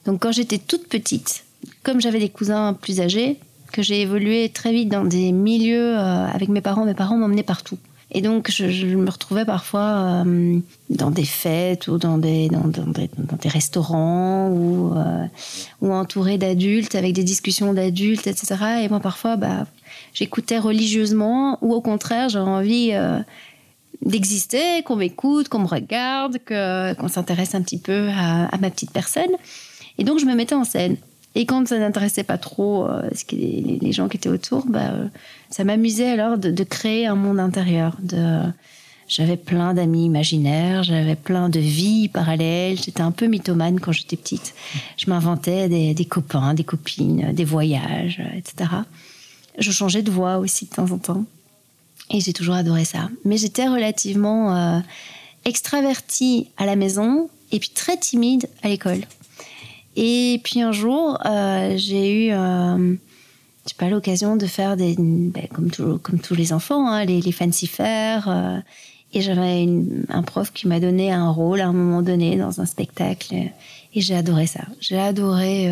Donc 0.05 0.23
quand 0.23 0.33
j'étais 0.33 0.59
toute 0.59 0.88
petite, 0.88 1.45
comme 1.83 2.00
j'avais 2.00 2.21
des 2.21 2.28
cousins 2.28 2.73
plus 2.73 3.00
âgés, 3.00 3.38
que 3.73 3.82
j'ai 3.82 4.02
évolué 4.02 4.49
très 4.49 4.73
vite 4.73 4.88
dans 4.88 5.04
des 5.04 5.32
milieux 5.32 5.96
euh, 5.96 6.26
avec 6.26 6.49
mes 6.49 6.61
parents, 6.61 6.85
mes 6.85 6.94
parents 6.94 7.16
m'emmenaient 7.16 7.42
partout. 7.42 7.78
Et 8.12 8.23
donc, 8.23 8.50
je, 8.50 8.96
me 8.96 9.11
retrouvais 9.11 9.44
parfois 9.44 10.25
euh, 10.25 10.58
dans 10.90 11.11
des 11.11 11.25
fêtes 11.25 11.88
ou 11.88 11.99
dans 11.99 12.18
des, 12.18 12.49
dans, 12.49 12.68
des, 12.68 13.11
dans 13.18 13.37
des, 13.37 13.49
restaurants 13.49 14.49
ou, 14.49 14.94
ou 15.82 15.92
entourée 15.92 16.38
d'adultes 16.38 16.94
avec 16.94 17.14
des 17.14 17.25
discussions 17.25 17.75
d'adultes, 17.75 18.28
etc. 18.28 18.54
Et 18.85 18.88
moi, 18.88 19.00
parfois, 19.00 19.37
bah, 19.37 19.66
j'écoutais 20.14 20.58
religieusement 20.58 21.58
ou 21.62 21.75
au 21.75 21.80
contraire, 21.80 22.28
j'avais 22.28 22.49
envie 22.49 22.92
d'exister, 24.02 24.85
qu'on 24.85 24.96
m'écoute, 24.96 25.49
qu'on 25.49 25.58
me 25.58 25.66
regarde, 25.66 26.38
qu'on 26.46 27.08
s'intéresse 27.08 27.56
un 27.56 27.62
petit 27.62 27.78
peu 27.78 28.08
à 28.11 28.56
ma 28.61 28.70
petite 28.70 28.92
personne. 28.92 29.32
Et 29.99 30.04
donc, 30.04 30.18
je 30.18 30.26
me 30.26 30.35
mettais 30.35 30.54
en 30.54 30.64
scène. 30.64 30.96
Et 31.37 31.45
quand 31.45 31.69
ça 31.69 31.78
n'intéressait 31.78 32.25
pas 32.25 32.38
trop 32.38 32.87
euh, 32.87 33.09
les, 33.31 33.93
gens 33.93 34.09
qui 34.09 34.16
étaient 34.16 34.31
autour, 34.31 34.64
bah, 34.66 34.90
euh, 34.90 35.07
ça 35.50 35.64
m'amusait 35.64 36.11
alors 36.11 36.38
de, 36.38 36.64
créer 36.64 37.07
un 37.07 37.14
monde 37.14 37.38
intérieur. 37.38 37.95
De, 38.02 38.40
j'avais 39.07 39.37
plein 39.37 39.75
d'amis 39.75 40.07
imaginaires, 40.07 40.83
j'avais 40.83 41.14
plein 41.14 41.50
de 41.50 41.61
vies 41.61 42.09
parallèles. 42.09 42.81
J'étais 42.83 43.02
un 43.02 43.12
peu 43.12 43.26
mythomane 43.26 43.81
quand 43.81 43.93
j'étais 43.93 44.16
petite. 44.16 44.55
Je 44.97 45.11
m'inventais 45.11 45.69
des, 45.69 45.93
des 45.93 46.05
copains, 46.07 46.55
des 46.55 46.64
copines, 46.64 47.33
des 47.35 47.45
voyages, 47.45 48.19
euh, 48.19 48.38
etc. 48.38 48.71
Je 49.59 49.71
changeais 49.71 50.02
de 50.02 50.11
voix 50.11 50.38
aussi 50.38 50.64
de 50.64 50.71
temps 50.71 50.90
en 50.90 50.99
temps. 50.99 51.25
Et 52.11 52.21
j'ai 52.21 52.33
toujours 52.33 52.55
adoré 52.55 52.87
ça. 52.87 53.11
Mais 53.26 53.37
j'étais 53.37 53.69
relativement 53.69 54.57
euh, 54.57 54.81
extravertie 55.45 56.49
à 56.57 56.64
la 56.64 56.76
maison 56.76 57.28
et 57.52 57.59
puis 57.59 57.71
très 57.75 57.99
timide 57.99 58.49
à 58.62 58.69
l'école. 58.69 59.02
Et 59.97 60.41
puis 60.45 60.61
un 60.61 60.73
jour, 60.73 61.19
euh, 61.25 61.75
j'ai 61.76 62.26
eu, 62.26 62.33
euh, 62.33 62.95
pas, 63.79 63.88
l'occasion 63.88 64.37
de 64.37 64.47
faire 64.47 64.76
des, 64.76 64.95
ben, 64.99 65.47
comme, 65.53 65.71
tous 65.71 66.35
les 66.35 66.53
enfants, 66.53 66.88
hein, 66.88 67.05
les, 67.05 67.21
les 67.21 67.33
fancy 67.33 67.67
fairs. 67.67 68.29
euh, 68.29 68.59
et 69.15 69.23
j'avais 69.23 69.67
un 70.11 70.23
prof 70.23 70.53
qui 70.53 70.69
m'a 70.69 70.79
donné 70.79 71.11
un 71.11 71.31
rôle 71.31 71.62
à 71.62 71.69
un 71.69 71.73
moment 71.73 72.03
donné 72.03 72.37
dans 72.37 72.61
un 72.61 72.67
spectacle. 72.67 73.35
Et 73.95 74.00
j'ai 74.00 74.15
adoré 74.15 74.47
ça. 74.47 74.61
J'ai 74.81 74.99
adoré 74.99 75.71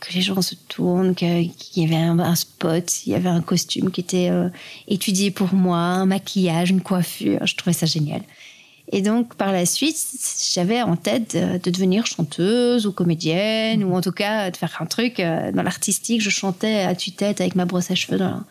que 0.00 0.14
les 0.14 0.22
gens 0.22 0.40
se 0.40 0.54
tournent, 0.68 1.14
qu'il 1.14 1.52
y 1.76 1.84
avait 1.84 1.96
un, 1.96 2.18
un 2.20 2.34
spot, 2.34 3.06
il 3.06 3.12
y 3.12 3.14
avait 3.16 3.28
un 3.28 3.42
costume 3.42 3.90
qui 3.90 4.00
était 4.00 4.30
étudié 4.88 5.30
pour 5.30 5.52
moi, 5.52 5.76
un 5.76 6.06
maquillage, 6.06 6.70
une 6.70 6.80
coiffure. 6.80 7.44
Je 7.44 7.54
trouvais 7.56 7.74
ça 7.74 7.84
génial. 7.84 8.22
Et 8.92 9.00
donc, 9.02 9.34
par 9.34 9.50
la 9.50 9.66
suite, 9.66 9.96
j'avais 10.54 10.82
en 10.82 10.96
tête 10.96 11.34
de, 11.34 11.58
de 11.58 11.70
devenir 11.70 12.06
chanteuse 12.06 12.86
ou 12.86 12.92
comédienne, 12.92 13.82
ou 13.82 13.94
en 13.94 14.00
tout 14.00 14.12
cas 14.12 14.50
de 14.50 14.56
faire 14.56 14.76
un 14.80 14.86
truc 14.86 15.20
euh, 15.20 15.52
dans 15.52 15.62
l'artistique. 15.62 16.20
Je 16.20 16.30
chantais 16.30 16.82
à 16.82 16.94
tue-tête 16.94 17.40
avec 17.40 17.54
ma 17.54 17.64
brosse 17.64 17.90
à 17.90 17.94
cheveux 17.94 18.18
dans, 18.18 18.42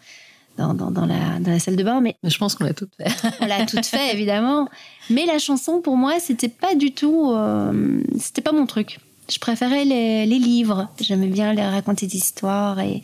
dans, 0.58 0.74
dans, 0.74 0.92
dans 0.92 1.06
la, 1.06 1.40
dans 1.40 1.52
la 1.52 1.60
salle 1.60 1.76
de 1.76 1.84
bain, 1.84 2.02
mais 2.02 2.16
je 2.24 2.38
pense 2.38 2.56
qu'on 2.56 2.64
l'a 2.64 2.74
toutes 2.74 2.96
fait. 2.98 3.12
on 3.42 3.46
l'a 3.46 3.66
toute 3.66 3.86
fait, 3.86 4.14
évidemment. 4.14 4.68
Mais 5.10 5.26
la 5.26 5.38
chanson, 5.38 5.82
pour 5.82 5.98
moi, 5.98 6.20
c'était 6.20 6.50
pas 6.50 6.76
du 6.76 6.94
tout. 6.94 7.32
euh, 7.32 8.02
c'était 8.20 8.42
pas 8.42 8.52
mon 8.54 8.66
truc. 8.66 9.00
Je 9.32 9.40
préférais 9.40 9.86
les, 9.86 10.26
les 10.26 10.40
livres. 10.40 10.90
J'aimais 11.00 11.28
bien 11.28 11.54
les 11.54 11.64
raconter 11.64 12.08
des 12.08 12.18
histoires. 12.18 12.80
Et, 12.80 13.02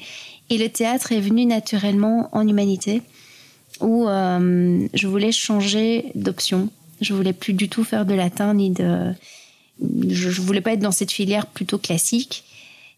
et 0.50 0.58
le 0.58 0.68
théâtre 0.68 1.12
est 1.12 1.22
venu 1.22 1.46
naturellement 1.46 2.28
en 2.32 2.48
humanité, 2.48 3.04
où 3.82 4.08
euh, 4.08 4.88
je 4.94 5.08
voulais 5.08 5.32
changer 5.32 6.12
d'option. 6.16 6.70
Je 7.02 7.14
voulais 7.14 7.34
plus 7.34 7.54
du 7.54 7.70
tout 7.70 7.84
faire 7.84 8.06
de 8.06 8.14
latin 8.14 8.54
ni 8.54 8.72
de. 8.72 9.14
Je, 9.82 10.30
je 10.30 10.42
voulais 10.42 10.62
pas 10.62 10.74
être 10.74 10.80
dans 10.80 10.92
cette 10.92 11.12
filière 11.12 11.48
plutôt 11.48 11.78
classique. 11.78 12.44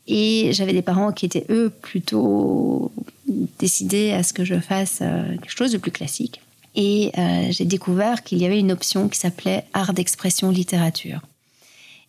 Et 0.07 0.51
j'avais 0.53 0.73
des 0.73 0.81
parents 0.81 1.11
qui 1.11 1.25
étaient, 1.25 1.45
eux, 1.49 1.69
plutôt 1.69 2.91
décidés 3.59 4.11
à 4.11 4.23
ce 4.23 4.33
que 4.33 4.43
je 4.43 4.59
fasse 4.59 4.99
euh, 5.01 5.29
quelque 5.37 5.55
chose 5.55 5.71
de 5.71 5.77
plus 5.77 5.91
classique. 5.91 6.41
Et 6.75 7.11
euh, 7.17 7.47
j'ai 7.51 7.65
découvert 7.65 8.23
qu'il 8.23 8.39
y 8.39 8.45
avait 8.45 8.59
une 8.59 8.71
option 8.71 9.09
qui 9.09 9.19
s'appelait 9.19 9.65
art 9.73 9.93
d'expression 9.93 10.49
littérature. 10.49 11.21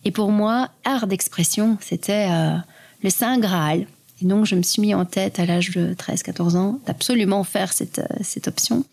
Et 0.05 0.11
pour 0.11 0.31
moi, 0.31 0.71
art 0.85 1.07
d'expression, 1.07 1.79
c'était 1.81 2.29
euh, 2.31 2.57
le 3.03 3.11
Saint 3.11 3.39
Graal. 3.39 3.87
Et 4.21 4.25
donc, 4.25 4.47
je 4.47 4.55
me 4.55 4.63
suis 4.63 4.81
mis 4.81 4.95
en 4.95 5.05
tête 5.05 5.39
à 5.39 5.47
l'âge 5.47 5.71
de 5.71 5.95
13-14 5.95 6.57
ans 6.57 6.81
d'absolument 6.87 7.45
faire 7.45 7.73
cette, 7.73 8.01
cette 8.21 8.49
option. 8.49 8.85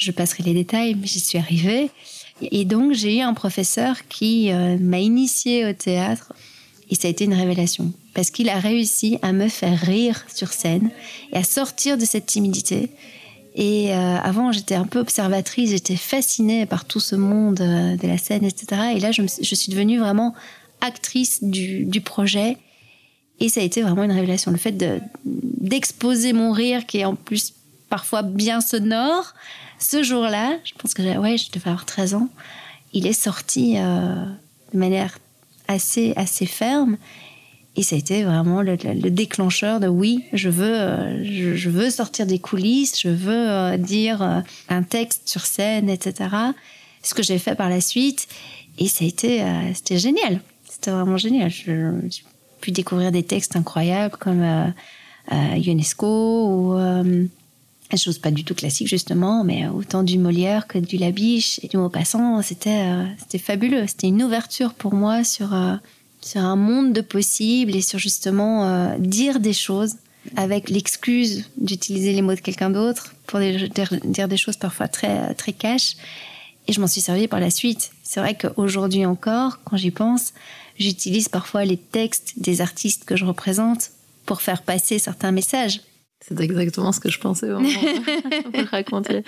Je 0.00 0.12
passerai 0.12 0.42
les 0.44 0.54
détails, 0.54 0.94
mais 0.94 1.06
j'y 1.06 1.20
suis 1.20 1.36
arrivée. 1.36 1.90
Et 2.40 2.64
donc, 2.64 2.94
j'ai 2.94 3.18
eu 3.18 3.20
un 3.20 3.34
professeur 3.34 4.08
qui 4.08 4.50
euh, 4.50 4.78
m'a 4.78 4.98
initiée 4.98 5.66
au 5.66 5.74
théâtre. 5.74 6.32
Et 6.88 6.94
ça 6.94 7.06
a 7.06 7.10
été 7.10 7.24
une 7.24 7.34
révélation. 7.34 7.92
Parce 8.14 8.30
qu'il 8.30 8.48
a 8.48 8.58
réussi 8.58 9.18
à 9.20 9.32
me 9.32 9.48
faire 9.48 9.78
rire 9.78 10.24
sur 10.34 10.54
scène 10.54 10.90
et 11.34 11.36
à 11.36 11.44
sortir 11.44 11.98
de 11.98 12.06
cette 12.06 12.24
timidité. 12.24 12.88
Et 13.54 13.92
euh, 13.92 14.16
avant, 14.16 14.52
j'étais 14.52 14.74
un 14.74 14.86
peu 14.86 15.00
observatrice, 15.00 15.70
j'étais 15.70 15.96
fascinée 15.96 16.64
par 16.64 16.86
tout 16.86 17.00
ce 17.00 17.14
monde 17.14 17.60
euh, 17.60 17.96
de 17.98 18.08
la 18.08 18.16
scène, 18.16 18.44
etc. 18.44 18.92
Et 18.96 19.00
là, 19.00 19.12
je, 19.12 19.26
suis- 19.26 19.70
devenue 19.70 19.98
vraiment 19.98 20.34
actrice 20.80 21.44
du, 21.44 22.00
projet. 22.00 22.56
Et 23.38 23.50
ça 23.50 23.60
a 23.60 23.64
été 23.64 23.82
vraiment 23.82 24.04
une 24.04 24.12
révélation. 24.12 24.50
Le 24.50 24.56
fait 24.56 24.72
de- 24.72 25.00
d'exposer 25.26 26.32
mon 26.32 26.52
rire, 26.52 26.86
qui 26.86 27.00
est 27.00 27.04
en 27.04 27.16
plus 27.16 27.52
parfois 27.90 28.22
bien 28.22 28.62
sonore, 28.62 29.34
ce 29.80 30.02
jour-là, 30.04 30.56
je 30.64 30.72
pense 30.78 30.94
que 30.94 31.02
ouais, 31.18 31.36
je 31.36 31.50
devais 31.50 31.70
avoir 31.70 31.84
13 31.86 32.14
ans, 32.14 32.28
il 32.92 33.06
est 33.06 33.12
sorti 33.12 33.74
euh, 33.78 34.14
de 34.72 34.78
manière 34.78 35.18
assez, 35.68 36.12
assez 36.16 36.46
ferme. 36.46 36.96
Et 37.76 37.82
ça 37.84 37.94
a 37.96 37.98
été 37.98 38.24
vraiment 38.24 38.62
le, 38.62 38.76
le- 38.82 38.94
le 38.94 39.10
déclencheur 39.10 39.78
de 39.80 39.86
oui, 39.86 40.24
je 40.32 40.48
veux, 40.48 40.74
euh, 40.80 41.24
je, 41.56 41.70
veux 41.70 41.88
sortir 41.88 42.26
des 42.26 42.38
coulisses, 42.40 43.00
je 43.00 43.08
veux 43.08 43.48
euh, 43.50 43.76
dire 43.76 44.42
un 44.68 44.82
texte 44.82 45.28
sur 45.28 45.46
scène, 45.46 45.88
etc. 45.88 46.28
Ce 47.02 47.14
que 47.14 47.22
j'ai 47.22 47.38
fait 47.38 47.54
par 47.54 47.68
la 47.70 47.80
suite. 47.80 48.26
Et 48.78 48.88
ça 48.88 49.04
a 49.04 49.08
été, 49.08 49.44
c'était 49.74 49.98
génial. 49.98 50.40
C'était 50.68 50.90
vraiment 50.90 51.16
génial. 51.16 51.50
J'ai 51.50 51.76
pu 52.60 52.70
découvrir 52.72 53.12
des 53.12 53.22
textes 53.22 53.54
incroyables 53.56 54.16
comme 54.18 54.72
UNESCO 55.30 56.46
ou 56.46 56.74
euh, 57.92 57.96
choses 57.96 58.18
pas 58.18 58.30
du 58.30 58.44
tout 58.44 58.54
classiques 58.54 58.88
justement, 58.88 59.44
mais 59.44 59.68
autant 59.68 60.02
du 60.02 60.18
Molière 60.18 60.66
que 60.66 60.78
du 60.78 60.96
Labiche 60.96 61.60
et 61.62 61.68
du 61.68 61.76
Maupassant. 61.76 62.42
C'était, 62.42 62.84
euh, 62.84 63.04
c'était 63.18 63.38
fabuleux. 63.38 63.86
C'était 63.86 64.08
une 64.08 64.22
ouverture 64.22 64.74
pour 64.74 64.94
moi 64.94 65.24
sur 65.24 65.54
euh, 65.54 65.76
sur 66.20 66.40
un 66.40 66.56
monde 66.56 66.92
de 66.92 67.00
possibles 67.00 67.74
et 67.74 67.80
sur 67.80 67.98
justement 67.98 68.64
euh, 68.64 68.98
dire 68.98 69.40
des 69.40 69.52
choses 69.52 69.96
avec 70.36 70.68
l'excuse 70.68 71.44
d'utiliser 71.56 72.12
les 72.12 72.22
mots 72.22 72.34
de 72.34 72.40
quelqu'un 72.40 72.70
d'autre 72.70 73.14
pour 73.26 73.40
dire 73.40 74.28
des 74.28 74.36
choses 74.36 74.56
parfois 74.56 74.86
très, 74.86 75.34
très 75.34 75.52
cash. 75.52 75.96
Et 76.68 76.72
je 76.72 76.80
m'en 76.80 76.86
suis 76.86 77.00
servi 77.00 77.26
par 77.26 77.40
la 77.40 77.50
suite. 77.50 77.92
C'est 78.02 78.20
vrai 78.20 78.36
qu'aujourd'hui 78.36 79.06
encore, 79.06 79.60
quand 79.64 79.78
j'y 79.78 79.90
pense, 79.90 80.34
j'utilise 80.78 81.28
parfois 81.28 81.64
les 81.64 81.78
textes 81.78 82.34
des 82.36 82.60
artistes 82.60 83.04
que 83.06 83.16
je 83.16 83.24
représente 83.24 83.90
pour 84.26 84.42
faire 84.42 84.62
passer 84.62 84.98
certains 84.98 85.32
messages. 85.32 85.80
C'est 86.20 86.40
exactement 86.40 86.92
ce 86.92 87.00
que 87.00 87.10
je 87.10 87.18
pensais 87.18 87.50
où 87.50 87.58
vous 87.58 88.52
le 88.52 88.68
racontiez. 88.70 89.24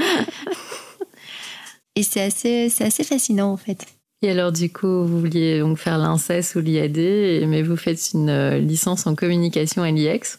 Et 1.97 2.03
c'est 2.03 2.23
assez, 2.23 2.69
c'est 2.69 2.85
assez 2.85 3.05
fascinant 3.05 3.53
en 3.53 3.57
fait. 3.57 3.87
Et 4.23 4.31
alors, 4.31 4.53
du 4.53 4.73
coup, 4.73 5.05
vous 5.05 5.21
vouliez 5.21 5.59
donc 5.59 5.79
faire 5.79 5.99
l'INSES 5.99 6.55
ou 6.55 6.61
l'IAD, 6.61 7.49
mais 7.49 7.63
vous 7.63 7.77
faites 7.77 8.13
une 8.15 8.31
euh, 8.31 8.59
licence 8.59 9.07
en 9.07 9.17
communication 9.17 9.83
à 9.83 9.91
l'IEX. 9.91 10.39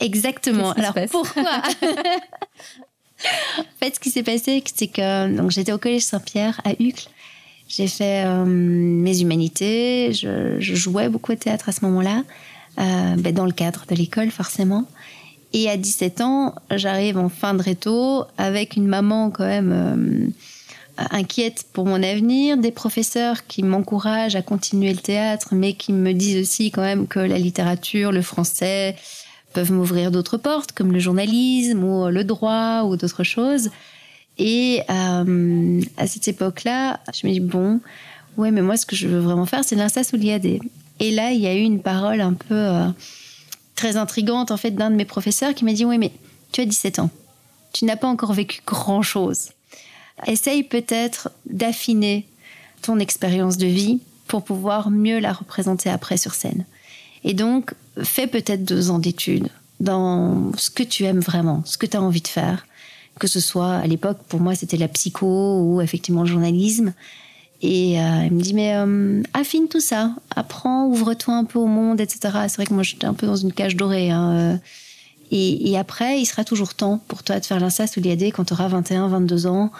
Exactement. 0.00 0.72
Alors 0.72 0.94
pourquoi? 1.10 1.62
En 3.58 3.62
fait, 3.78 3.94
ce 3.94 4.00
qui 4.00 4.10
s'est 4.10 4.22
passé, 4.22 4.62
c'est 4.74 4.86
que 4.86 5.36
donc 5.36 5.50
j'étais 5.50 5.72
au 5.72 5.78
collège 5.78 6.02
Saint-Pierre 6.02 6.60
à 6.64 6.72
Uccle. 6.80 7.08
J'ai 7.68 7.86
fait 7.86 8.24
euh, 8.24 8.44
mes 8.46 9.20
humanités. 9.20 10.12
Je, 10.12 10.56
je 10.58 10.74
jouais 10.74 11.10
beaucoup 11.10 11.32
au 11.32 11.36
théâtre 11.36 11.68
à 11.68 11.72
ce 11.72 11.84
moment-là, 11.84 12.24
euh, 12.78 13.16
ben, 13.18 13.34
dans 13.34 13.44
le 13.44 13.52
cadre 13.52 13.84
de 13.88 13.94
l'école 13.94 14.30
forcément. 14.30 14.86
Et 15.52 15.68
à 15.68 15.76
17 15.76 16.20
ans, 16.20 16.54
j'arrive 16.70 17.18
en 17.18 17.28
fin 17.28 17.54
de 17.54 17.62
réto 17.62 18.24
avec 18.38 18.76
une 18.76 18.86
maman 18.86 19.30
quand 19.30 19.46
même 19.46 20.32
euh, 20.98 21.06
inquiète 21.10 21.64
pour 21.72 21.86
mon 21.86 22.02
avenir, 22.02 22.56
des 22.56 22.70
professeurs 22.70 23.46
qui 23.46 23.62
m'encouragent 23.62 24.36
à 24.36 24.42
continuer 24.42 24.92
le 24.92 24.98
théâtre, 25.00 25.48
mais 25.52 25.72
qui 25.72 25.92
me 25.92 26.12
disent 26.12 26.40
aussi 26.40 26.70
quand 26.70 26.82
même 26.82 27.08
que 27.08 27.18
la 27.18 27.38
littérature, 27.38 28.12
le 28.12 28.22
français, 28.22 28.96
peuvent 29.52 29.72
m'ouvrir 29.72 30.10
d'autres 30.10 30.36
portes, 30.36 30.72
comme 30.72 30.92
le 30.92 31.00
journalisme 31.00 31.82
ou 31.82 32.08
le 32.08 32.22
droit 32.22 32.82
ou 32.84 32.96
d'autres 32.96 33.24
choses. 33.24 33.70
Et 34.38 34.82
euh, 34.88 35.80
à 35.96 36.06
cette 36.06 36.28
époque-là, 36.28 37.00
je 37.12 37.26
me 37.26 37.32
dis, 37.32 37.40
bon, 37.40 37.80
ouais, 38.36 38.50
mais 38.50 38.62
moi, 38.62 38.76
ce 38.76 38.86
que 38.86 38.96
je 38.96 39.08
veux 39.08 39.18
vraiment 39.18 39.46
faire, 39.46 39.64
c'est 39.64 39.76
l'INSAS 39.76 40.12
ou 40.12 40.16
l'IAD. 40.16 40.60
Et 41.00 41.10
là, 41.10 41.32
il 41.32 41.40
y 41.40 41.46
a 41.46 41.54
eu 41.54 41.60
une 41.60 41.82
parole 41.82 42.20
un 42.20 42.34
peu 42.34 42.54
euh, 42.54 42.88
très 43.80 43.96
intrigante, 43.96 44.50
en 44.50 44.58
fait, 44.58 44.72
d'un 44.72 44.90
de 44.90 44.96
mes 44.96 45.06
professeurs 45.06 45.54
qui 45.54 45.64
m'a 45.64 45.72
dit, 45.72 45.86
oui, 45.86 45.96
mais 45.96 46.12
tu 46.52 46.60
as 46.60 46.66
17 46.66 46.98
ans. 46.98 47.08
Tu 47.72 47.86
n'as 47.86 47.96
pas 47.96 48.08
encore 48.08 48.34
vécu 48.34 48.60
grand-chose. 48.66 49.52
Essaye 50.26 50.64
peut-être 50.64 51.30
d'affiner 51.46 52.26
ton 52.82 52.98
expérience 52.98 53.56
de 53.56 53.66
vie 53.66 54.00
pour 54.26 54.44
pouvoir 54.44 54.90
mieux 54.90 55.18
la 55.18 55.32
représenter 55.32 55.88
après 55.88 56.18
sur 56.18 56.34
scène. 56.34 56.66
Et 57.24 57.32
donc, 57.32 57.72
fais 58.02 58.26
peut-être 58.26 58.64
deux 58.64 58.90
ans 58.90 58.98
d'études 58.98 59.48
dans 59.80 60.52
ce 60.58 60.68
que 60.68 60.82
tu 60.82 61.04
aimes 61.04 61.20
vraiment, 61.20 61.62
ce 61.64 61.78
que 61.78 61.86
tu 61.86 61.96
as 61.96 62.02
envie 62.02 62.20
de 62.20 62.28
faire. 62.28 62.66
Que 63.18 63.26
ce 63.26 63.40
soit, 63.40 63.76
à 63.76 63.86
l'époque, 63.86 64.18
pour 64.28 64.40
moi, 64.40 64.54
c'était 64.54 64.76
la 64.76 64.88
psycho 64.88 65.58
ou 65.58 65.80
effectivement 65.80 66.24
le 66.24 66.28
journalisme. 66.28 66.92
Et 67.62 68.00
euh, 68.00 68.24
il 68.26 68.32
me 68.32 68.40
dit, 68.40 68.54
mais 68.54 68.74
euh, 68.74 69.22
affine 69.34 69.68
tout 69.68 69.80
ça, 69.80 70.14
apprends, 70.34 70.86
ouvre-toi 70.86 71.34
un 71.34 71.44
peu 71.44 71.58
au 71.58 71.66
monde, 71.66 72.00
etc. 72.00 72.20
C'est 72.48 72.56
vrai 72.56 72.66
que 72.66 72.72
moi, 72.72 72.82
j'étais 72.82 73.06
un 73.06 73.14
peu 73.14 73.26
dans 73.26 73.36
une 73.36 73.52
cage 73.52 73.76
dorée. 73.76 74.10
hein, 74.10 74.32
euh. 74.32 74.56
Et, 75.32 75.78
après, 75.78 76.20
il 76.20 76.26
sera 76.26 76.42
toujours 76.42 76.74
temps 76.74 77.00
pour 77.06 77.22
toi 77.22 77.38
de 77.38 77.44
faire 77.44 77.60
l'instas 77.60 77.92
ou 77.96 78.00
l'IAD 78.00 78.24
quand 78.32 78.46
tu 78.46 78.52
auras 78.52 78.66
21, 78.66 79.06
22 79.06 79.46
ans. 79.46 79.70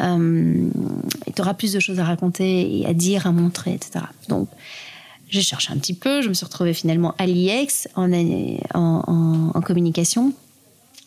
Euh, 0.00 0.68
tu 1.34 1.40
auras 1.40 1.54
plus 1.54 1.72
de 1.72 1.80
choses 1.80 1.98
à 1.98 2.04
raconter 2.04 2.80
et 2.80 2.86
à 2.86 2.92
dire, 2.92 3.26
à 3.26 3.32
montrer, 3.32 3.72
etc. 3.72 4.04
Donc, 4.28 4.48
j'ai 5.30 5.40
cherché 5.40 5.72
un 5.72 5.78
petit 5.78 5.94
peu. 5.94 6.20
Je 6.20 6.28
me 6.28 6.34
suis 6.34 6.44
retrouvée 6.44 6.74
finalement 6.74 7.14
à 7.16 7.24
l'IEX 7.24 7.88
en, 7.96 8.12
en, 8.12 9.52
en, 9.54 9.60
communication. 9.62 10.34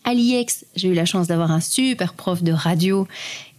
À 0.04 0.16
l'IEX, 0.16 0.66
j'ai 0.76 0.88
eu 0.88 0.96
la 0.96 1.06
chance 1.06 1.28
d'avoir 1.28 1.52
un 1.52 1.60
super 1.60 2.14
prof 2.14 2.42
de 2.42 2.54
radio 2.54 3.08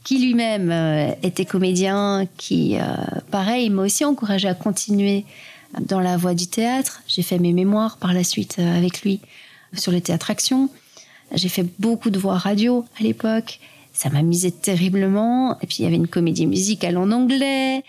qui 0.04 0.18
lui-même 0.18 0.70
euh, 0.70 1.12
était 1.22 1.44
comédien, 1.44 2.26
qui, 2.36 2.76
euh, 2.76 2.82
pareil, 3.30 3.70
m'a 3.70 3.82
aussi 3.82 4.04
encouragé 4.04 4.48
à 4.48 4.54
continuer 4.54 5.24
dans 5.80 6.00
la 6.00 6.16
voie 6.16 6.34
du 6.34 6.46
théâtre. 6.46 7.02
J'ai 7.06 7.22
fait 7.22 7.38
mes 7.38 7.52
mémoires 7.52 7.96
par 7.98 8.12
la 8.12 8.24
suite 8.24 8.56
euh, 8.58 8.76
avec 8.76 9.02
lui 9.02 9.20
sur 9.74 9.92
le 9.92 10.00
théâtre 10.00 10.30
action. 10.30 10.68
J'ai 11.34 11.48
fait 11.48 11.66
beaucoup 11.78 12.10
de 12.10 12.18
voix 12.18 12.36
radio 12.36 12.84
à 12.98 13.02
l'époque. 13.02 13.60
Ça 13.92 14.10
m'amusait 14.10 14.50
terriblement. 14.50 15.58
Et 15.60 15.66
puis 15.66 15.76
il 15.80 15.84
y 15.84 15.86
avait 15.86 15.96
une 15.96 16.08
comédie 16.08 16.46
musicale 16.46 16.98
en 16.98 17.10
anglais. 17.10 17.84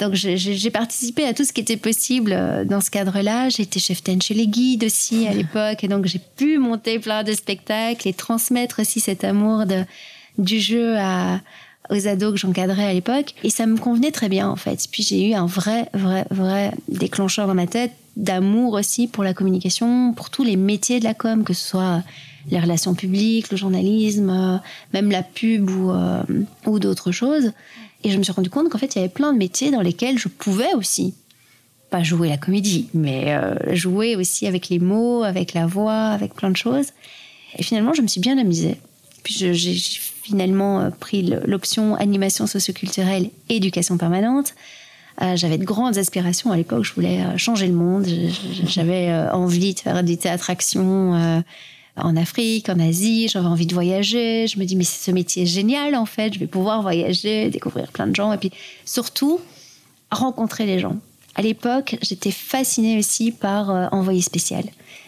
Donc 0.00 0.14
j'ai 0.14 0.70
participé 0.70 1.24
à 1.24 1.34
tout 1.34 1.44
ce 1.44 1.52
qui 1.52 1.60
était 1.60 1.76
possible 1.76 2.36
dans 2.66 2.80
ce 2.80 2.90
cadre-là. 2.90 3.48
Été 3.48 3.80
chef 3.80 4.02
ten 4.02 4.20
chez 4.20 4.34
les 4.34 4.48
guides 4.48 4.84
aussi 4.84 5.26
à 5.26 5.32
l'époque. 5.32 5.82
Et 5.82 5.88
donc 5.88 6.06
j'ai 6.06 6.20
pu 6.36 6.58
monter 6.58 6.98
plein 6.98 7.22
de 7.22 7.32
spectacles 7.32 8.06
et 8.06 8.12
transmettre 8.12 8.80
aussi 8.80 9.00
cet 9.00 9.22
amour 9.24 9.66
de, 9.66 9.84
du 10.38 10.60
jeu 10.60 10.96
à, 10.98 11.40
aux 11.90 12.08
ados 12.08 12.32
que 12.32 12.38
j'encadrais 12.38 12.84
à 12.84 12.92
l'époque. 12.92 13.34
Et 13.42 13.50
ça 13.50 13.66
me 13.66 13.76
convenait 13.76 14.10
très 14.10 14.28
bien, 14.28 14.48
en 14.48 14.56
fait. 14.56 14.86
Puis 14.90 15.02
j'ai 15.02 15.30
eu 15.30 15.34
un 15.34 15.46
vrai, 15.46 15.88
vrai, 15.94 16.26
vrai 16.30 16.72
déclencheur 16.88 17.46
dans 17.46 17.54
ma 17.54 17.66
tête 17.66 17.92
d'amour 18.16 18.74
aussi 18.74 19.08
pour 19.08 19.24
la 19.24 19.34
communication, 19.34 20.12
pour 20.12 20.30
tous 20.30 20.44
les 20.44 20.56
métiers 20.56 21.00
de 21.00 21.04
la 21.04 21.14
com, 21.14 21.44
que 21.44 21.52
ce 21.52 21.66
soit 21.66 22.02
les 22.50 22.60
relations 22.60 22.94
publiques, 22.94 23.50
le 23.50 23.56
journalisme, 23.56 24.30
euh, 24.30 24.58
même 24.92 25.10
la 25.10 25.22
pub 25.22 25.70
ou, 25.70 25.90
euh, 25.90 26.22
ou 26.66 26.78
d'autres 26.78 27.10
choses. 27.10 27.52
Et 28.02 28.10
je 28.10 28.18
me 28.18 28.22
suis 28.22 28.32
rendu 28.32 28.50
compte 28.50 28.68
qu'en 28.68 28.78
fait, 28.78 28.94
il 28.94 28.98
y 28.98 29.00
avait 29.00 29.12
plein 29.12 29.32
de 29.32 29.38
métiers 29.38 29.70
dans 29.70 29.80
lesquels 29.80 30.18
je 30.18 30.28
pouvais 30.28 30.74
aussi, 30.74 31.14
pas 31.90 32.02
jouer 32.02 32.28
la 32.28 32.36
comédie, 32.36 32.88
mais 32.92 33.34
euh, 33.34 33.74
jouer 33.74 34.14
aussi 34.14 34.46
avec 34.46 34.68
les 34.68 34.78
mots, 34.78 35.22
avec 35.22 35.54
la 35.54 35.66
voix, 35.66 36.08
avec 36.08 36.34
plein 36.34 36.50
de 36.50 36.56
choses. 36.56 36.88
Et 37.58 37.62
finalement, 37.62 37.94
je 37.94 38.02
me 38.02 38.08
suis 38.08 38.20
bien 38.20 38.36
amusée. 38.36 38.76
Puis 39.24 39.34
j'ai 39.54 39.74
finalement 40.22 40.80
euh, 40.80 40.90
pris 40.90 41.22
l'option 41.46 41.96
animation 41.96 42.46
socioculturelle, 42.46 43.30
éducation 43.48 43.98
permanente. 43.98 44.54
Euh, 45.22 45.34
j'avais 45.36 45.58
de 45.58 45.64
grandes 45.64 45.98
aspirations 45.98 46.52
à 46.52 46.56
l'époque. 46.56 46.84
Je 46.84 46.92
voulais 46.92 47.22
euh, 47.22 47.36
changer 47.36 47.66
le 47.66 47.74
monde. 47.74 48.06
J'avais 48.66 49.12
envie 49.32 49.74
de 49.74 49.80
faire 49.80 50.04
des 50.04 50.16
théâtres 50.16 50.50
action 50.50 51.42
en 51.96 52.16
Afrique, 52.16 52.68
en 52.68 52.78
Asie. 52.78 53.28
J'avais 53.28 53.46
envie 53.46 53.66
de 53.66 53.74
voyager. 53.74 54.46
Je 54.46 54.58
me 54.58 54.64
dis 54.64 54.76
mais 54.76 54.84
ce 54.84 55.10
métier 55.10 55.44
est 55.44 55.46
génial 55.46 55.96
en 55.96 56.06
fait. 56.06 56.34
Je 56.34 56.38
vais 56.38 56.46
pouvoir 56.46 56.82
voyager, 56.82 57.50
découvrir 57.50 57.90
plein 57.92 58.06
de 58.06 58.14
gens 58.14 58.32
et 58.32 58.38
puis 58.38 58.50
surtout 58.84 59.40
rencontrer 60.10 60.66
les 60.66 60.78
gens. 60.78 60.96
À 61.36 61.42
l'époque, 61.42 61.96
j'étais 62.02 62.30
fascinée 62.30 62.98
aussi 62.98 63.32
par 63.32 63.92
envoyé 63.92 64.20
spécial. 64.20 64.64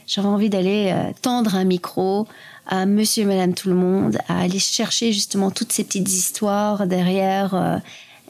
J'avais 0.09 0.27
envie 0.27 0.51
d'aller 0.51 0.93
tendre 1.23 1.55
un 1.55 1.65
micro 1.65 2.27
à 2.67 2.87
monsieur 2.87 3.23
et 3.23 3.27
madame 3.27 3.55
tout 3.55 3.69
le 3.69 3.75
monde, 3.75 4.19
à 4.29 4.41
aller 4.41 4.59
chercher 4.59 5.13
justement 5.13 5.51
toutes 5.51 5.73
ces 5.73 5.85
petites 5.85 6.13
histoires 6.13 6.87
derrière, 6.87 7.55
euh, 7.55 7.77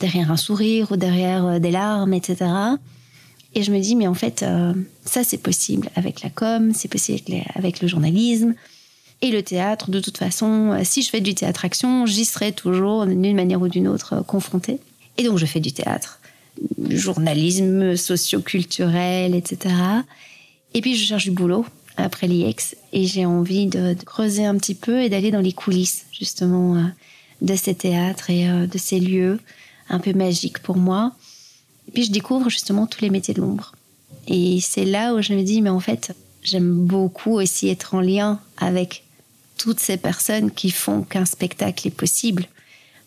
derrière 0.01 0.31
un 0.31 0.37
sourire 0.37 0.92
ou 0.92 0.96
derrière 0.96 1.46
euh, 1.46 1.59
des 1.59 1.70
larmes, 1.70 2.12
etc. 2.12 2.51
Et 3.55 3.62
je 3.62 3.72
me 3.72 3.81
dis, 3.81 3.96
mais 3.96 4.07
en 4.07 4.14
fait, 4.14 4.42
euh, 4.42 4.75
ça 5.05 5.25
c'est 5.25 5.38
possible 5.38 5.88
avec 5.96 6.22
la 6.22 6.29
com, 6.29 6.72
c'est 6.75 6.88
possible 6.88 7.22
avec, 7.55 7.81
le 7.81 7.88
journalisme. 7.88 8.55
Et 9.22 9.31
le 9.31 9.42
théâtre, 9.42 9.90
de 9.90 9.99
toute 9.99 10.18
façon, 10.18 10.79
si 10.85 11.01
je 11.01 11.09
fais 11.09 11.22
du 11.22 11.35
théâtre-action, 11.35 12.05
j'y 12.05 12.27
serai 12.27 12.53
toujours, 12.53 13.07
d'une 13.07 13.35
manière 13.35 13.62
ou 13.62 13.68
d'une 13.68 13.88
autre, 13.88 14.22
confrontée. 14.27 14.79
Et 15.16 15.25
donc 15.25 15.38
je 15.38 15.46
fais 15.46 15.61
du 15.61 15.72
théâtre, 15.72 16.20
journalisme 16.90 17.96
socioculturel, 17.96 19.35
etc. 19.35 19.75
Et 20.75 20.83
puis 20.83 20.96
je 20.96 21.07
cherche 21.07 21.25
du 21.25 21.31
boulot 21.31 21.64
après 21.96 22.26
l'IEX 22.26 22.76
et 22.92 23.06
j'ai 23.06 23.26
envie 23.26 23.66
de, 23.66 23.94
creuser 24.04 24.44
un 24.44 24.56
petit 24.56 24.74
peu 24.74 25.02
et 25.02 25.09
d'aller 25.09 25.30
dans 25.30 25.40
les 25.40 25.52
coulisses 25.52 26.06
justement 26.12 26.76
euh, 26.76 26.82
de 27.42 27.56
ces 27.56 27.74
théâtres 27.74 28.30
et 28.30 28.48
euh, 28.48 28.66
de 28.66 28.78
ces 28.78 29.00
lieux 29.00 29.40
un 29.88 29.98
peu 29.98 30.12
magiques 30.12 30.59
pour 30.59 30.76
moi. 30.76 31.12
Et 31.88 31.92
puis 31.92 32.04
je 32.04 32.12
découvre 32.12 32.50
justement 32.50 32.87
tous 32.87 33.02
les 33.02 33.11
métiers 33.11 33.35
de 33.35 33.40
l'ombre. 33.40 33.72
Et 34.28 34.61
c'est 34.61 34.85
là 34.85 35.14
où 35.14 35.22
je 35.22 35.32
me 35.32 35.42
dis, 35.42 35.62
mais 35.62 35.70
en 35.70 35.80
fait, 35.80 36.14
j'aime 36.42 36.87
beaucoup 36.87 37.32
aussi 37.32 37.68
être 37.68 37.94
en 37.94 38.00
lien 38.00 38.40
avec 38.56 39.04
toutes 39.56 39.80
ces 39.80 39.96
personnes 39.96 40.50
qui 40.50 40.70
font 40.70 41.02
qu'un 41.02 41.24
spectacle 41.24 41.87
est 41.87 41.92
possible. 41.92 42.46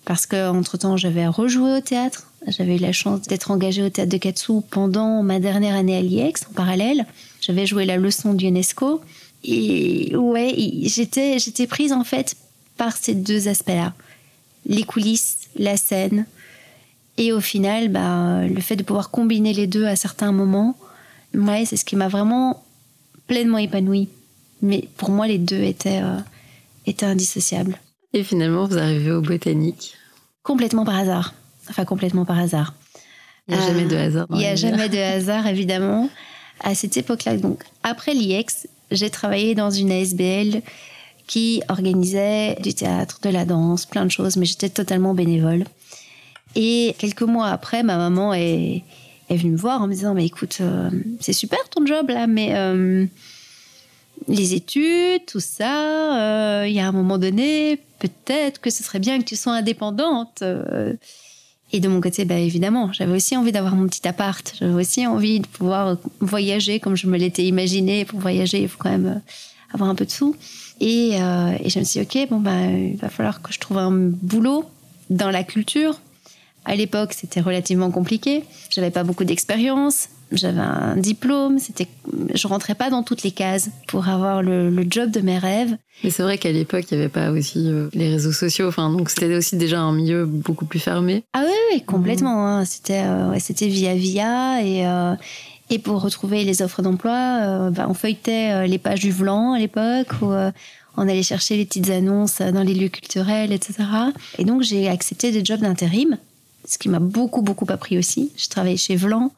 Parce 0.05 0.25
qu'entre-temps, 0.25 0.97
j'avais 0.97 1.27
rejoué 1.27 1.77
au 1.77 1.81
théâtre. 1.81 2.31
J'avais 2.47 2.77
eu 2.77 2.79
la 2.79 2.93
chance 2.93 3.23
d'être 3.23 3.51
engagée 3.51 3.83
au 3.83 3.89
théâtre 3.89 4.11
de 4.11 4.17
Katsu 4.17 4.53
pendant 4.71 5.21
ma 5.23 5.39
dernière 5.39 5.75
année 5.75 5.97
à 5.97 6.01
l'IEX 6.01 6.45
en 6.49 6.53
parallèle. 6.53 7.05
J'avais 7.41 7.65
joué 7.65 7.85
la 7.85 7.97
leçon 7.97 8.33
d'UNESCO. 8.33 9.01
Et 9.43 10.15
ouais, 10.15 10.53
j'étais, 10.83 11.39
j'étais 11.39 11.67
prise 11.67 11.93
en 11.93 12.03
fait 12.03 12.35
par 12.77 12.95
ces 12.95 13.15
deux 13.15 13.47
aspects-là. 13.47 13.93
Les 14.65 14.83
coulisses, 14.83 15.49
la 15.55 15.77
scène. 15.77 16.25
Et 17.17 17.31
au 17.31 17.41
final, 17.41 17.89
bah, 17.89 18.45
le 18.47 18.61
fait 18.61 18.75
de 18.75 18.83
pouvoir 18.83 19.11
combiner 19.11 19.53
les 19.53 19.67
deux 19.67 19.85
à 19.85 19.95
certains 19.95 20.31
moments, 20.31 20.77
ouais, 21.33 21.65
c'est 21.65 21.77
ce 21.77 21.85
qui 21.85 21.95
m'a 21.95 22.07
vraiment 22.07 22.63
pleinement 23.27 23.57
épanouie. 23.57 24.09
Mais 24.61 24.87
pour 24.97 25.09
moi, 25.09 25.27
les 25.27 25.37
deux 25.37 25.61
étaient, 25.61 26.01
euh, 26.01 26.17
étaient 26.85 27.05
indissociables. 27.05 27.79
Et 28.13 28.23
finalement, 28.23 28.65
vous 28.65 28.77
arrivez 28.77 29.11
au 29.11 29.21
botanique 29.21 29.95
Complètement 30.43 30.83
par 30.83 30.97
hasard. 30.97 31.33
Enfin, 31.69 31.85
complètement 31.85 32.25
par 32.25 32.39
hasard. 32.39 32.73
Il 33.47 33.55
n'y 33.55 33.61
a 33.61 33.67
jamais 33.67 33.85
de 33.85 33.95
hasard. 33.95 34.27
Il 34.31 34.37
n'y 34.37 34.45
a 34.45 34.55
jamais 34.55 34.89
de 34.89 34.97
hasard, 34.97 35.47
évidemment 35.47 36.09
à 36.61 36.75
cette 36.75 36.97
époque-là, 36.97 37.37
donc 37.37 37.63
après 37.83 38.13
l'IEX, 38.13 38.67
j'ai 38.91 39.09
travaillé 39.09 39.55
dans 39.55 39.69
une 39.69 39.91
ASBL 39.91 40.61
qui 41.27 41.61
organisait 41.69 42.55
du 42.55 42.73
théâtre, 42.73 43.19
de 43.21 43.29
la 43.29 43.45
danse, 43.45 43.85
plein 43.85 44.05
de 44.05 44.11
choses, 44.11 44.35
mais 44.35 44.45
j'étais 44.45 44.69
totalement 44.69 45.13
bénévole. 45.13 45.63
Et 46.55 46.95
quelques 46.97 47.21
mois 47.21 47.49
après, 47.49 47.83
ma 47.83 47.97
maman 47.97 48.33
est, 48.33 48.83
venue 49.29 49.51
me 49.51 49.57
voir 49.57 49.81
en 49.81 49.87
me 49.87 49.93
disant, 49.93 50.15
mais 50.15 50.25
écoute, 50.25 50.57
euh, 50.61 50.89
c'est 51.19 51.33
super 51.33 51.59
ton 51.69 51.85
job 51.85 52.09
là, 52.09 52.25
mais 52.25 52.55
euh, 52.55 53.05
les 54.27 54.55
études, 54.55 55.23
tout 55.27 55.39
ça, 55.39 56.61
euh, 56.61 56.67
il 56.67 56.73
y 56.73 56.79
a 56.79 56.87
un 56.87 56.91
moment 56.91 57.19
donné, 57.19 57.79
peut-être 57.99 58.59
que 58.59 58.71
ce 58.71 58.83
serait 58.83 58.99
bien 58.99 59.19
que 59.19 59.25
tu 59.25 59.35
sois 59.35 59.53
indépendante. 59.53 60.43
Et 61.71 61.79
de 61.79 61.87
mon 61.87 62.01
côté, 62.01 62.25
bah, 62.25 62.37
évidemment, 62.37 62.91
j'avais 62.93 63.15
aussi 63.15 63.37
envie 63.37 63.51
d'avoir 63.51 63.75
mon 63.75 63.87
petit 63.87 64.07
appart. 64.07 64.53
J'avais 64.59 64.73
aussi 64.73 65.05
envie 65.05 65.39
de 65.39 65.47
pouvoir 65.47 65.97
voyager 66.19 66.79
comme 66.79 66.95
je 66.95 67.07
me 67.07 67.17
l'étais 67.17 67.45
imaginé. 67.45 68.05
Pour 68.05 68.19
voyager, 68.19 68.61
il 68.61 68.67
faut 68.67 68.79
quand 68.79 68.89
même 68.89 69.07
euh, 69.07 69.73
avoir 69.73 69.89
un 69.89 69.95
peu 69.95 70.05
de 70.05 70.11
sous. 70.11 70.35
Et, 70.79 71.17
euh, 71.21 71.53
et 71.63 71.69
je 71.69 71.79
me 71.79 71.83
suis 71.83 71.99
dit, 71.99 72.21
OK, 72.21 72.29
bon, 72.29 72.39
bah, 72.39 72.65
il 72.65 72.97
va 72.97 73.09
falloir 73.09 73.41
que 73.41 73.53
je 73.53 73.59
trouve 73.59 73.77
un 73.77 73.91
boulot 73.91 74.65
dans 75.09 75.29
la 75.29 75.43
culture. 75.43 75.99
À 76.65 76.75
l'époque, 76.75 77.13
c'était 77.13 77.41
relativement 77.41 77.91
compliqué. 77.91 78.43
J'avais 78.69 78.91
pas 78.91 79.03
beaucoup 79.03 79.23
d'expérience 79.23 80.09
j'avais 80.31 80.61
un 80.61 80.95
diplôme, 80.95 81.59
c'était, 81.59 81.87
je 82.33 82.47
rentrais 82.47 82.75
pas 82.75 82.89
dans 82.89 83.03
toutes 83.03 83.23
les 83.23 83.31
cases 83.31 83.69
pour 83.87 84.07
avoir 84.09 84.43
le, 84.43 84.85
job 84.89 85.11
de 85.11 85.21
mes 85.21 85.37
rêves. 85.37 85.75
Mais 86.03 86.09
c'est 86.09 86.23
vrai 86.23 86.37
qu'à 86.37 86.51
l'époque, 86.51 86.85
il 86.91 86.97
n'y 86.97 87.03
avait 87.03 87.09
pas 87.09 87.31
aussi 87.31 87.67
euh, 87.67 87.89
les 87.93 88.09
réseaux 88.09 88.31
sociaux, 88.31 88.67
enfin, 88.67 88.89
donc 88.91 89.09
c'était 89.09 89.35
aussi 89.35 89.57
déjà 89.57 89.79
un 89.81 89.91
milieu 89.91 90.25
beaucoup 90.25 90.65
plus 90.65 90.79
fermé. 90.79 91.23
Ah 91.33 91.43
oui, 91.45 91.53
oui 91.73 91.81
complètement. 91.83 92.47
Hein. 92.47 92.65
C'était, 92.65 93.03
euh, 93.03 93.37
c'était 93.39 93.67
via 93.67 93.95
via 93.95 94.63
et, 94.63 94.87
euh, 94.87 95.15
et 95.69 95.79
pour 95.79 96.01
retrouver 96.01 96.43
les 96.43 96.61
offres 96.61 96.81
d'emploi, 96.81 97.69
bah, 97.71 97.87
on 97.89 97.93
feuilletait 97.93 98.67
les 98.67 98.77
pages 98.77 99.01
du 99.01 99.11
Vlan 99.11 99.53
à 99.53 99.59
l'époque 99.59 100.07
où 100.21 100.31
on 100.97 101.07
allait 101.07 101.21
chercher 101.21 101.57
les 101.57 101.65
petites 101.65 101.91
annonces 101.91 102.41
dans 102.41 102.63
les 102.63 102.73
lieux 102.73 102.89
culturels, 102.89 103.51
etc. 103.53 103.83
Et 104.39 104.45
donc 104.45 104.63
j'ai 104.63 104.89
accepté 104.89 105.31
des 105.31 105.45
jobs 105.45 105.59
d'intérim, 105.59 106.17
ce 106.65 106.79
qui 106.79 106.89
m'a 106.89 106.97
beaucoup 106.97 107.43
beaucoup 107.43 107.67
appris 107.69 107.99
aussi. 107.99 108.31
Je 108.35 108.47
travaillais 108.47 108.77
chez 108.77 108.95
Vlan 108.95 109.31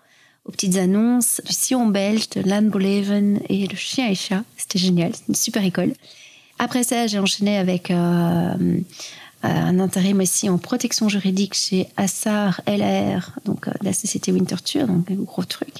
aux 0.46 0.52
petites 0.52 0.78
annonces 0.78 1.42
du 1.46 1.54
Sion 1.54 1.88
belge, 1.88 2.30
de 2.30 2.42
Landboleven 2.42 3.42
et 3.50 3.68
le 3.68 3.76
chien 3.76 4.08
et 4.10 4.16
chat. 4.16 4.44
C'était 4.58 4.80
génial, 4.80 5.12
c'est 5.14 5.28
une 5.28 5.36
super 5.36 5.64
école. 5.64 5.94
Après 6.62 6.84
ça, 6.84 7.08
j'ai 7.08 7.18
enchaîné 7.18 7.58
avec 7.58 7.90
euh, 7.90 7.96
euh, 7.96 8.80
un 9.42 9.80
intérim 9.80 10.20
aussi 10.20 10.48
en 10.48 10.60
protection 10.60 11.10
juridique 11.10 11.56
chez 11.56 11.88
Assar 11.98 12.62
LR, 12.68 13.32
donc 13.46 13.68
euh, 13.68 13.72
la 13.82 13.94
société 13.94 14.32
Winterthur, 14.32 14.86
donc 14.86 15.10
un 15.10 15.16
gros 15.16 15.44
truc, 15.44 15.74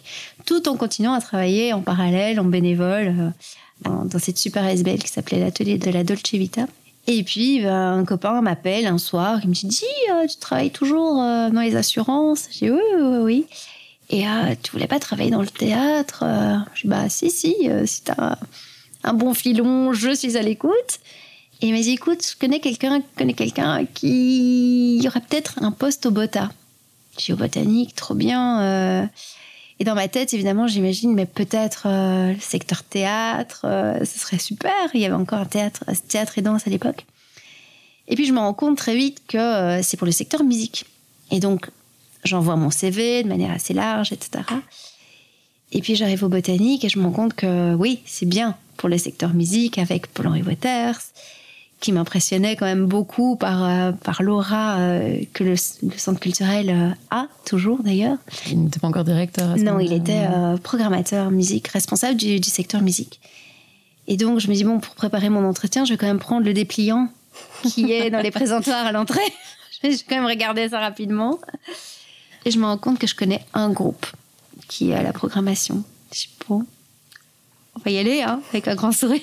tout 0.46 0.68
en 0.68 0.78
continuant 0.78 1.14
à 1.14 1.22
travailler 1.22 1.72
en 1.74 1.82
parallèle, 1.82 2.40
en 2.40 2.46
bénévole, 2.46 3.32
dans, 3.84 4.08
cette 4.18 4.40
super 4.40 4.66
SBL 4.66 4.98
qui 4.98 5.10
s'appelait 5.10 5.40
l'atelier 5.40 5.78
de 5.78 5.92
la 5.92 6.04
Dolce 6.04 6.34
Vita. 6.34 6.66
Et 7.06 7.24
puis, 7.24 7.62
ben, 7.62 8.00
un 8.00 8.06
copain 8.06 8.42
m'appelle 8.42 8.88
un 8.88 9.00
soir, 9.00 9.40
il 9.44 9.50
me 9.50 9.54
dit, 9.54 9.86
tu 10.30 10.38
travailles 10.40 10.72
toujours 10.72 11.16
dans 11.16 11.62
les 11.62 11.76
assurances? 11.76 12.48
J'ai 12.52 12.72
oui, 12.72 12.80
oui, 13.00 13.18
oui. 13.22 13.46
Et 14.12 14.28
euh, 14.28 14.56
tu 14.62 14.72
voulais 14.74 14.88
pas 14.88 15.00
travailler 15.00 15.32
dans 15.32 15.42
le 15.42 15.48
théâtre 15.48 16.24
euh, 16.24 16.58
Je 16.76 16.82
dis 16.82 16.88
bah 16.90 17.08
si 17.08 17.32
si, 17.32 17.56
euh, 17.70 17.86
si 17.86 18.04
t'as 18.04 18.36
un 19.04 19.14
bon 19.14 19.34
filon, 19.34 19.94
je 19.94 20.14
suis 20.14 20.38
à 20.38 20.42
l'écoute. 20.42 21.00
Et 21.62 21.68
il 21.68 21.74
m'a 21.74 21.80
dit, 21.80 21.92
écoute, 21.92 22.26
je 22.28 22.38
connais 22.38 22.60
quelqu'un, 22.60 23.02
connais 23.18 23.34
quelqu'un 23.34 23.86
qui 23.86 24.98
y 24.98 25.08
aurait 25.08 25.22
peut-être 25.22 25.60
un 25.62 25.72
poste 25.72 26.06
au 26.08 26.12
BOTA. 26.12 26.52
Suis 27.18 27.34
au 27.34 27.36
botanique, 27.36 27.96
trop 27.96 28.16
bien. 28.16 29.08
Et 29.80 29.84
dans 29.84 29.94
ma 29.94 30.08
tête, 30.08 30.34
évidemment, 30.34 30.66
j'imagine, 30.66 31.14
mais 31.14 31.28
peut-être 31.28 31.84
le 31.86 32.40
secteur 32.40 32.82
théâtre, 32.82 33.68
ce 34.00 34.20
serait 34.20 34.40
super. 34.40 34.72
Il 34.96 35.02
y 35.02 35.06
avait 35.06 35.14
encore 35.14 35.40
un 35.40 35.46
théâtre, 35.46 35.84
théâtre 36.08 36.40
et 36.40 36.42
danse 36.42 36.66
à 36.66 36.72
l'époque. 36.72 37.06
Et 38.08 38.16
puis 38.16 38.26
je 38.26 38.34
me 38.34 38.40
rends 38.40 38.56
compte 38.56 38.78
très 38.78 38.96
vite 38.96 39.22
que 39.28 39.82
c'est 39.84 39.98
pour 39.98 40.08
le 40.08 40.12
secteur 40.12 40.44
musique. 40.44 40.86
Et 41.30 41.40
donc, 41.40 41.70
j'envoie 42.24 42.56
mon 42.56 42.70
CV 42.70 43.24
de 43.24 43.28
manière 43.28 43.52
assez 43.52 43.74
large, 43.74 44.12
etc. 44.12 44.44
Et 45.72 45.82
puis 45.82 45.96
j'arrive 45.96 46.24
au 46.24 46.30
botanique 46.30 46.84
et 46.84 46.90
je 46.90 47.00
me 47.00 47.06
rends 47.06 47.12
compte 47.12 47.34
que 47.34 47.74
oui, 47.76 48.00
c'est 48.06 48.26
bien 48.26 48.56
pour 48.78 48.90
le 48.90 48.98
secteur 48.98 49.34
musique 49.34 49.78
avec 49.78 50.08
Paul-Henri 50.08 50.42
Waters, 50.42 51.00
qui 51.80 51.92
m'impressionnait 51.92 52.56
quand 52.56 52.66
même 52.66 52.86
beaucoup 52.86 53.36
par, 53.36 53.64
euh, 53.64 53.92
par 53.92 54.22
l'aura 54.24 54.78
euh, 54.80 55.22
que 55.34 55.44
le, 55.44 55.52
le 55.52 55.98
centre 55.98 56.20
culturel 56.20 56.70
euh, 56.70 56.90
a, 57.10 57.28
toujours 57.46 57.84
d'ailleurs. 57.84 58.18
Il 58.50 58.64
n'était 58.64 58.80
pas 58.80 58.88
encore 58.88 59.04
directeur. 59.04 59.52
à 59.52 59.58
ce 59.58 59.64
Non, 59.64 59.80
il 59.80 59.94
était 59.94 60.28
programmateur 60.64 61.32
musique, 61.32 61.68
responsable 61.68 62.18
du, 62.18 62.40
du 62.40 62.50
secteur 62.50 62.82
musique. 62.82 63.20
Et 64.08 64.18
donc, 64.18 64.40
je 64.40 64.48
me 64.48 64.54
dis, 64.54 64.64
bon, 64.64 64.80
pour 64.80 64.96
préparer 64.96 65.30
mon 65.30 65.46
entretien, 65.46 65.86
je 65.86 65.94
vais 65.94 65.98
quand 65.98 66.08
même 66.08 66.20
prendre 66.20 66.46
le 66.46 66.54
dépliant 66.54 67.08
qui 67.64 67.92
est 67.92 68.10
dans 68.10 68.22
les 68.22 68.32
présentoirs 68.40 68.86
à 68.86 68.92
l'entrée. 68.92 69.22
je 69.84 69.90
vais 69.90 69.98
quand 70.10 70.16
même 70.16 70.26
regarder 70.26 70.70
ça 70.70 70.80
rapidement. 70.80 71.40
Et 72.46 72.52
je 72.52 72.60
me 72.60 72.66
rends 72.66 72.78
compte 72.78 73.00
que 73.00 73.08
je 73.08 73.16
connais 73.16 73.44
un 73.54 73.70
groupe 73.70 74.06
qui 74.68 74.92
est 74.92 74.96
à 74.96 75.04
la 75.04 75.14
programmation. 75.14 75.84
Je 76.12 76.20
suis 76.20 76.30
bon, 76.48 76.66
on 77.76 77.80
va 77.80 77.92
y 77.92 77.98
aller, 77.98 78.22
hein, 78.22 78.42
avec 78.50 78.68
un 78.68 78.76
grand 78.76 78.92
sourire. 78.92 79.22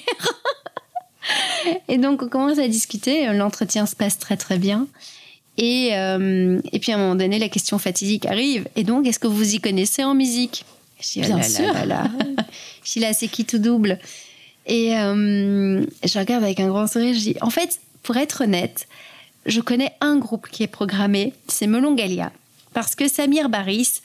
et 1.89 1.99
donc, 1.99 2.23
on 2.23 2.29
commence 2.29 2.59
à 2.59 2.69
discuter. 2.69 3.27
L'entretien 3.33 3.87
se 3.87 3.97
passe 3.97 4.19
très, 4.19 4.37
très 4.37 4.59
bien. 4.59 4.87
Et, 5.57 5.91
euh, 5.97 6.61
et 6.73 6.79
puis 6.79 6.93
à 6.93 6.95
un 6.95 6.99
moment 6.99 7.17
donné, 7.17 7.39
la 7.39 7.49
question 7.49 7.79
fatidique 7.79 8.27
arrive. 8.27 8.69
Et 8.77 8.85
donc, 8.85 9.07
est-ce 9.07 9.19
que 9.19 9.27
vous 9.27 9.55
y 9.55 9.61
connaissez 9.61 10.05
en 10.05 10.15
musique? 10.15 10.65
Je 11.01 11.09
dis, 11.13 11.21
Bien 11.21 11.29
là 11.31 11.37
là 11.37 11.43
sûr. 11.43 11.73
là 11.73 11.87
là. 11.87 12.05
Je 12.85 12.93
dis 12.93 13.01
là, 13.01 13.13
c'est 13.13 13.29
qui 13.29 13.45
tout 13.45 13.59
double? 13.59 13.99
Et 14.67 14.97
euh, 14.97 15.85
je 16.05 16.19
regarde 16.19 16.45
avec 16.45 16.61
un 16.61 16.69
grand 16.69 16.87
sourire. 16.87 17.15
Je 17.15 17.21
dis, 17.21 17.37
en 17.41 17.51
fait, 17.51 17.81
pour 18.03 18.17
être 18.17 18.43
honnête, 18.45 18.87
je 19.47 19.61
connais 19.61 19.93
un 20.01 20.17
groupe 20.17 20.49
qui 20.51 20.63
est 20.63 20.69
programmé, 20.69 21.33
c'est 21.49 21.67
Melon 21.67 21.95
Galia. 21.95 22.33
Parce 22.79 22.95
que 22.95 23.09
Samir 23.09 23.49
Baris 23.49 24.03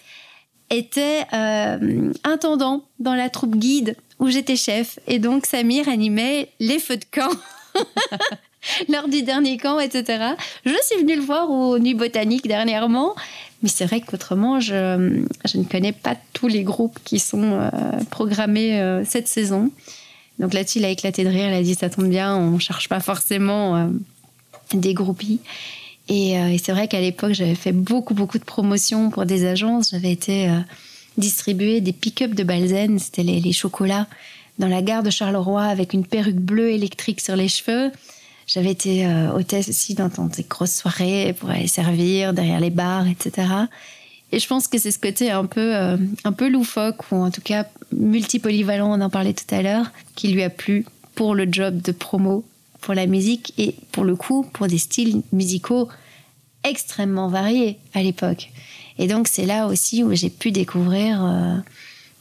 était 0.72 1.26
euh, 1.32 2.12
intendant 2.24 2.82
dans 2.98 3.14
la 3.14 3.30
troupe 3.30 3.56
guide 3.56 3.96
où 4.18 4.30
j'étais 4.30 4.56
chef. 4.56 4.98
Et 5.06 5.20
donc, 5.20 5.46
Samir 5.46 5.88
animait 5.88 6.50
les 6.60 6.80
feux 6.80 6.98
de 6.98 7.06
camp. 7.06 7.30
lors 8.90 9.08
du 9.08 9.22
dernier 9.22 9.58
camp, 9.58 9.80
etc. 9.80 10.34
Je 10.66 10.74
suis 10.86 11.00
venue 11.00 11.16
le 11.16 11.22
voir 11.22 11.52
au 11.52 11.78
Nuit 11.78 11.94
Botanique 11.94 12.48
dernièrement, 12.48 13.14
mais 13.62 13.70
c'est 13.70 13.86
vrai 13.86 14.02
qu'autrement, 14.02 14.60
je, 14.60 14.98
ne 14.98 15.64
connais 15.70 15.92
pas 15.92 16.16
tous 16.34 16.48
les 16.48 16.64
groupes 16.64 16.98
qui 17.04 17.20
sont 17.20 17.52
euh, 17.52 17.70
programmés 18.10 18.82
euh, 18.82 19.06
cette 19.06 19.28
saison. 19.28 19.70
Donc 20.40 20.56
là-dessus, 20.56 20.80
il 20.80 20.86
a 20.86 20.90
éclaté 20.90 21.24
de 21.24 21.30
rire, 21.30 21.50
il 21.50 21.54
a 21.54 21.62
dit 21.62 21.76
ça 21.76 21.92
tombe 21.92 22.10
bien, 22.10 22.36
on 22.36 22.50
ne 22.50 22.60
cherche 22.60 22.90
pas 22.90 23.02
forcément 23.02 23.88
des 24.74 24.96
groupies. 24.96 25.42
Et, 26.10 26.38
euh, 26.38 26.50
et 26.50 26.58
c'est 26.58 26.72
vrai 26.72 26.88
qu'à 26.88 27.00
l'époque, 27.00 27.34
j'avais 27.34 27.56
fait 27.56 27.72
beaucoup, 27.72 28.14
beaucoup 28.14 28.38
de 28.38 28.44
promotions 28.44 29.10
pour 29.10 29.26
des 29.26 29.46
agences. 29.46 29.92
J'avais 29.92 30.12
été 30.12 30.50
euh, 30.50 30.60
distribuer 31.18 31.82
des 31.82 31.94
pick-up 31.94 32.34
de 32.34 32.44
Balzen, 32.44 33.00
c'était 33.00 33.24
les, 33.24 33.54
chocolats, 33.54 34.08
dans 34.60 34.68
la 34.68 34.82
gare 34.82 35.04
de 35.04 35.10
Charleroi 35.10 35.64
avec 35.64 35.94
une 35.94 36.06
perruque 36.06 36.36
bleue 36.36 36.72
électrique 36.72 37.22
sur 37.22 37.36
les 37.36 37.48
cheveux. 37.48 37.92
J'avais 38.46 38.72
été 38.72 39.06
euh, 39.06 39.32
hôtesse 39.32 39.70
aussi 39.70 39.94
dans, 39.94 40.10
des 40.10 40.44
grosses 40.44 40.76
soirées 40.76 41.34
pour 41.40 41.50
aller 41.50 41.68
servir 41.68 42.34
derrière 42.34 42.60
les 42.60 42.70
bars, 42.70 43.08
etc. 43.08 43.48
Et 44.34 44.40
je 44.40 44.48
pense 44.48 44.68
que 44.68 44.78
c'est 44.78 44.92
ce 44.92 45.00
côté 45.00 45.32
un 45.32 45.46
peu, 45.46 45.76
un 45.76 46.32
peu 46.32 46.50
loufoque, 46.50 47.12
ou 47.12 47.18
en 47.18 47.30
tout 47.30 47.42
cas 47.42 47.68
multipolyvalent, 47.96 48.92
on 48.92 49.00
en 49.00 49.10
parlait 49.12 49.34
tout 49.34 49.56
à 49.56 49.62
l'heure, 49.62 49.92
qui 50.16 50.30
lui 50.30 50.42
a 50.42 50.50
plu 50.50 50.86
pour 51.14 51.36
le 51.36 51.48
job 51.50 51.82
de 51.82 51.92
promo, 51.92 52.44
pour 52.84 52.94
la 52.94 53.08
musique 53.08 53.54
et 53.58 53.76
pour 53.92 54.04
le 54.04 54.16
coup, 54.16 54.44
pour 54.54 54.68
des 54.68 54.78
styles 54.78 55.22
musicaux 55.32 55.88
extrêmement 56.66 57.30
variés 57.30 57.78
à 57.94 58.04
l'époque. 58.04 58.50
Et 59.00 59.08
donc, 59.08 59.28
c'est 59.28 59.46
là 59.46 59.68
aussi 59.68 60.04
où 60.04 60.14
j'ai 60.14 60.30
pu 60.30 60.52
découvrir 60.52 61.24
euh, 61.26 61.56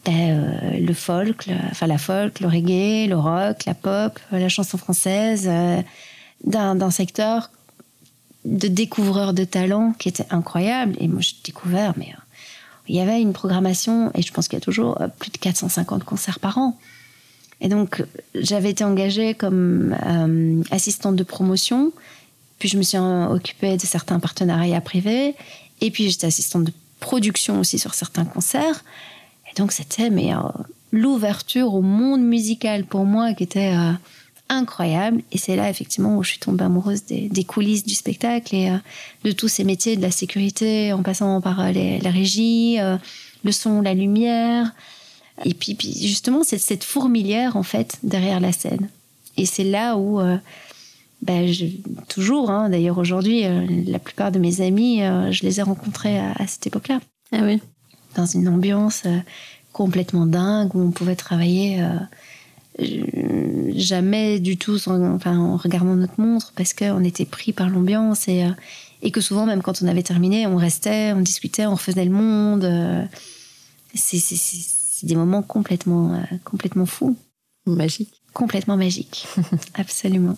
ben, 0.05 0.15
euh, 0.15 0.79
le 0.79 0.95
folk, 0.95 1.47
le- 1.47 1.55
enfin 1.71 1.87
la 1.87 1.99
folk, 1.99 2.41
le 2.41 2.47
reggae, 2.49 3.09
le 3.09 3.17
rock, 3.17 3.65
la 3.67 3.75
pop, 3.75 4.19
euh, 4.33 4.39
la 4.39 4.49
chanson 4.49 4.79
française, 4.79 5.49
d'un 6.45 6.91
secteur 6.91 7.51
de 8.45 8.67
découvreurs 8.69 9.33
de 9.35 9.45
talent 9.45 9.95
qui 9.99 10.09
était 10.09 10.27
incroyable. 10.31 10.97
Et 10.99 11.09
moi, 11.09 11.21
j'ai 11.21 11.37
découvert, 11.45 11.93
mais 11.97 12.09
il 12.89 12.97
y 12.97 13.01
avait 13.01 13.21
une 13.21 13.33
programmation, 13.33 14.11
et 14.15 14.23
je 14.23 14.33
pense 14.33 14.49
qu'il 14.49 14.57
y 14.59 14.63
a 14.63 14.65
toujours 14.65 14.99
plus 15.19 15.31
de 15.31 15.39
450 15.39 16.03
concerts 16.05 16.41
par 16.41 16.59
an. 16.59 16.77
Et 17.63 17.69
donc, 17.69 18.05
j'avais 18.35 18.71
été 18.71 18.83
engagée 18.83 19.35
comme 19.35 19.97
euh, 20.05 20.63
assistante 20.73 21.15
de 21.15 21.23
promotion, 21.23 21.93
puis 22.59 22.69
je 22.69 22.77
me 22.77 22.83
suis 22.83 22.99
occupée 22.99 23.77
de 23.77 23.83
certains 23.83 24.19
partenariats 24.19 24.81
privés, 24.81 25.37
et 25.81 25.91
puis 25.93 26.11
j'étais 26.11 26.27
assistante 26.27 26.65
de 26.65 26.73
production 26.99 27.61
aussi 27.61 27.79
sur 27.79 27.95
certains 27.95 28.25
concerts. 28.25 28.83
Et 29.49 29.55
donc, 29.57 29.71
c'était 29.71 30.11
euh, 30.11 30.35
l'ouverture 30.91 31.73
au 31.73 31.83
monde 31.83 32.23
musical 32.23 32.85
pour 32.85 33.05
moi 33.05 33.33
qui 33.33 33.45
était 33.45 33.77
euh, 33.77 33.93
incroyable. 34.49 35.23
Et 35.31 35.39
c'est 35.39 35.55
là, 35.55 35.71
effectivement, 35.71 36.17
où 36.17 36.25
je 36.25 36.31
suis 36.31 36.41
tombée 36.41 36.65
amoureuse 36.65 37.05
des, 37.05 37.45
coulisses 37.45 37.85
du 37.85 37.95
spectacle 37.95 38.57
et 38.57 38.77
de 39.23 39.31
tous 39.31 39.47
ces 39.47 39.63
métiers, 39.63 39.97
de 39.97 40.03
la 40.03 40.11
sécurité, 40.11 40.93
en 40.93 41.05
passant 41.05 41.41
par 41.41 41.71
les, 41.71 42.01
la 42.01 42.11
régie, 42.11 42.79
le 43.45 43.53
son, 43.53 43.81
la 43.83 43.95
lumière. 43.95 44.73
Et 45.45 45.55
puis, 45.55 45.75
puis 45.75 45.93
justement, 46.07 46.43
c'est 46.45 46.59
cette 46.59 46.85
fourmilière, 46.85 47.57
en 47.57 47.63
fait, 47.63 47.99
derrière 48.03 48.41
la 48.41 48.53
scène. 48.53 48.89
Et 49.37 49.47
c'est 49.47 49.65
là 49.65 49.97
où, 49.97 50.21
euh, 50.21 50.37
ben, 51.23 51.51
je- 51.53 51.67
toujours, 52.09 52.51
hein, 52.51 52.69
d'ailleurs 52.69 52.99
aujourd'hui, 52.99 53.45
euh, 53.47 53.67
la 53.87 53.99
plupart 53.99 54.31
de 54.33 54.39
mes 54.39 54.61
amis, 54.61 55.03
euh, 55.03 55.33
je 55.33 55.43
les 55.45 55.59
ai 55.61 55.63
rencontrés 55.63 56.19
à, 56.19 56.33
à 56.33 56.47
cette 56.47 56.67
époque-là 56.67 57.01
Ah 57.33 57.41
oui. 57.43 57.61
dans 58.17 58.27
une 58.27 58.49
ambiance 58.49 59.05
complètement 59.73 60.27
dingue 60.27 60.75
où 60.75 60.81
on 60.81 60.91
pouvait 60.91 61.17
travailler 61.17 61.83
jamais 63.77 64.39
du 64.41 64.57
tout 64.57 64.79
sans- 64.79 65.15
enfin, 65.15 65.39
en 65.39 65.57
regardant 65.57 65.95
notre 65.95 66.21
montre 66.21 66.53
parce 66.57 66.73
qu'on 66.75 67.05
était 67.05 67.25
pris 67.25 67.53
par 67.53 67.69
l'ambiance 67.69 68.29
et, 68.29 68.47
et 69.03 69.11
que 69.11 69.21
souvent 69.21 69.47
même 69.47 69.63
quand 69.63 69.83
on 69.83 69.89
avait 69.89 70.03
terminé 70.03 70.47
on 70.47 70.57
restait, 70.57 71.13
on 71.13 71.21
discutait, 71.21 71.67
on 71.67 71.75
refaisait 71.75 72.05
le 72.05 72.11
monde. 72.11 73.09
c'est 73.95 74.19
c'est- 75.03 75.07
des 75.07 75.17
moments 75.17 75.43
complètement, 75.43 76.15
euh, 76.15 76.37
complètement 76.45 76.87
fous, 76.87 77.17
Magique. 77.67 78.13
complètement 78.33 78.77
magiques. 78.77 79.27
Absolument. 79.75 80.37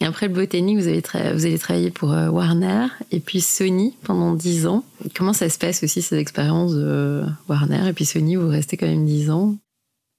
Et 0.00 0.04
après 0.04 0.28
le 0.28 0.34
botanique, 0.34 0.76
vous 0.78 0.88
avez, 0.88 1.00
vous 1.32 1.46
allez 1.46 1.58
travailler 1.58 1.90
pour 1.90 2.12
euh, 2.12 2.28
Warner 2.28 2.88
et 3.12 3.20
puis 3.20 3.40
Sony 3.40 3.94
pendant 4.02 4.34
10 4.34 4.66
ans. 4.66 4.84
Comment 5.14 5.32
ça 5.32 5.48
se 5.48 5.56
passe 5.58 5.82
aussi 5.82 6.02
ces 6.02 6.16
expériences 6.18 6.72
de 6.72 7.24
Warner 7.48 7.88
et 7.88 7.92
puis 7.92 8.04
Sony, 8.04 8.36
vous 8.36 8.48
restez 8.48 8.76
quand 8.76 8.86
même 8.86 9.06
10 9.06 9.30
ans? 9.30 9.56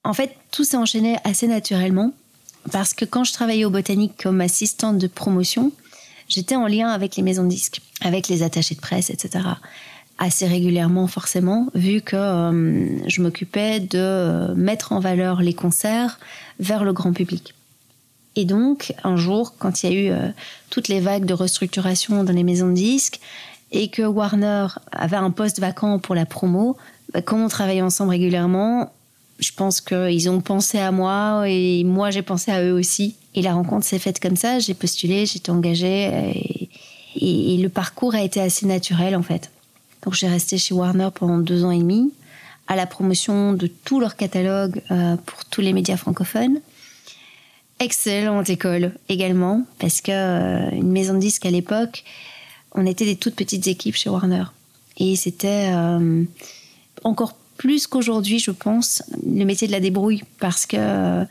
En 0.04 0.14
fait, 0.14 0.34
tout 0.50 0.64
s'est 0.64 0.76
enchaîné 0.76 1.16
assez 1.24 1.46
naturellement 1.46 2.12
parce 2.72 2.92
que 2.94 3.04
quand 3.04 3.22
je 3.24 3.32
travaillais 3.32 3.64
au 3.64 3.70
Botanique 3.70 4.14
comme 4.22 4.40
assistante 4.40 4.98
de 4.98 5.06
promotion, 5.06 5.70
j'étais 6.28 6.56
en 6.56 6.66
lien 6.66 6.88
avec 6.88 7.14
les 7.16 7.22
maisons 7.22 7.44
de 7.44 7.48
disques, 7.48 7.80
avec 8.00 8.28
les 8.28 8.42
attachés 8.42 8.74
de 8.74 8.80
presse, 8.80 9.10
etc. 9.10 9.44
Assez 10.20 10.48
régulièrement, 10.48 11.06
forcément, 11.06 11.68
vu 11.74 12.00
que 12.00 12.16
euh, 12.16 13.08
je 13.08 13.22
m'occupais 13.22 13.78
de 13.78 13.98
euh, 13.98 14.54
mettre 14.56 14.92
en 14.92 14.98
valeur 14.98 15.42
les 15.42 15.54
concerts 15.54 16.18
vers 16.58 16.82
le 16.82 16.92
grand 16.92 17.12
public. 17.12 17.54
Et 18.34 18.44
donc, 18.44 18.94
un 19.04 19.16
jour, 19.16 19.54
quand 19.58 19.82
il 19.82 19.92
y 19.92 19.92
a 19.92 20.00
eu 20.00 20.10
euh, 20.10 20.28
toutes 20.70 20.88
les 20.88 20.98
vagues 20.98 21.24
de 21.24 21.34
restructuration 21.34 22.24
dans 22.24 22.32
les 22.32 22.42
maisons 22.42 22.68
de 22.68 22.74
disques 22.74 23.20
et 23.70 23.88
que 23.88 24.02
Warner 24.02 24.66
avait 24.90 25.16
un 25.16 25.30
poste 25.30 25.60
vacant 25.60 26.00
pour 26.00 26.16
la 26.16 26.26
promo, 26.26 26.76
bah, 27.12 27.22
comme 27.22 27.42
on 27.42 27.48
travaillait 27.48 27.82
ensemble 27.82 28.10
régulièrement, 28.10 28.92
je 29.38 29.52
pense 29.52 29.80
qu'ils 29.80 30.28
ont 30.28 30.40
pensé 30.40 30.78
à 30.78 30.90
moi 30.90 31.44
et 31.46 31.84
moi 31.84 32.10
j'ai 32.10 32.22
pensé 32.22 32.50
à 32.50 32.62
eux 32.62 32.72
aussi. 32.72 33.14
Et 33.36 33.42
la 33.42 33.54
rencontre 33.54 33.86
s'est 33.86 34.00
faite 34.00 34.18
comme 34.18 34.36
ça. 34.36 34.58
J'ai 34.58 34.74
postulé, 34.74 35.26
j'étais 35.26 35.50
engagée 35.50 36.68
et, 37.14 37.56
le 37.60 37.68
parcours 37.68 38.14
a 38.14 38.22
été 38.22 38.40
assez 38.40 38.66
naturel 38.66 39.14
en 39.14 39.22
fait. 39.22 39.50
Donc 40.02 40.14
j'ai 40.14 40.28
resté 40.28 40.58
chez 40.58 40.74
Warner 40.74 41.08
pendant 41.14 41.38
deux 41.38 41.64
ans 41.64 41.70
et 41.70 41.78
demi 41.78 42.12
à 42.66 42.76
la 42.76 42.86
promotion 42.86 43.54
de 43.54 43.66
tout 43.66 43.98
leur 43.98 44.16
catalogue 44.16 44.82
euh, 44.90 45.16
pour 45.16 45.44
tous 45.46 45.60
les 45.60 45.72
médias 45.72 45.96
francophones. 45.96 46.60
Excellente 47.80 48.50
école 48.50 48.92
également 49.08 49.64
parce 49.78 50.00
que 50.00 50.12
euh, 50.12 50.70
une 50.72 50.90
maison 50.90 51.14
de 51.14 51.20
disques 51.20 51.46
à 51.46 51.50
l'époque, 51.50 52.04
on 52.72 52.84
était 52.86 53.04
des 53.04 53.16
toutes 53.16 53.36
petites 53.36 53.66
équipes 53.66 53.94
chez 53.94 54.10
Warner 54.10 54.44
et 54.98 55.16
c'était 55.16 55.70
euh, 55.72 56.24
encore 57.04 57.34
plus 57.56 57.86
qu'aujourd'hui, 57.86 58.38
je 58.38 58.50
pense, 58.50 59.02
le 59.26 59.44
métier 59.44 59.66
de 59.66 59.72
la 59.72 59.80
débrouille, 59.80 60.22
parce 60.38 60.64
que 60.64 61.26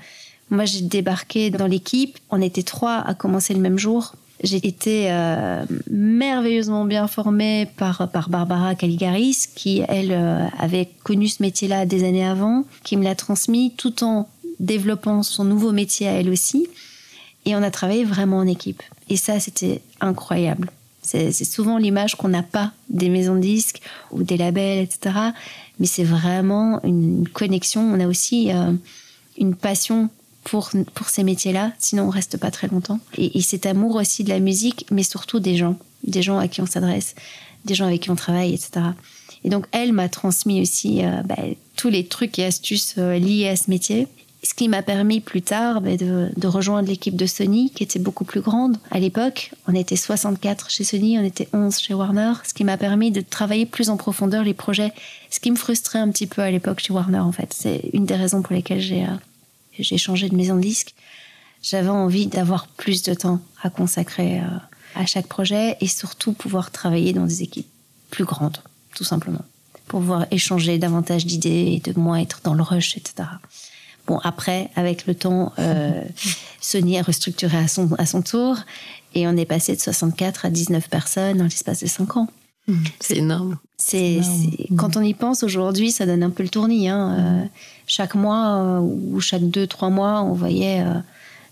Moi, 0.49 0.65
j'ai 0.65 0.81
débarqué 0.81 1.49
dans 1.49 1.67
l'équipe. 1.67 2.17
On 2.29 2.41
était 2.41 2.63
trois 2.63 2.99
à 2.99 3.13
commencer 3.13 3.53
le 3.53 3.59
même 3.59 3.77
jour. 3.77 4.15
J'ai 4.43 4.67
été 4.67 5.11
euh, 5.11 5.65
merveilleusement 5.89 6.85
bien 6.85 7.07
formée 7.07 7.67
par, 7.77 8.09
par 8.11 8.29
Barbara 8.29 8.75
Caligaris, 8.75 9.47
qui, 9.55 9.83
elle, 9.87 10.11
euh, 10.11 10.45
avait 10.59 10.89
connu 11.03 11.27
ce 11.27 11.41
métier-là 11.41 11.85
des 11.85 12.03
années 12.03 12.25
avant, 12.25 12.65
qui 12.83 12.97
me 12.97 13.03
l'a 13.03 13.15
transmis 13.15 13.73
tout 13.75 14.03
en 14.03 14.29
développant 14.59 15.23
son 15.23 15.43
nouveau 15.43 15.71
métier 15.71 16.07
à 16.07 16.11
elle 16.13 16.29
aussi. 16.29 16.67
Et 17.45 17.55
on 17.55 17.63
a 17.63 17.71
travaillé 17.71 18.03
vraiment 18.03 18.37
en 18.37 18.47
équipe. 18.47 18.83
Et 19.09 19.17
ça, 19.17 19.39
c'était 19.39 19.81
incroyable. 20.01 20.69
C'est 21.01 21.31
souvent 21.31 21.77
l'image 21.77 22.15
qu'on 22.15 22.27
n'a 22.27 22.43
pas 22.43 22.73
des 22.89 23.07
maisons 23.07 23.37
disques 23.37 23.81
ou 24.11 24.23
des 24.23 24.35
labels, 24.35 24.83
etc. 24.83 25.15
Mais 25.79 25.85
c'est 25.85 26.03
vraiment 26.03 26.83
une 26.83 27.25
connexion. 27.29 27.81
On 27.81 27.99
a 28.01 28.07
aussi 28.07 28.51
euh, 28.51 28.73
une 29.37 29.55
passion 29.55 30.09
pour, 30.47 30.69
pour 30.93 31.09
ces 31.09 31.23
métiers-là, 31.23 31.73
sinon 31.77 32.03
on 32.03 32.09
reste 32.09 32.37
pas 32.37 32.51
très 32.51 32.67
longtemps. 32.67 32.99
Et, 33.17 33.41
cet 33.41 33.65
amour 33.65 33.95
aussi 33.95 34.23
de 34.23 34.29
la 34.29 34.39
musique, 34.39 34.85
mais 34.91 35.03
surtout 35.03 35.39
des 35.39 35.57
gens, 35.57 35.75
des 36.03 36.21
gens 36.21 36.39
à 36.39 36.47
qui 36.47 36.61
on 36.61 36.65
s'adresse, 36.65 37.15
des 37.65 37.75
gens 37.75 37.85
avec 37.85 38.03
qui 38.03 38.11
on 38.11 38.15
travaille, 38.15 38.53
etc. 38.53 38.85
Et 39.43 39.49
donc 39.49 39.65
elle 39.71 39.91
m'a 39.91 40.07
transmis 40.07 40.61
aussi 40.61 41.03
euh, 41.03 41.21
bah, 41.23 41.35
tous 41.75 41.89
les 41.89 42.07
trucs 42.07 42.39
et 42.39 42.45
astuces 42.45 42.95
euh, 42.97 43.19
liés 43.19 43.49
à 43.49 43.57
ce 43.57 43.69
métier. 43.69 44.07
Ce 44.41 44.53
qui 44.53 44.69
m'a 44.69 44.83
permis 44.83 45.19
plus 45.19 45.41
tard 45.41 45.81
bah, 45.81 45.97
de, 45.97 46.29
de, 46.37 46.47
rejoindre 46.47 46.87
l'équipe 46.87 47.17
de 47.17 47.25
Sony, 47.25 47.69
qui 47.71 47.83
était 47.83 47.99
beaucoup 47.99 48.23
plus 48.23 48.39
grande. 48.39 48.77
À 48.91 48.99
l'époque, 48.99 49.51
on 49.67 49.75
était 49.75 49.97
64 49.97 50.69
chez 50.69 50.85
Sony, 50.85 51.19
on 51.19 51.25
était 51.25 51.49
11 51.51 51.77
chez 51.77 51.93
Warner, 51.93 52.33
ce 52.45 52.53
qui 52.53 52.63
m'a 52.63 52.77
permis 52.77 53.11
de 53.11 53.19
travailler 53.19 53.65
plus 53.65 53.89
en 53.89 53.97
profondeur 53.97 54.45
les 54.45 54.53
projets, 54.53 54.93
ce 55.29 55.41
qui 55.41 55.51
me 55.51 55.57
frustrait 55.57 55.99
un 55.99 56.09
petit 56.09 56.27
peu 56.27 56.41
à 56.41 56.51
l'époque 56.51 56.79
chez 56.79 56.93
Warner, 56.93 57.19
en 57.19 57.33
fait. 57.33 57.53
C'est 57.53 57.89
une 57.91 58.05
des 58.05 58.15
raisons 58.15 58.41
pour 58.41 58.53
lesquelles 58.53 58.79
j'ai 58.79 59.03
euh, 59.03 59.17
j'ai 59.83 59.97
changé 59.97 60.29
de 60.29 60.35
maison 60.35 60.55
de 60.55 60.61
disque, 60.61 60.93
j'avais 61.61 61.89
envie 61.89 62.27
d'avoir 62.27 62.67
plus 62.67 63.03
de 63.03 63.13
temps 63.13 63.41
à 63.61 63.69
consacrer 63.69 64.39
euh, 64.39 64.43
à 64.95 65.05
chaque 65.05 65.27
projet 65.27 65.77
et 65.81 65.87
surtout 65.87 66.33
pouvoir 66.33 66.71
travailler 66.71 67.13
dans 67.13 67.25
des 67.25 67.43
équipes 67.43 67.67
plus 68.09 68.25
grandes, 68.25 68.57
tout 68.95 69.03
simplement. 69.03 69.43
Pour 69.87 70.01
pouvoir 70.01 70.25
échanger 70.31 70.77
davantage 70.77 71.25
d'idées 71.25 71.81
et 71.83 71.91
de 71.91 71.97
moins 71.97 72.19
être 72.19 72.41
dans 72.43 72.53
le 72.53 72.63
rush, 72.63 72.97
etc. 72.97 73.29
Bon, 74.05 74.19
après, 74.19 74.69
avec 74.75 75.05
le 75.05 75.15
temps, 75.15 75.53
euh, 75.59 76.03
Sony 76.61 76.97
a 76.97 77.01
restructuré 77.01 77.57
à 77.57 77.67
son, 77.67 77.93
à 77.97 78.05
son 78.05 78.21
tour 78.21 78.57
et 79.13 79.27
on 79.27 79.35
est 79.35 79.45
passé 79.45 79.75
de 79.75 79.81
64 79.81 80.45
à 80.45 80.49
19 80.49 80.89
personnes 80.89 81.37
dans 81.37 81.43
l'espace 81.43 81.81
de 81.81 81.87
5 81.87 82.17
ans. 82.17 82.27
Mmh, 82.67 82.83
c'est 82.99 83.17
énorme. 83.17 83.57
C'est 83.77 84.19
quand 84.75 84.97
on 84.97 85.01
y 85.01 85.13
pense 85.13 85.43
aujourd'hui, 85.43 85.91
ça 85.91 86.05
donne 86.05 86.23
un 86.23 86.29
peu 86.29 86.43
le 86.43 86.49
tournis. 86.49 86.89
Hein. 86.89 87.15
Euh, 87.17 87.45
chaque 87.85 88.15
mois 88.15 88.57
euh, 88.57 88.79
ou 88.79 89.21
chaque 89.21 89.47
deux 89.47 89.67
trois 89.67 89.89
mois, 89.89 90.21
on 90.23 90.33
voyait 90.33 90.81
euh, 90.81 90.99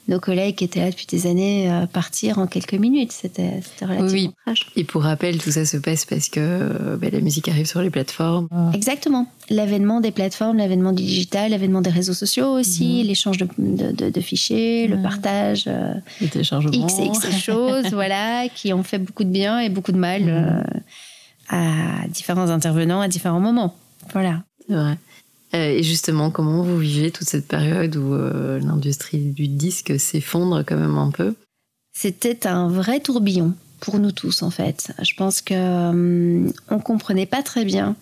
nos 0.07 0.19
collègues 0.19 0.55
qui 0.55 0.63
étaient 0.63 0.81
là 0.81 0.91
depuis 0.91 1.07
des 1.07 1.27
années 1.27 1.85
partir 1.91 2.37
en 2.37 2.47
quelques 2.47 2.73
minutes. 2.73 3.11
C'était 3.11 3.61
relativement 3.81 4.33
oui. 4.47 4.55
Et 4.75 4.83
pour 4.83 5.03
rappel, 5.03 5.37
tout 5.39 5.51
ça 5.51 5.65
se 5.65 5.77
passe 5.77 6.05
parce 6.05 6.29
que 6.29 6.95
bah, 6.95 7.07
la 7.11 7.21
musique 7.21 7.47
arrive 7.49 7.65
sur 7.65 7.81
les 7.81 7.89
plateformes. 7.89 8.47
Exactement. 8.73 9.27
L'avènement 9.49 10.01
des 10.01 10.11
plateformes, 10.11 10.57
l'avènement 10.57 10.91
du 10.91 11.03
digital, 11.03 11.51
l'avènement 11.51 11.81
des 11.81 11.89
réseaux 11.89 12.13
sociaux 12.13 12.47
aussi, 12.47 13.03
mmh. 13.03 13.07
l'échange 13.07 13.37
de, 13.37 13.47
de, 13.57 14.09
de, 14.09 14.21
fichiers, 14.21 14.87
le 14.87 14.97
mmh. 14.97 15.03
partage, 15.03 15.65
le 15.65 16.27
téléchargement, 16.27 16.73
x 16.73 16.99
et 16.99 17.05
x 17.05 17.39
choses, 17.43 17.91
voilà, 17.91 18.47
qui 18.49 18.73
ont 18.73 18.83
fait 18.83 18.99
beaucoup 18.99 19.23
de 19.23 19.29
bien 19.29 19.59
et 19.59 19.69
beaucoup 19.69 19.91
de 19.91 19.97
mal 19.97 20.63
à 21.49 22.07
différents 22.09 22.49
intervenants 22.49 23.01
à 23.01 23.07
différents 23.07 23.39
moments. 23.39 23.75
Voilà. 24.13 24.43
C'est 24.67 24.75
vrai. 24.75 24.97
Euh, 25.55 25.69
et 25.69 25.83
justement, 25.83 26.31
comment 26.31 26.63
vous 26.63 26.77
vivez 26.77 27.11
toute 27.11 27.27
cette 27.27 27.47
période 27.47 27.95
où 27.95 28.13
euh, 28.13 28.59
l'industrie 28.59 29.19
du 29.31 29.47
disque 29.47 29.99
s'effondre 29.99 30.63
quand 30.65 30.77
même 30.77 30.97
un 30.97 31.11
peu? 31.11 31.35
C'était 31.97 32.45
un 32.45 32.67
vrai 32.67 32.99
tourbillon 32.99 33.53
pour 33.79 33.99
nous 33.99 34.11
tous 34.11 34.41
en 34.41 34.49
fait. 34.49 34.91
Je 35.01 35.13
pense 35.15 35.41
que 35.41 35.53
euh, 35.53 36.51
on 36.69 36.79
comprenait 36.79 37.25
pas 37.25 37.41
très 37.41 37.65
bien, 37.65 37.95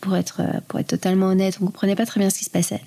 pour 0.00 0.16
être 0.16 0.42
pour 0.66 0.80
être 0.80 0.88
totalement 0.88 1.26
honnête, 1.26 1.58
on 1.62 1.66
comprenait 1.66 1.94
pas 1.94 2.04
très 2.04 2.18
bien 2.18 2.28
ce 2.28 2.38
qui 2.38 2.44
se 2.44 2.50
passait. 2.50 2.82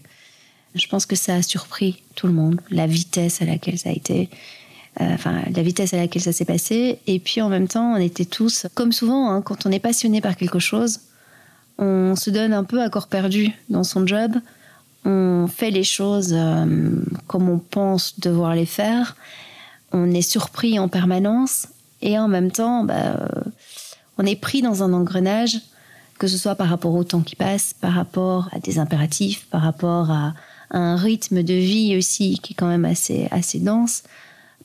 Je 0.75 0.87
pense 0.87 1.05
que 1.05 1.15
ça 1.15 1.35
a 1.35 1.41
surpris 1.41 2.03
tout 2.15 2.27
le 2.27 2.33
monde, 2.33 2.59
la 2.69 2.87
vitesse 2.87 3.41
à 3.41 3.45
laquelle 3.45 3.77
ça 3.77 3.89
a 3.89 3.93
été. 3.93 4.29
Euh, 5.01 5.13
enfin 5.13 5.41
la 5.53 5.63
vitesse 5.63 5.93
à 5.93 5.97
laquelle 5.97 6.21
ça 6.21 6.33
s'est 6.33 6.45
passé. 6.45 6.99
Et 7.07 7.19
puis 7.19 7.41
en 7.41 7.49
même 7.49 7.67
temps, 7.67 7.93
on 7.93 7.97
était 7.97 8.25
tous, 8.25 8.67
comme 8.73 8.91
souvent, 8.91 9.31
hein, 9.31 9.41
quand 9.41 9.65
on 9.65 9.71
est 9.71 9.79
passionné 9.79 10.21
par 10.21 10.35
quelque 10.35 10.59
chose, 10.59 10.99
on 11.77 12.15
se 12.15 12.29
donne 12.29 12.53
un 12.53 12.63
peu 12.63 12.81
à 12.81 12.89
corps 12.89 13.07
perdu 13.07 13.51
dans 13.69 13.83
son 13.83 14.05
job. 14.05 14.33
On 15.05 15.47
fait 15.47 15.71
les 15.71 15.83
choses 15.83 16.33
euh, 16.33 16.65
comme 17.27 17.49
on 17.49 17.59
pense 17.59 18.19
devoir 18.19 18.55
les 18.55 18.65
faire. 18.65 19.15
On 19.91 20.11
est 20.11 20.21
surpris 20.21 20.79
en 20.79 20.87
permanence 20.87 21.67
et 22.01 22.17
en 22.17 22.27
même 22.27 22.51
temps, 22.51 22.83
bah, 22.83 22.93
euh, 22.95 23.27
on 24.17 24.25
est 24.25 24.39
pris 24.39 24.61
dans 24.61 24.83
un 24.83 24.93
engrenage, 24.93 25.59
que 26.19 26.27
ce 26.27 26.37
soit 26.37 26.55
par 26.55 26.69
rapport 26.69 26.93
au 26.93 27.03
temps 27.03 27.21
qui 27.21 27.35
passe, 27.35 27.73
par 27.73 27.93
rapport 27.93 28.49
à 28.53 28.59
des 28.59 28.79
impératifs, 28.79 29.45
par 29.49 29.61
rapport 29.61 30.11
à, 30.11 30.33
un 30.75 30.95
rythme 30.95 31.43
de 31.43 31.53
vie 31.53 31.95
aussi 31.95 32.39
qui 32.41 32.53
est 32.53 32.55
quand 32.55 32.67
même 32.67 32.85
assez 32.85 33.29
dense 33.59 34.01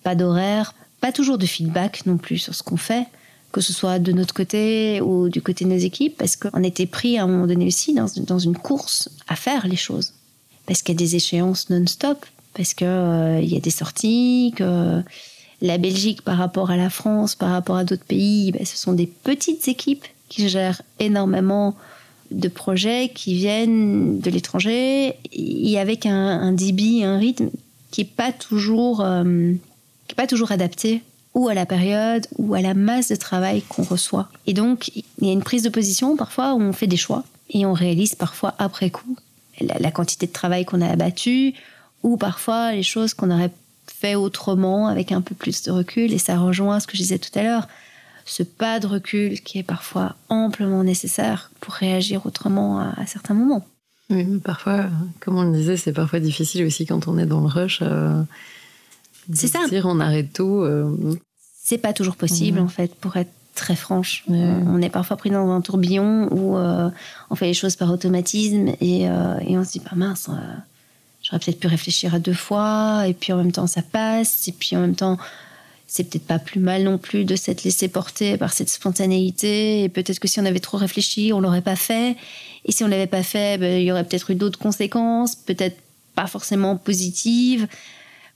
pas 0.02 0.14
d'horaire, 0.14 0.74
pas 1.00 1.12
toujours 1.12 1.38
de 1.38 1.46
feedback 1.46 2.06
non 2.06 2.16
plus 2.16 2.38
sur 2.38 2.54
ce 2.54 2.62
qu'on 2.62 2.76
fait, 2.76 3.06
que 3.52 3.60
ce 3.60 3.72
soit 3.72 3.98
de 3.98 4.12
notre 4.12 4.34
côté 4.34 5.00
ou 5.00 5.28
du 5.28 5.40
côté 5.40 5.64
de 5.64 5.70
nos 5.70 5.78
équipes, 5.78 6.16
parce 6.16 6.36
qu'on 6.36 6.62
était 6.62 6.86
pris 6.86 7.18
à 7.18 7.24
un 7.24 7.26
moment 7.26 7.46
donné 7.46 7.66
aussi 7.66 7.94
dans, 7.94 8.38
une 8.38 8.56
course 8.56 9.08
à 9.26 9.36
faire 9.36 9.66
les 9.66 9.76
choses. 9.76 10.12
Parce 10.66 10.82
qu'il 10.82 10.94
y 10.94 10.98
a 10.98 11.04
des 11.04 11.16
échéances 11.16 11.70
non-stop, 11.70 12.24
parce 12.54 12.74
qu'il 12.74 12.86
euh, 12.86 13.40
y 13.40 13.56
a 13.56 13.60
des 13.60 13.70
sorties, 13.70 14.52
que 14.56 15.02
la 15.62 15.78
Belgique 15.78 16.22
par 16.22 16.36
rapport 16.36 16.70
à 16.70 16.76
la 16.76 16.90
France, 16.90 17.34
par 17.34 17.50
rapport 17.50 17.76
à 17.76 17.84
d'autres 17.84 18.04
pays, 18.04 18.52
ben, 18.52 18.64
ce 18.64 18.76
sont 18.76 18.92
des 18.92 19.06
petites 19.06 19.66
équipes 19.66 20.04
qui 20.28 20.48
gèrent 20.48 20.82
énormément 21.00 21.74
de 22.30 22.48
projets 22.48 23.10
qui 23.14 23.34
viennent 23.34 24.20
de 24.20 24.30
l'étranger 24.30 25.14
et 25.32 25.78
avec 25.78 26.04
un, 26.04 26.12
un 26.12 26.52
débit, 26.52 27.02
un 27.02 27.16
rythme 27.16 27.48
qui 27.90 28.02
est 28.02 28.04
pas 28.04 28.28
euh, 28.52 29.54
qui 30.06 30.12
n'est 30.12 30.16
pas 30.16 30.26
toujours 30.26 30.52
adapté 30.52 31.02
ou 31.38 31.48
à 31.48 31.54
la 31.54 31.66
période 31.66 32.26
ou 32.36 32.54
à 32.54 32.60
la 32.60 32.74
masse 32.74 33.08
de 33.08 33.14
travail 33.14 33.62
qu'on 33.62 33.84
reçoit. 33.84 34.28
Et 34.48 34.54
donc, 34.54 34.88
il 34.88 35.04
y 35.26 35.30
a 35.30 35.32
une 35.32 35.44
prise 35.44 35.62
de 35.62 35.68
position 35.68 36.16
parfois 36.16 36.54
où 36.54 36.60
on 36.60 36.72
fait 36.72 36.88
des 36.88 36.96
choix 36.96 37.22
et 37.50 37.64
on 37.64 37.72
réalise 37.72 38.16
parfois 38.16 38.56
après 38.58 38.90
coup 38.90 39.16
la, 39.60 39.90
quantité 39.92 40.26
de 40.26 40.32
travail 40.32 40.64
qu'on 40.64 40.80
a 40.80 40.88
abattu 40.88 41.54
ou 42.02 42.16
parfois 42.16 42.72
les 42.72 42.82
choses 42.82 43.14
qu'on 43.14 43.30
aurait 43.30 43.52
fait 43.86 44.16
autrement 44.16 44.88
avec 44.88 45.12
un 45.12 45.20
peu 45.20 45.36
plus 45.36 45.62
de 45.62 45.70
recul. 45.70 46.12
Et 46.12 46.18
ça 46.18 46.38
rejoint 46.38 46.80
ce 46.80 46.88
que 46.88 46.96
je 46.96 47.02
disais 47.02 47.18
tout 47.18 47.36
à 47.38 47.44
l'heure, 47.44 47.68
ce 48.24 48.42
pas 48.42 48.80
de 48.80 48.88
recul 48.88 49.40
qui 49.40 49.58
est 49.58 49.64
parfois 49.64 50.16
amplement 50.28 50.82
nécessaire 50.82 51.52
pour 51.60 51.74
réagir 51.74 52.26
autrement 52.26 52.80
à, 52.80 53.06
certains 53.06 53.34
moments. 53.34 53.64
Oui, 54.10 54.24
mais 54.24 54.38
parfois, 54.40 54.86
comme 55.20 55.36
on 55.36 55.42
le 55.42 55.56
disait, 55.56 55.76
c'est 55.76 55.92
parfois 55.92 56.18
difficile 56.18 56.64
aussi 56.66 56.84
quand 56.84 57.06
on 57.06 57.16
est 57.16 57.26
dans 57.26 57.40
le 57.40 57.46
rush. 57.46 57.78
Euh, 57.82 58.22
c'est 59.32 59.48
ça. 59.48 59.66
Dire 59.68 59.86
on 59.86 60.00
arrête 60.00 60.32
tout. 60.32 60.62
Euh, 60.62 61.16
c'est 61.68 61.76
pas 61.76 61.92
toujours 61.92 62.16
possible, 62.16 62.60
en 62.60 62.68
fait, 62.68 62.94
pour 62.94 63.18
être 63.18 63.30
très 63.54 63.76
franche. 63.76 64.24
On 64.28 64.80
est 64.80 64.88
parfois 64.88 65.18
pris 65.18 65.28
dans 65.28 65.50
un 65.50 65.60
tourbillon 65.60 66.28
où 66.32 66.56
euh, 66.56 66.88
on 67.28 67.34
fait 67.34 67.44
les 67.44 67.52
choses 67.52 67.76
par 67.76 67.92
automatisme 67.92 68.68
et, 68.80 69.06
euh, 69.06 69.38
et 69.46 69.58
on 69.58 69.64
se 69.64 69.72
dit, 69.72 69.80
pas 69.80 69.90
bah, 69.90 70.06
mince, 70.06 70.30
j'aurais 71.22 71.40
peut-être 71.40 71.60
pu 71.60 71.66
réfléchir 71.66 72.14
à 72.14 72.20
deux 72.20 72.32
fois, 72.32 73.04
et 73.06 73.12
puis 73.12 73.34
en 73.34 73.36
même 73.36 73.52
temps, 73.52 73.66
ça 73.66 73.82
passe, 73.82 74.48
et 74.48 74.52
puis 74.52 74.76
en 74.76 74.80
même 74.80 74.94
temps, 74.94 75.18
c'est 75.86 76.04
peut-être 76.04 76.26
pas 76.26 76.38
plus 76.38 76.60
mal 76.60 76.84
non 76.84 76.96
plus 76.96 77.26
de 77.26 77.36
s'être 77.36 77.64
laissé 77.64 77.88
porter 77.88 78.38
par 78.38 78.54
cette 78.54 78.70
spontanéité, 78.70 79.82
et 79.82 79.90
peut-être 79.90 80.20
que 80.20 80.28
si 80.28 80.40
on 80.40 80.46
avait 80.46 80.60
trop 80.60 80.78
réfléchi, 80.78 81.32
on 81.34 81.40
l'aurait 81.40 81.60
pas 81.60 81.76
fait, 81.76 82.16
et 82.64 82.72
si 82.72 82.82
on 82.82 82.88
l'avait 82.88 83.06
pas 83.06 83.22
fait, 83.22 83.60
ben, 83.60 83.78
il 83.78 83.84
y 83.84 83.92
aurait 83.92 84.04
peut-être 84.04 84.30
eu 84.30 84.36
d'autres 84.36 84.58
conséquences, 84.58 85.34
peut-être 85.34 85.76
pas 86.14 86.28
forcément 86.28 86.76
positives. 86.76 87.68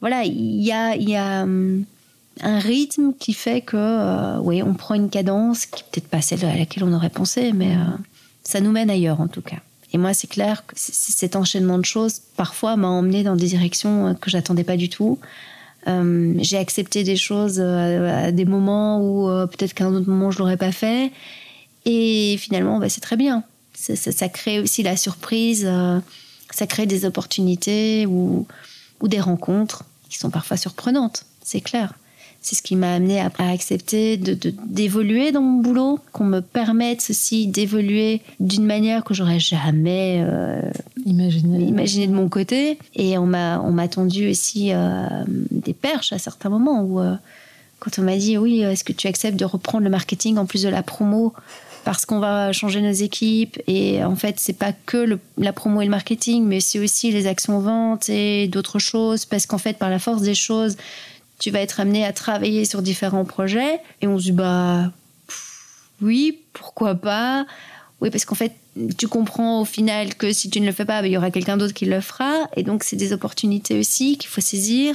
Voilà, 0.01 0.25
il 0.25 0.63
y 0.63 0.73
a, 0.73 0.97
y 0.97 1.17
a 1.17 1.45
hum, 1.45 1.87
un 2.41 2.59
rythme 2.59 3.13
qui 3.19 3.35
fait 3.35 3.61
que, 3.61 3.77
euh, 3.77 4.39
oui, 4.39 4.63
on 4.63 4.75
prend 4.75 4.95
une 4.95 5.11
cadence 5.11 5.67
qui 5.67 5.83
peut-être 5.85 6.09
pas 6.09 6.23
celle 6.23 6.45
à 6.45 6.57
laquelle 6.57 6.85
on 6.85 6.93
aurait 6.93 7.11
pensé, 7.11 7.53
mais 7.53 7.77
euh, 7.77 7.85
ça 8.43 8.61
nous 8.61 8.73
mène 8.73 8.91
ailleurs 8.91 9.21
en 9.21 9.29
tout 9.29 9.43
cas. 9.43 9.59
Et 9.93 9.99
moi, 9.99 10.15
c'est 10.15 10.27
clair 10.27 10.65
que 10.67 10.75
cet 10.77 11.37
enchaînement 11.37 11.79
de 11.79 11.85
choses, 11.85 12.21
parfois, 12.37 12.77
m'a 12.77 12.89
emmené 12.89 13.23
dans 13.23 13.37
des 13.37 13.47
directions 13.47 14.09
euh, 14.09 14.15
que 14.15 14.31
j'attendais 14.31 14.65
pas 14.65 14.77
du 14.77 14.89
tout. 14.89 15.19
J'ai 15.85 16.59
accepté 16.59 17.03
des 17.03 17.17
choses 17.17 17.59
à, 17.61 18.31
des 18.31 18.45
moments 18.45 19.01
où 19.01 19.27
peut-être 19.49 19.75
qu'à 19.75 19.87
un 19.87 19.93
autre 19.93 20.09
moment 20.09 20.31
je 20.31 20.39
l'aurais 20.39 20.57
pas 20.57 20.71
fait. 20.71 21.11
Et 21.85 22.37
finalement, 22.39 22.79
bah, 22.79 22.89
c'est 22.89 23.01
très 23.01 23.17
bien. 23.17 23.43
Ça, 23.75 24.29
crée 24.29 24.61
aussi 24.61 24.85
la 24.85 24.97
surprise, 24.97 25.69
ça 26.53 26.67
crée 26.69 26.87
des 26.87 27.05
opportunités 27.05 28.07
ou 28.07 28.47
des 29.03 29.19
rencontres 29.19 29.83
qui 30.09 30.19
sont 30.19 30.31
parfois 30.31 30.57
surprenantes, 30.57 31.25
c'est 31.43 31.61
clair. 31.61 31.95
C'est 32.45 32.57
ce 32.57 32.63
qui 32.63 32.75
m'a 32.75 32.95
amené 32.95 33.21
à, 33.21 33.31
à 33.39 33.51
accepter 33.53 34.17
de, 34.17 34.37
d'évoluer 34.67 35.31
dans 35.31 35.43
mon 35.43 35.61
boulot, 35.63 36.01
qu'on 36.13 36.25
me 36.25 36.41
permette 36.41 37.07
aussi 37.09 37.47
d'évoluer 37.47 38.21
d'une 38.41 38.65
manière 38.67 39.05
que 39.05 39.15
j'aurais 39.15 39.39
jamais 39.39 40.23
euh, 40.27 40.61
Imaginez. 41.07 41.65
imaginé 41.65 42.07
de 42.09 42.13
mon 42.15 42.29
côté. 42.29 42.79
Et 42.97 43.17
on 43.17 43.27
m'a, 43.27 43.61
on 43.61 43.71
m'a 43.71 43.87
tendu 43.87 44.29
aussi 44.29 44.73
euh, 44.73 45.07
des 45.53 45.73
perches 45.73 46.13
à 46.13 46.19
certains 46.19 46.49
moments 46.49 46.83
où, 46.83 46.99
euh, 47.01 47.15
quand 47.79 47.99
on 48.01 48.03
m'a 48.03 48.17
dit 48.17 48.37
oui, 48.37 48.61
est-ce 48.63 48.83
que 48.83 48.93
tu 48.93 49.07
acceptes 49.07 49.39
de 49.39 49.45
reprendre 49.45 49.85
le 49.85 49.91
marketing 49.91 50.37
en 50.39 50.47
plus 50.47 50.63
de 50.63 50.69
la 50.69 50.83
promo 50.83 51.33
parce 51.85 52.07
qu'on 52.07 52.21
va 52.21 52.53
changer 52.53 52.81
nos 52.81 52.93
équipes? 52.93 53.59
Et 53.67 54.03
en 54.05 54.15
fait 54.17 54.37
c'est 54.39 54.53
pas 54.57 54.73
que 54.73 54.97
le- 54.97 55.19
la 55.39 55.53
promo 55.53 55.81
et 55.81 55.85
le 55.85 55.91
marketing 55.91 56.45
mais 56.45 56.61
c'est 56.61 56.79
aussi 56.79 57.11
les 57.13 57.27
actions 57.27 57.59
ventes 57.61 58.09
et 58.09 58.47
d'autres 58.49 58.79
choses 58.79 59.25
parce 59.27 59.47
qu'en 59.47 59.59
fait 59.59 59.79
par 59.79 59.91
la 59.91 59.99
force 59.99 60.23
des 60.23 60.35
choses 60.37 60.77
tu 61.43 61.51
vas 61.51 61.59
être 61.59 61.81
amené 61.81 62.05
à 62.05 62.13
travailler 62.13 62.65
sur 62.65 62.83
différents 62.83 63.25
projets. 63.25 63.81
Et 64.01 64.07
on 64.07 64.17
se 64.17 64.25
dit 64.25 64.33
bah 64.33 64.93
oui 66.01 66.39
pourquoi 66.53 66.95
pas? 66.95 67.47
Oui 68.01 68.11
parce 68.11 68.25
qu'en 68.25 68.37
fait 68.37 68.53
tu 68.97 69.09
comprends 69.09 69.61
au 69.61 69.65
final 69.65 70.15
que 70.15 70.33
si 70.33 70.49
tu 70.49 70.61
ne 70.61 70.67
le 70.67 70.73
fais 70.73 70.85
pas 70.85 71.03
bah, 71.03 71.09
il 71.09 71.13
y 71.13 71.17
aura 71.17 71.33
quelqu'un 71.33 71.57
d'autre 71.57 71.75
qui 71.75 71.85
le 71.85 72.01
fera. 72.01 72.49
Et 72.57 72.63
donc 72.63 72.85
c'est 72.85 72.95
des 72.95 73.13
opportunités 73.13 73.77
aussi 73.77 74.19
qu'il 74.19 74.31
faut 74.31 74.41
saisir 74.41 74.95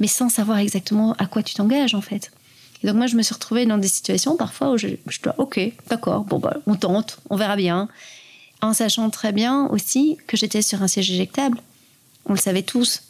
mais 0.00 0.08
sans 0.08 0.28
savoir 0.28 0.58
exactement 0.58 1.12
à 1.12 1.26
quoi 1.26 1.44
tu 1.44 1.54
t'engages 1.54 1.94
en 1.94 2.00
fait. 2.00 2.32
Et 2.82 2.88
donc 2.88 2.96
moi, 2.96 3.06
je 3.06 3.16
me 3.16 3.22
suis 3.22 3.32
retrouvée 3.32 3.64
dans 3.64 3.78
des 3.78 3.88
situations 3.88 4.36
parfois 4.36 4.72
où 4.72 4.76
je, 4.76 4.88
je 5.06 5.20
dois, 5.22 5.36
ok, 5.38 5.60
d'accord, 5.88 6.24
bon 6.24 6.40
bah, 6.40 6.56
on 6.66 6.74
tente, 6.74 7.18
on 7.30 7.36
verra 7.36 7.54
bien, 7.54 7.88
en 8.60 8.74
sachant 8.74 9.08
très 9.10 9.30
bien 9.30 9.68
aussi 9.68 10.18
que 10.26 10.36
j'étais 10.36 10.60
sur 10.60 10.82
un 10.82 10.88
siège 10.88 11.12
éjectable. 11.12 11.58
On 12.26 12.32
le 12.32 12.38
savait 12.38 12.62
tous 12.62 13.04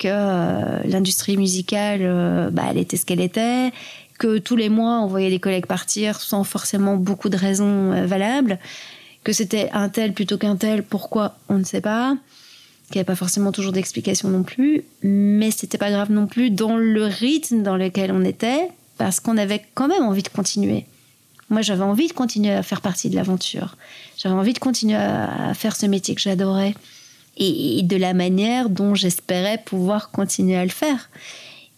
que 0.00 0.08
euh, 0.08 0.82
l'industrie 0.84 1.36
musicale, 1.36 2.00
euh, 2.02 2.50
bah, 2.50 2.64
elle 2.70 2.78
était 2.78 2.96
ce 2.96 3.04
qu'elle 3.04 3.20
était, 3.20 3.70
que 4.18 4.38
tous 4.38 4.56
les 4.56 4.68
mois, 4.68 5.00
on 5.00 5.06
voyait 5.06 5.30
des 5.30 5.38
collègues 5.38 5.66
partir 5.66 6.20
sans 6.20 6.42
forcément 6.42 6.96
beaucoup 6.96 7.28
de 7.28 7.36
raisons 7.36 7.92
euh, 7.92 8.06
valables, 8.06 8.58
que 9.22 9.32
c'était 9.32 9.68
un 9.72 9.90
tel 9.90 10.14
plutôt 10.14 10.38
qu'un 10.38 10.56
tel, 10.56 10.82
pourquoi, 10.82 11.36
on 11.48 11.58
ne 11.58 11.64
sait 11.64 11.82
pas 11.82 12.16
qu'il 12.86 12.96
n'y 12.96 13.02
avait 13.02 13.06
pas 13.06 13.14
forcément 13.14 13.52
toujours 13.52 13.70
d'explication 13.70 14.28
non 14.30 14.42
plus, 14.42 14.82
mais 15.04 15.52
c'était 15.52 15.78
pas 15.78 15.92
grave 15.92 16.10
non 16.10 16.26
plus 16.26 16.50
dans 16.50 16.76
le 16.76 17.04
rythme 17.04 17.62
dans 17.62 17.76
lequel 17.76 18.10
on 18.10 18.24
était, 18.24 18.68
parce 18.98 19.20
qu'on 19.20 19.36
avait 19.36 19.62
quand 19.74 19.86
même 19.86 20.02
envie 20.02 20.24
de 20.24 20.28
continuer. 20.28 20.86
Moi, 21.50 21.62
j'avais 21.62 21.84
envie 21.84 22.08
de 22.08 22.12
continuer 22.12 22.52
à 22.52 22.64
faire 22.64 22.80
partie 22.80 23.08
de 23.08 23.14
l'aventure. 23.14 23.76
J'avais 24.16 24.34
envie 24.34 24.54
de 24.54 24.58
continuer 24.58 24.96
à 24.96 25.54
faire 25.54 25.76
ce 25.76 25.86
métier 25.86 26.16
que 26.16 26.20
j'adorais. 26.20 26.74
Et 27.42 27.82
de 27.82 27.96
la 27.96 28.12
manière 28.12 28.68
dont 28.68 28.94
j'espérais 28.94 29.62
pouvoir 29.64 30.10
continuer 30.10 30.56
à 30.56 30.64
le 30.64 30.70
faire. 30.70 31.08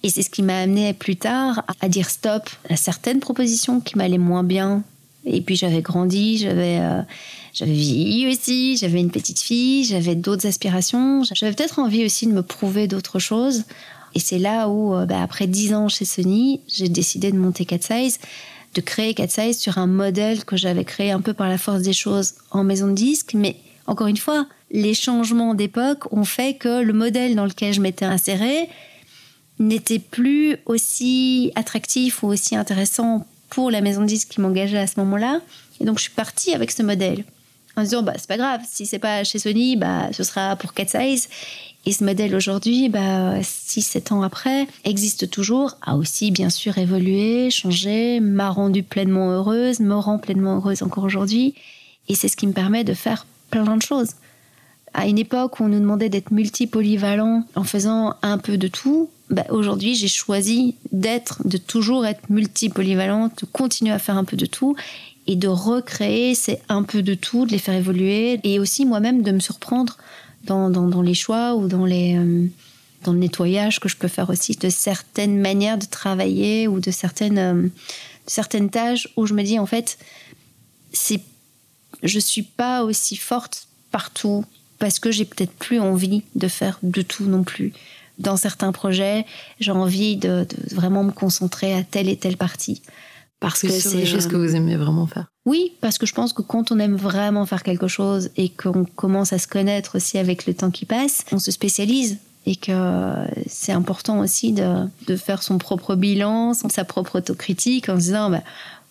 Et 0.02 0.10
c'est 0.10 0.22
ce 0.22 0.30
qui 0.30 0.42
m'a 0.42 0.58
amené 0.58 0.92
plus 0.92 1.16
tard 1.16 1.64
à 1.80 1.88
dire 1.88 2.10
stop 2.10 2.50
à 2.68 2.76
certaines 2.76 3.20
propositions 3.20 3.80
qui 3.80 3.96
m'allaient 3.96 4.18
moins 4.18 4.42
bien. 4.42 4.82
Et 5.24 5.40
puis 5.40 5.54
j'avais 5.54 5.82
grandi, 5.82 6.38
j'avais 6.38 6.78
euh, 6.80 7.00
j'avais 7.52 7.72
vieilli 7.72 8.26
aussi, 8.26 8.76
j'avais 8.76 8.98
une 8.98 9.10
petite 9.10 9.38
fille, 9.38 9.84
j'avais 9.84 10.16
d'autres 10.16 10.46
aspirations. 10.46 11.22
J'avais 11.32 11.54
peut-être 11.54 11.78
envie 11.78 12.04
aussi 12.04 12.26
de 12.26 12.32
me 12.32 12.42
prouver 12.42 12.88
d'autres 12.88 13.18
choses. 13.18 13.64
Et 14.14 14.20
c'est 14.20 14.38
là 14.38 14.68
où, 14.68 14.94
euh, 14.94 15.06
bah, 15.06 15.22
après 15.22 15.46
dix 15.46 15.74
ans 15.74 15.88
chez 15.88 16.04
Sony, 16.04 16.60
j'ai 16.66 16.88
décidé 16.88 17.30
de 17.30 17.38
monter 17.38 17.64
Cat 17.64 17.78
Size, 17.80 18.18
de 18.74 18.80
créer 18.80 19.14
Cat 19.14 19.28
Size 19.28 19.58
sur 19.58 19.78
un 19.78 19.86
modèle 19.86 20.44
que 20.44 20.56
j'avais 20.56 20.84
créé 20.84 21.12
un 21.12 21.20
peu 21.20 21.34
par 21.34 21.48
la 21.48 21.58
force 21.58 21.82
des 21.82 21.92
choses 21.92 22.34
en 22.50 22.64
maison 22.64 22.88
de 22.88 22.94
disque. 22.94 23.34
Mais 23.34 23.56
encore 23.86 24.08
une 24.08 24.16
fois, 24.16 24.46
les 24.72 24.94
changements 24.94 25.54
d'époque 25.54 26.12
ont 26.12 26.24
fait 26.24 26.54
que 26.54 26.82
le 26.82 26.92
modèle 26.94 27.36
dans 27.36 27.44
lequel 27.44 27.74
je 27.74 27.80
m'étais 27.80 28.06
insérée 28.06 28.68
n'était 29.58 29.98
plus 29.98 30.56
aussi 30.64 31.52
attractif 31.54 32.22
ou 32.22 32.28
aussi 32.28 32.56
intéressant 32.56 33.26
pour 33.50 33.70
la 33.70 33.82
maison 33.82 34.00
de 34.00 34.06
disque 34.06 34.28
qui 34.28 34.40
m'engageait 34.40 34.78
à 34.78 34.86
ce 34.86 34.98
moment-là. 35.00 35.40
Et 35.80 35.84
donc 35.84 35.98
je 35.98 36.04
suis 36.04 36.12
partie 36.12 36.54
avec 36.54 36.70
ce 36.70 36.82
modèle 36.82 37.24
en 37.76 37.82
disant 37.82 38.02
bah 38.02 38.14
c'est 38.16 38.26
pas 38.28 38.38
grave 38.38 38.60
si 38.68 38.86
c'est 38.86 38.98
pas 38.98 39.24
chez 39.24 39.38
Sony 39.38 39.76
bah 39.76 40.08
ce 40.12 40.24
sera 40.24 40.56
pour 40.56 40.72
Cat 40.72 40.86
Size. 40.86 41.28
Et 41.84 41.92
ce 41.92 42.02
modèle 42.02 42.34
aujourd'hui 42.34 42.88
bah 42.88 43.34
6 43.42 43.82
7 43.82 44.12
ans 44.12 44.22
après 44.22 44.66
existe 44.84 45.28
toujours 45.28 45.76
a 45.82 45.96
aussi 45.96 46.30
bien 46.30 46.48
sûr 46.48 46.78
évolué 46.78 47.50
changé 47.50 48.20
m'a 48.20 48.48
rendue 48.48 48.82
pleinement 48.82 49.30
heureuse 49.32 49.80
me 49.80 49.96
rend 49.96 50.18
pleinement 50.18 50.56
heureuse 50.56 50.82
encore 50.82 51.04
aujourd'hui. 51.04 51.54
Et 52.08 52.14
c'est 52.14 52.28
ce 52.28 52.36
qui 52.38 52.46
me 52.46 52.52
permet 52.52 52.84
de 52.84 52.94
faire 52.94 53.26
plein 53.50 53.76
de 53.76 53.82
choses 53.82 54.14
à 54.94 55.06
une 55.06 55.18
époque 55.18 55.60
où 55.60 55.64
on 55.64 55.68
nous 55.68 55.80
demandait 55.80 56.08
d'être 56.08 56.30
multipolyvalent 56.30 57.44
en 57.54 57.64
faisant 57.64 58.16
un 58.22 58.38
peu 58.38 58.56
de 58.56 58.68
tout 58.68 59.10
bah, 59.30 59.44
aujourd'hui 59.48 59.94
j'ai 59.94 60.08
choisi 60.08 60.74
d'être 60.92 61.46
de 61.46 61.56
toujours 61.56 62.04
être 62.06 62.28
multipolyvalente 62.28 63.40
de 63.40 63.46
continuer 63.46 63.92
à 63.92 63.98
faire 63.98 64.16
un 64.16 64.24
peu 64.24 64.36
de 64.36 64.46
tout 64.46 64.76
et 65.26 65.36
de 65.36 65.48
recréer 65.48 66.34
c'est 66.34 66.60
un 66.68 66.82
peu 66.82 67.02
de 67.02 67.14
tout, 67.14 67.46
de 67.46 67.52
les 67.52 67.58
faire 67.58 67.74
évoluer 67.74 68.40
et 68.44 68.58
aussi 68.58 68.84
moi-même 68.84 69.22
de 69.22 69.32
me 69.32 69.40
surprendre 69.40 69.96
dans, 70.44 70.70
dans, 70.70 71.02
les 71.02 71.14
choix 71.14 71.54
ou 71.54 71.68
dans, 71.68 71.84
les, 71.84 72.16
euh, 72.16 72.46
dans 73.04 73.12
le 73.12 73.18
nettoyage 73.18 73.80
que 73.80 73.88
je 73.88 73.96
peux 73.96 74.08
faire 74.08 74.30
aussi 74.30 74.56
de 74.56 74.68
certaines 74.68 75.40
manières 75.40 75.78
de 75.78 75.86
travailler 75.86 76.66
ou 76.66 76.80
de 76.80 76.90
certaines, 76.90 77.38
euh, 77.38 77.68
certaines 78.26 78.70
tâches 78.70 79.08
où 79.16 79.26
je 79.26 79.34
me 79.34 79.42
dis 79.42 79.58
en 79.58 79.66
fait, 79.66 79.98
c'est, 80.92 81.20
je 82.02 82.18
suis 82.18 82.42
pas 82.42 82.82
aussi 82.82 83.16
forte 83.16 83.68
partout 83.90 84.44
parce 84.82 84.98
que 84.98 85.12
j'ai 85.12 85.24
peut-être 85.24 85.52
plus 85.52 85.78
envie 85.78 86.24
de 86.34 86.48
faire 86.48 86.80
de 86.82 87.02
tout 87.02 87.22
non 87.22 87.44
plus. 87.44 87.72
Dans 88.18 88.36
certains 88.36 88.72
projets, 88.72 89.24
j'ai 89.60 89.70
envie 89.70 90.16
de, 90.16 90.44
de 90.44 90.74
vraiment 90.74 91.04
me 91.04 91.12
concentrer 91.12 91.72
à 91.72 91.84
telle 91.84 92.08
et 92.08 92.16
telle 92.16 92.36
partie 92.36 92.82
parce 93.38 93.60
que 93.60 93.68
c'est 93.68 93.96
les 93.96 94.06
choses 94.06 94.26
euh, 94.26 94.30
que 94.30 94.36
vous 94.36 94.56
aimez 94.56 94.76
vraiment 94.76 95.06
faire. 95.06 95.26
oui, 95.46 95.72
parce 95.80 95.98
que 95.98 96.06
je 96.06 96.12
pense 96.12 96.32
que 96.32 96.42
quand 96.42 96.72
on 96.72 96.80
aime 96.80 96.96
vraiment 96.96 97.46
faire 97.46 97.62
quelque 97.62 97.86
chose 97.86 98.30
et 98.36 98.48
qu'on 98.48 98.84
commence 98.84 99.32
à 99.32 99.38
se 99.38 99.46
connaître 99.46 99.98
aussi 99.98 100.18
avec 100.18 100.46
le 100.46 100.54
temps 100.54 100.72
qui 100.72 100.84
passe, 100.84 101.24
on 101.30 101.38
se 101.38 101.52
spécialise 101.52 102.18
et 102.44 102.56
que 102.56 103.14
c'est 103.46 103.72
important 103.72 104.18
aussi 104.18 104.50
de, 104.50 104.88
de 105.06 105.14
faire 105.14 105.44
son 105.44 105.58
propre 105.58 105.94
bilan, 105.94 106.54
sa 106.54 106.84
propre 106.84 107.18
autocritique 107.18 107.88
en 107.88 107.94
se 107.94 108.06
disant 108.06 108.30
bah, 108.30 108.42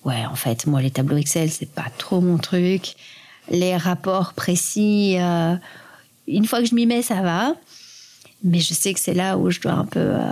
ouais 0.06 0.26
en 0.26 0.36
fait 0.36 0.68
moi 0.68 0.82
les 0.82 0.92
tableaux 0.92 1.18
Excel 1.18 1.52
c'est 1.52 1.70
pas 1.70 1.88
trop 1.98 2.22
mon 2.22 2.38
truc, 2.38 2.96
les 3.52 3.78
rapports 3.78 4.34
précis 4.34 5.18
euh, 5.20 5.56
une 6.28 6.46
fois 6.46 6.62
que 6.62 6.66
je 6.66 6.74
m'y 6.74 6.86
mets 6.86 7.02
ça 7.02 7.22
va, 7.22 7.54
mais 8.44 8.60
je 8.60 8.74
sais 8.74 8.94
que 8.94 9.00
c'est 9.00 9.14
là 9.14 9.38
où 9.38 9.52
je 9.52 9.60
dois 9.60 9.74
un 9.74 9.86
peu 9.86 10.00
euh, 10.00 10.32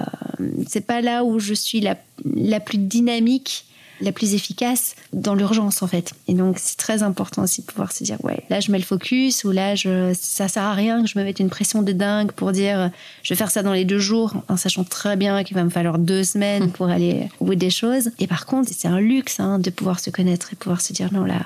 c'est 0.68 0.86
pas 0.86 1.02
là 1.02 1.24
où 1.24 1.40
je 1.40 1.54
suis 1.54 1.82
la, 1.82 1.96
la 2.26 2.60
plus 2.60 2.78
dynamique 2.78 3.66
la 4.02 4.14
plus 4.14 4.34
efficace 4.34 4.96
dans 5.12 5.36
l'urgence 5.36 5.84
en 5.84 5.88
fait. 5.88 6.14
Et 6.30 6.34
donc 6.34 6.56
c'est 6.58 6.78
très 6.78 7.04
important 7.04 7.44
aussi 7.44 7.64
de 7.64 7.66
pouvoir 7.66 7.92
se 7.92 8.06
dire 8.06 8.18
ouais 8.24 8.46
là 8.50 8.62
je 8.62 8.72
mets 8.72 8.78
le 8.78 8.86
focus 8.86 9.44
ou 9.44 9.52
là 9.52 9.76
je 9.76 10.14
ça 10.14 10.48
sert 10.48 10.64
à 10.64 10.74
rien 10.74 11.02
que 11.02 11.10
je 11.10 11.20
me 11.20 11.24
mette 11.26 11.42
une 11.42 11.50
pression 11.50 11.82
de 11.82 11.92
dingue 11.92 12.32
pour 12.32 12.54
dire 12.54 12.92
je 13.24 13.34
vais 13.34 13.38
faire 13.38 13.52
ça 13.52 13.62
dans 13.62 13.74
les 13.74 13.84
deux 13.84 14.00
jours 14.00 14.36
en 14.48 14.56
sachant 14.56 14.86
très 14.86 15.18
bien 15.18 15.44
qu'il 15.44 15.56
va 15.56 15.66
me 15.66 15.70
falloir 15.70 16.00
deux 16.00 16.24
semaines 16.24 16.72
pour 16.72 16.88
aller 16.88 17.28
au 17.42 17.46
bout 17.46 17.56
des 17.56 17.70
choses. 17.70 18.12
Et 18.20 18.28
par 18.28 18.46
contre 18.46 18.70
c'est 18.74 18.88
un 18.88 19.02
luxe 19.02 19.42
hein, 19.42 19.60
de 19.60 19.70
pouvoir 19.70 20.00
se 20.00 20.10
connaître 20.10 20.54
et 20.54 20.56
pouvoir 20.56 20.80
se 20.80 20.94
dire 20.94 21.12
non 21.12 21.26
là 21.26 21.42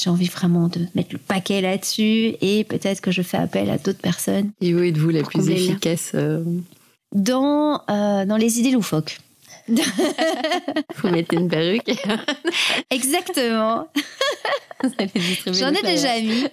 j'ai 0.00 0.10
envie 0.10 0.28
vraiment 0.28 0.68
de 0.68 0.80
mettre 0.94 1.10
le 1.12 1.18
paquet 1.18 1.60
là-dessus 1.60 2.34
et 2.40 2.64
peut-être 2.64 3.00
que 3.00 3.10
je 3.10 3.22
fais 3.22 3.36
appel 3.36 3.70
à 3.70 3.78
d'autres 3.78 4.00
personnes 4.00 4.50
Et 4.60 4.74
où 4.74 4.82
êtes-vous 4.82 5.10
la 5.10 5.22
plus 5.22 5.48
efficace 5.48 6.12
euh, 6.14 6.42
dans 7.14 7.82
euh, 7.90 8.24
dans 8.24 8.36
les 8.36 8.60
idées 8.60 8.70
loufoques. 8.70 9.18
Vous 9.68 11.08
mettez 11.08 11.36
une 11.36 11.48
perruque 11.48 11.90
Exactement. 12.90 13.88
J'en 15.52 15.70
ai 15.70 15.82
déjà 15.82 16.20
mis. 16.20 16.44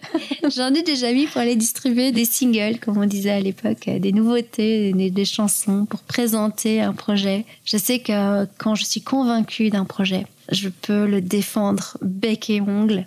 J'en 0.55 0.73
ai 0.73 0.84
déjà 0.84 1.11
mis 1.13 1.28
pour 1.28 1.41
aller 1.41 1.55
distribuer 1.55 2.11
des 2.11 2.25
singles, 2.25 2.80
comme 2.80 2.97
on 2.97 3.05
disait 3.05 3.32
à 3.32 3.39
l'époque, 3.39 3.88
euh, 3.88 3.99
des 3.99 4.11
nouveautés, 4.11 4.93
des, 4.93 5.09
des 5.09 5.25
chansons 5.25 5.86
pour 5.86 6.01
présenter 6.01 6.82
un 6.82 6.93
projet. 6.93 7.45
Je 7.65 7.78
sais 7.78 7.99
que 7.99 8.45
quand 8.57 8.75
je 8.75 8.84
suis 8.86 9.01
convaincue 9.01 9.69
d'un 9.69 9.86
projet, 9.86 10.25
je 10.51 10.69
peux 10.69 11.05
le 11.05 11.21
défendre 11.21 11.97
bec 12.01 12.49
et 12.49 12.61
ongle 12.61 13.05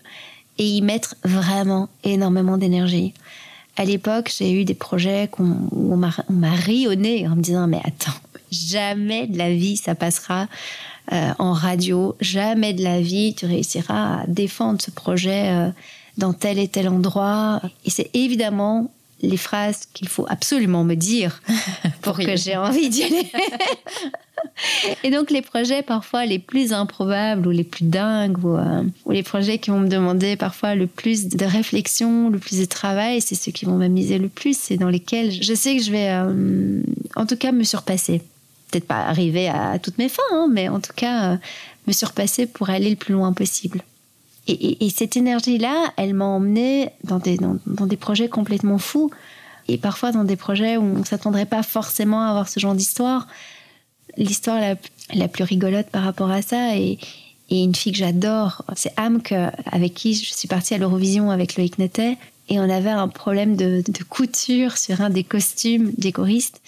et 0.59 0.65
y 0.67 0.83
mettre 0.83 1.15
vraiment 1.25 1.89
énormément 2.05 2.59
d'énergie. 2.59 3.15
À 3.77 3.85
l'époque, 3.85 4.31
j'ai 4.37 4.53
eu 4.53 4.65
des 4.65 4.75
projets 4.75 5.29
qu'on- 5.31 5.69
où 5.73 5.93
on 5.93 5.97
m'a 5.97 6.11
on 6.29 6.35
m'a 6.35 6.51
ri 6.53 6.87
au 6.89 6.95
nez 6.95 7.27
en 7.29 7.37
me 7.37 7.41
disant 7.41 7.67
mais 7.67 7.81
attends, 7.85 8.19
jamais 8.51 9.27
de 9.27 9.39
la 9.39 9.51
vie 9.51 9.77
ça 9.77 9.95
passera 9.95 10.49
euh, 11.13 11.33
en 11.39 11.53
radio, 11.53 12.17
jamais 12.21 12.73
de 12.73 12.83
la 12.83 13.01
vie 13.01 13.35
tu 13.35 13.47
réussiras 13.47 14.23
à 14.23 14.27
défendre 14.27 14.81
ce 14.81 14.91
projet 14.91 15.49
euh, 15.51 15.71
dans 16.19 16.33
tel 16.33 16.59
et 16.59 16.69
tel 16.69 16.89
endroit. 16.89 17.61
Et 17.85 17.91
c'est 17.91 18.11
évidemment 18.15 18.91
les 19.23 19.37
phrases 19.37 19.87
qu'il 19.93 20.09
faut 20.09 20.27
absolument 20.29 20.85
me 20.85 20.95
dire 20.95 21.43
pour 22.03 22.17
que 22.17 22.37
j'ai 22.37 22.57
envie 22.57 22.89
d'y 22.89 23.05
aller. 23.05 23.31
Et 25.05 25.11
donc 25.11 25.31
les 25.31 25.43
projets 25.43 25.83
parfois 25.83 26.25
les 26.27 26.39
plus 26.39 26.73
improbables 26.73 27.47
ou 27.47 27.51
les 27.51 27.65
plus 27.65 27.85
dingues 27.85 28.43
ou, 28.45 28.57
euh, 28.57 28.83
ou 29.05 29.13
les 29.13 29.23
projets 29.23 29.59
qui 29.59 29.71
vont 29.71 29.81
me 29.81 29.89
demander 29.89 30.37
parfois 30.37 30.75
le 30.75 30.87
plus 30.87 31.29
de 31.29 31.45
réflexion, 31.45 32.31
le 32.31 32.39
plus 32.39 32.59
de 32.59 32.65
travail, 32.65 33.21
c'est 33.21 33.35
ceux 33.35 33.53
qui 33.53 33.65
vont 33.65 33.77
m'amuser 33.77 34.19
le 34.19 34.29
plus, 34.29 34.57
c'est 34.57 34.77
dans 34.77 34.89
lesquels 34.89 35.31
je 35.31 35.55
sais 35.55 35.77
que 35.77 35.83
je 35.83 35.91
vais 35.91 36.09
euh, 36.09 36.83
en 37.17 37.27
tout 37.27 37.37
cas 37.37 37.53
me 37.53 37.65
surpasser. 37.65 38.23
Peut-être 38.71 38.87
pas 38.87 39.03
arriver 39.07 39.49
à, 39.49 39.79
toutes 39.79 39.99
mes 39.99 40.09
fins, 40.09 40.23
hein, 40.33 40.49
mais 40.51 40.69
en 40.69 40.81
tout 40.81 40.93
cas, 40.95 41.33
euh, 41.33 41.37
me 41.87 41.93
surpasser 41.93 42.47
pour 42.47 42.71
aller 42.71 42.91
le 42.91 42.97
plus 42.97 43.15
loin 43.15 43.33
possible. 43.33 43.83
Et, 44.49 44.91
cette 44.91 45.17
énergie-là, 45.17 45.93
elle 45.97 46.15
m'a 46.15 46.25
emmenée 46.25 46.91
dans 47.05 47.19
des, 47.19 47.39
dans, 47.39 47.87
des 47.87 47.97
projets 47.97 48.29
complètement 48.29 48.79
fous. 48.79 49.11
Et 49.69 49.79
parfois 49.79 50.11
dans 50.11 50.25
des 50.25 50.35
projets 50.35 50.77
où 50.77 50.83
on 50.83 50.99
ne 51.01 51.05
s'attendrait 51.05 51.47
pas 51.47 51.63
forcément 51.63 52.23
à 52.23 52.31
avoir 52.31 52.49
ce 52.49 52.59
genre 52.59 52.75
d'histoire. 52.75 53.29
L'histoire 54.17 54.59
la, 54.59 54.75
la, 55.15 55.29
plus 55.29 55.45
rigolote 55.45 55.89
par 55.91 56.03
rapport 56.03 56.31
à 56.31 56.43
ça, 56.43 56.75
et, 56.75 56.99
et 57.51 57.63
une 57.63 57.77
fille 57.77 57.93
que 57.93 57.99
j'adore, 57.99 58.65
c'est 58.75 58.93
Amk, 58.97 59.33
avec 59.67 59.95
qui 59.95 60.15
je 60.15 60.33
suis 60.33 60.49
partie 60.49 60.75
à 60.75 60.79
l'Eurovision 60.79 61.31
avec 61.31 61.57
Loïc 61.57 61.79
Nettet. 61.79 62.17
Et 62.49 62.59
on 62.59 62.69
avait 62.69 62.91
un 62.91 63.07
problème 63.07 63.55
de, 63.55 63.85
de 63.87 64.03
couture 64.03 64.77
sur 64.77 65.01
un 65.01 65.11
des 65.11 65.23
costumes 65.23 65.93
des 65.97 66.11
choristes. 66.11 66.61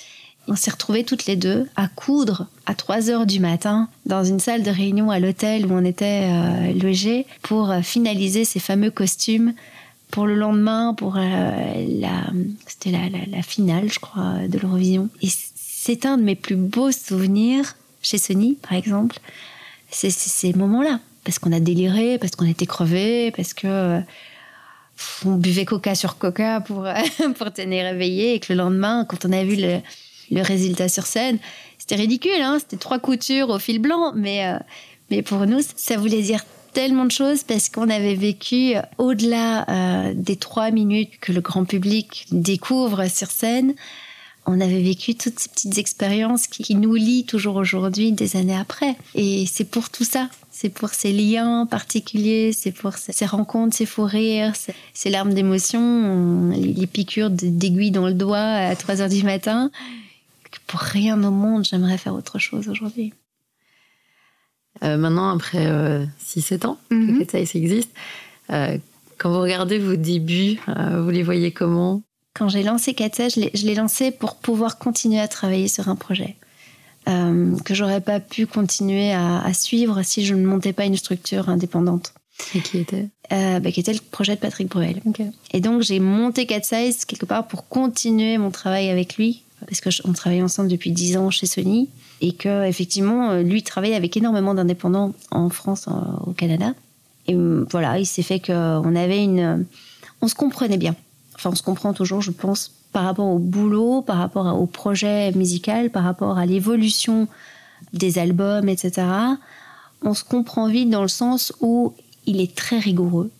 On 0.49 0.57
s'est 0.57 0.73
retrouvés 0.73 1.05
toutes 1.05 1.27
les 1.27 1.37
deux 1.37 1.69
à 1.77 1.87
coudre 1.87 2.49
à 2.67 2.75
3 2.75 3.11
heures 3.11 3.27
du 3.27 3.39
matin 3.39 3.89
dans 4.07 4.25
une 4.25 4.41
salle 4.41 4.63
de 4.63 4.71
réunion 4.71 5.11
à 5.11 5.21
l'hôtel 5.21 5.67
où 5.67 5.73
on 5.73 5.85
était 5.85 6.29
euh, 6.29 6.73
logés 6.73 7.27
pour 7.43 7.71
euh, 7.71 7.81
finaliser 7.83 8.45
ces 8.45 8.59
fameux 8.59 8.91
costumes 8.91 9.55
pour 10.11 10.27
le 10.27 10.35
lendemain, 10.35 10.95
pour 10.95 11.17
euh, 11.17 11.21
la, 12.01 12.25
c'était 12.67 12.91
la, 12.91 13.43
finale, 13.43 13.91
je 13.91 13.99
crois, 13.99 14.47
de 14.49 14.59
l'Eurovision. 14.59 15.09
Et 15.23 15.29
c'est 15.55 16.05
un 16.05 16.19
de 16.19 16.23
mes 16.23 16.35
plus 16.35 16.57
beaux 16.57 16.93
souvenirs 16.93 17.77
chez 18.03 18.19
Sony, 18.19 18.59
par 18.61 18.75
exemple. 18.75 19.19
C'est 19.91 20.11
ces 20.11 20.53
moments-là. 20.53 21.01
Parce 21.25 21.39
qu'on 21.39 21.53
a 21.53 21.61
déliré, 21.61 22.19
parce 22.19 22.33
qu'on 22.33 22.49
était 22.49 22.67
crevés, 22.67 23.31
parce 23.31 23.55
que 23.55 24.01
on 25.25 25.37
buvait 25.37 25.65
coca 25.65 25.95
sur 25.95 26.19
coca 26.19 26.61
pour, 26.61 26.87
pour 27.39 27.53
tenir 27.53 27.85
réveillé 27.85 28.35
et 28.35 28.41
que 28.41 28.53
le 28.53 28.59
lendemain, 28.59 29.07
quand 29.09 29.25
on 29.25 29.33
a 29.33 29.45
vu 29.45 29.57
le, 29.57 29.79
le 30.33 30.43
résultat 30.43 30.89
sur 30.89 31.07
scène. 31.07 31.39
C'était 31.79 31.97
ridicule, 31.97 32.41
hein 32.41 32.59
c'était 32.59 32.77
trois 32.77 32.99
coutures 32.99 33.51
au 33.51 33.59
fil 33.59 33.79
blanc, 33.79 34.13
mais, 34.15 34.47
euh, 34.47 34.59
mais 35.11 35.23
pour 35.23 35.47
nous, 35.47 35.61
ça 35.77 35.97
voulait 35.97 36.23
dire 36.23 36.45
tellement 36.73 37.05
de 37.05 37.11
choses 37.11 37.43
parce 37.43 37.69
qu'on 37.69 37.91
avait 37.91 38.15
vécu 38.15 38.75
au-delà 38.99 39.69
euh, 39.69 40.13
des 40.15 40.37
trois 40.37 40.71
minutes 40.71 41.19
que 41.21 41.33
le 41.33 41.41
grand 41.41 41.65
public 41.65 42.27
découvre 42.31 43.09
sur 43.11 43.31
scène. 43.31 43.75
On 44.47 44.61
avait 44.61 44.83
vécu 44.83 45.15
toutes 45.15 45.39
ces 45.39 45.49
petites 45.49 45.79
expériences 45.79 46.47
qui, 46.47 46.65
qui 46.65 46.75
nous 46.75 46.95
lient 46.95 47.25
toujours 47.25 47.57
aujourd'hui, 47.57 48.11
des 48.11 48.37
années 48.37 48.57
après. 48.57 48.97
Et 49.15 49.47
c'est 49.47 49.65
pour 49.65 49.91
tout 49.91 50.05
ça 50.05 50.29
c'est 50.63 50.69
pour 50.69 50.91
ces 50.91 51.13
liens 51.13 51.67
particuliers, 51.67 52.53
c'est 52.53 52.71
pour 52.71 52.93
ces 52.93 53.27
rencontres, 53.27 53.75
ces 53.75 53.87
fous 53.87 54.05
rires, 54.05 54.53
ces 54.95 55.11
larmes 55.11 55.35
d'émotion, 55.35 56.51
les 56.51 56.87
piqûres 56.87 57.31
d'aiguilles 57.31 57.91
dans 57.91 58.07
le 58.07 58.15
doigt 58.15 58.39
à 58.39 58.77
3 58.77 59.01
heures 59.01 59.09
du 59.09 59.25
matin 59.25 59.73
pour 60.67 60.81
rien 60.81 61.23
au 61.23 61.31
monde, 61.31 61.65
j'aimerais 61.65 61.99
faire 61.99 62.15
autre 62.15 62.39
chose 62.39 62.69
aujourd'hui. 62.69 63.13
Euh, 64.83 64.97
maintenant, 64.97 65.31
après 65.31 65.67
6-7 65.67 65.67
euh, 65.69 66.69
ans 66.69 66.79
que 66.89 66.95
mm 66.95 67.25
existe, 67.55 67.91
euh, 68.51 68.79
quand 69.19 69.31
vous 69.31 69.41
regardez 69.41 69.79
vos 69.79 69.95
débuts, 69.95 70.59
vous 70.67 71.11
les 71.11 71.23
voyez 71.23 71.53
comment? 71.53 72.03
Quand 72.35 72.49
j'ai 72.49 72.63
lancé 72.63 72.95
Cat 72.95 73.11
je 73.29 73.67
l'ai 73.67 73.75
lancé 73.75 74.11
pour 74.11 74.37
pouvoir 74.37 74.79
continuer 74.79 75.21
à 75.21 75.29
travailler 75.29 75.69
sur 75.69 75.89
un 75.89 75.97
projet. 75.97 76.37
que 77.07 77.75
j'aurais 77.75 78.01
pas 78.01 78.19
pu 78.19 78.47
continuer 78.47 79.13
à, 79.13 79.53
suivre 79.53 80.03
si 80.03 80.25
je 80.25 80.35
ne 80.35 80.45
montais 80.45 80.73
pas 80.73 80.87
une 80.87 80.97
structure 80.97 81.49
indépendante. 81.49 82.15
Et 82.55 82.61
qui 82.61 82.79
était? 82.79 83.09
Bah, 83.31 83.71
Qui 83.71 83.81
était 83.81 83.93
le 83.93 84.01
projet 84.11 84.35
de 84.35 84.41
Patrick 84.41 84.69
Bruel. 84.69 85.01
Et 85.53 85.61
donc 85.61 85.83
j'ai 85.83 86.01
monté 86.01 86.47
Cat 86.47 86.61
quelque 87.07 87.27
part 87.27 87.47
pour 87.47 87.69
continuer 87.69 88.39
mon 88.39 88.51
travail 88.51 88.89
avec 88.89 89.17
lui, 89.17 89.45
parce 89.67 89.81
qu'on 89.81 90.13
travaille 90.13 90.43
ensemble 90.43 90.69
depuis 90.69 90.91
10 90.91 91.17
ans 91.17 91.31
chez 91.31 91.47
Sony 91.47 91.89
et 92.21 92.33
que 92.33 92.65
effectivement 92.67 93.31
euh, 93.31 93.43
lui 93.43 93.63
travaille 93.63 93.95
avec 93.95 94.17
énormément 94.17 94.55
d'indépendants 94.55 95.15
en 95.31 95.49
France, 95.49 95.89
au 96.27 96.33
Canada. 96.33 96.75
Et 97.27 97.35
euh, 97.35 97.67
voilà, 97.71 97.99
il 97.99 98.07
s'est 98.07 98.23
fait 98.23 98.41
qu'on 98.41 98.97
avait 98.97 99.23
une, 99.23 99.65
on 100.21 100.29
se 100.29 100.35
comprenait 100.35 100.79
bien. 100.79 100.97
Enfin, 101.35 101.51
on 101.51 101.55
se 101.55 101.63
comprend 101.63 101.93
toujours, 101.93 102.21
je 102.21 102.31
pense, 102.31 102.73
par 102.93 103.05
rapport 103.05 103.27
au 103.27 103.39
boulot, 103.39 104.03
par 104.03 104.19
rapport 104.19 104.61
au 104.61 104.67
projet 104.67 105.33
musical, 105.33 105.91
par 105.91 106.05
rapport 106.05 106.39
à 106.39 106.47
l'évolution 106.47 107.29
des 107.93 108.19
albums, 108.19 108.69
etc. 108.69 109.07
On 110.03 110.15
se 110.15 110.25
comprend 110.25 110.69
vite 110.69 110.91
dans 110.91 111.03
le 111.03 111.09
sens 111.09 111.53
où 111.61 111.95
il 112.27 112.41
est 112.41 112.55
très 112.55 112.79
rigoureux. 112.79 113.31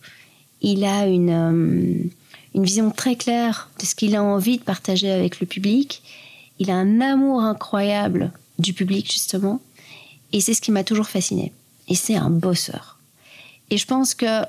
Il 0.61 0.85
a 0.85 1.07
une 1.07 1.29
euh, 1.29 2.09
une 2.55 2.63
vision 2.63 2.91
très 2.91 3.15
claire 3.15 3.69
de 3.79 3.85
ce 3.85 3.95
qu'il 3.95 4.15
a 4.15 4.23
envie 4.23 4.57
de 4.57 4.63
partager 4.63 5.11
avec 5.11 5.39
le 5.39 5.47
public. 5.47 6.03
Il 6.59 6.69
a 6.69 6.75
un 6.75 7.01
amour 7.01 7.41
incroyable 7.41 8.31
du 8.59 8.73
public, 8.73 9.11
justement. 9.11 9.59
Et 10.31 10.41
c'est 10.41 10.53
ce 10.53 10.61
qui 10.61 10.71
m'a 10.71 10.83
toujours 10.83 11.07
fasciné. 11.07 11.51
Et 11.87 11.95
c'est 11.95 12.15
un 12.15 12.29
bosseur. 12.29 12.99
Et 13.69 13.77
je 13.77 13.85
pense 13.85 14.13
que 14.13 14.43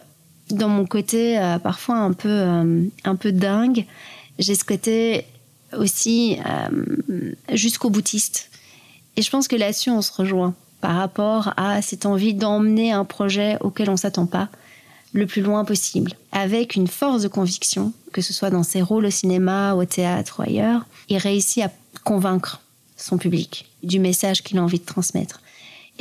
dans 0.50 0.68
mon 0.68 0.86
côté 0.86 1.38
euh, 1.38 1.58
parfois 1.58 1.96
un 1.96 2.12
peu, 2.12 2.28
euh, 2.28 2.84
un 3.04 3.16
peu 3.16 3.32
dingue, 3.32 3.86
j'ai 4.38 4.54
ce 4.54 4.64
côté 4.64 5.26
aussi 5.76 6.38
euh, 6.46 7.32
jusqu'au 7.52 7.90
boutiste. 7.90 8.50
Et 9.16 9.22
je 9.22 9.30
pense 9.30 9.48
que 9.48 9.56
là-dessus, 9.56 9.90
on 9.90 10.02
se 10.02 10.12
rejoint 10.12 10.54
par 10.80 10.96
rapport 10.96 11.54
à 11.56 11.80
cette 11.82 12.04
envie 12.04 12.34
d'emmener 12.34 12.92
un 12.92 13.04
projet 13.04 13.56
auquel 13.60 13.88
on 13.88 13.96
s'attend 13.96 14.26
pas, 14.26 14.48
le 15.14 15.26
plus 15.26 15.42
loin 15.42 15.64
possible, 15.64 16.12
avec 16.32 16.74
une 16.74 16.88
force 16.88 17.22
de 17.22 17.28
conviction, 17.28 17.92
que 18.12 18.20
ce 18.20 18.32
soit 18.32 18.50
dans 18.50 18.64
ses 18.64 18.82
rôles 18.82 19.06
au 19.06 19.10
cinéma, 19.10 19.74
au 19.74 19.84
théâtre 19.84 20.40
ou 20.40 20.42
ailleurs, 20.42 20.84
il 21.08 21.16
réussit 21.18 21.62
à 21.62 21.70
convaincre 22.02 22.60
son 22.96 23.16
public 23.16 23.66
du 23.84 24.00
message 24.00 24.42
qu'il 24.42 24.58
a 24.58 24.62
envie 24.62 24.80
de 24.80 24.84
transmettre. 24.84 25.40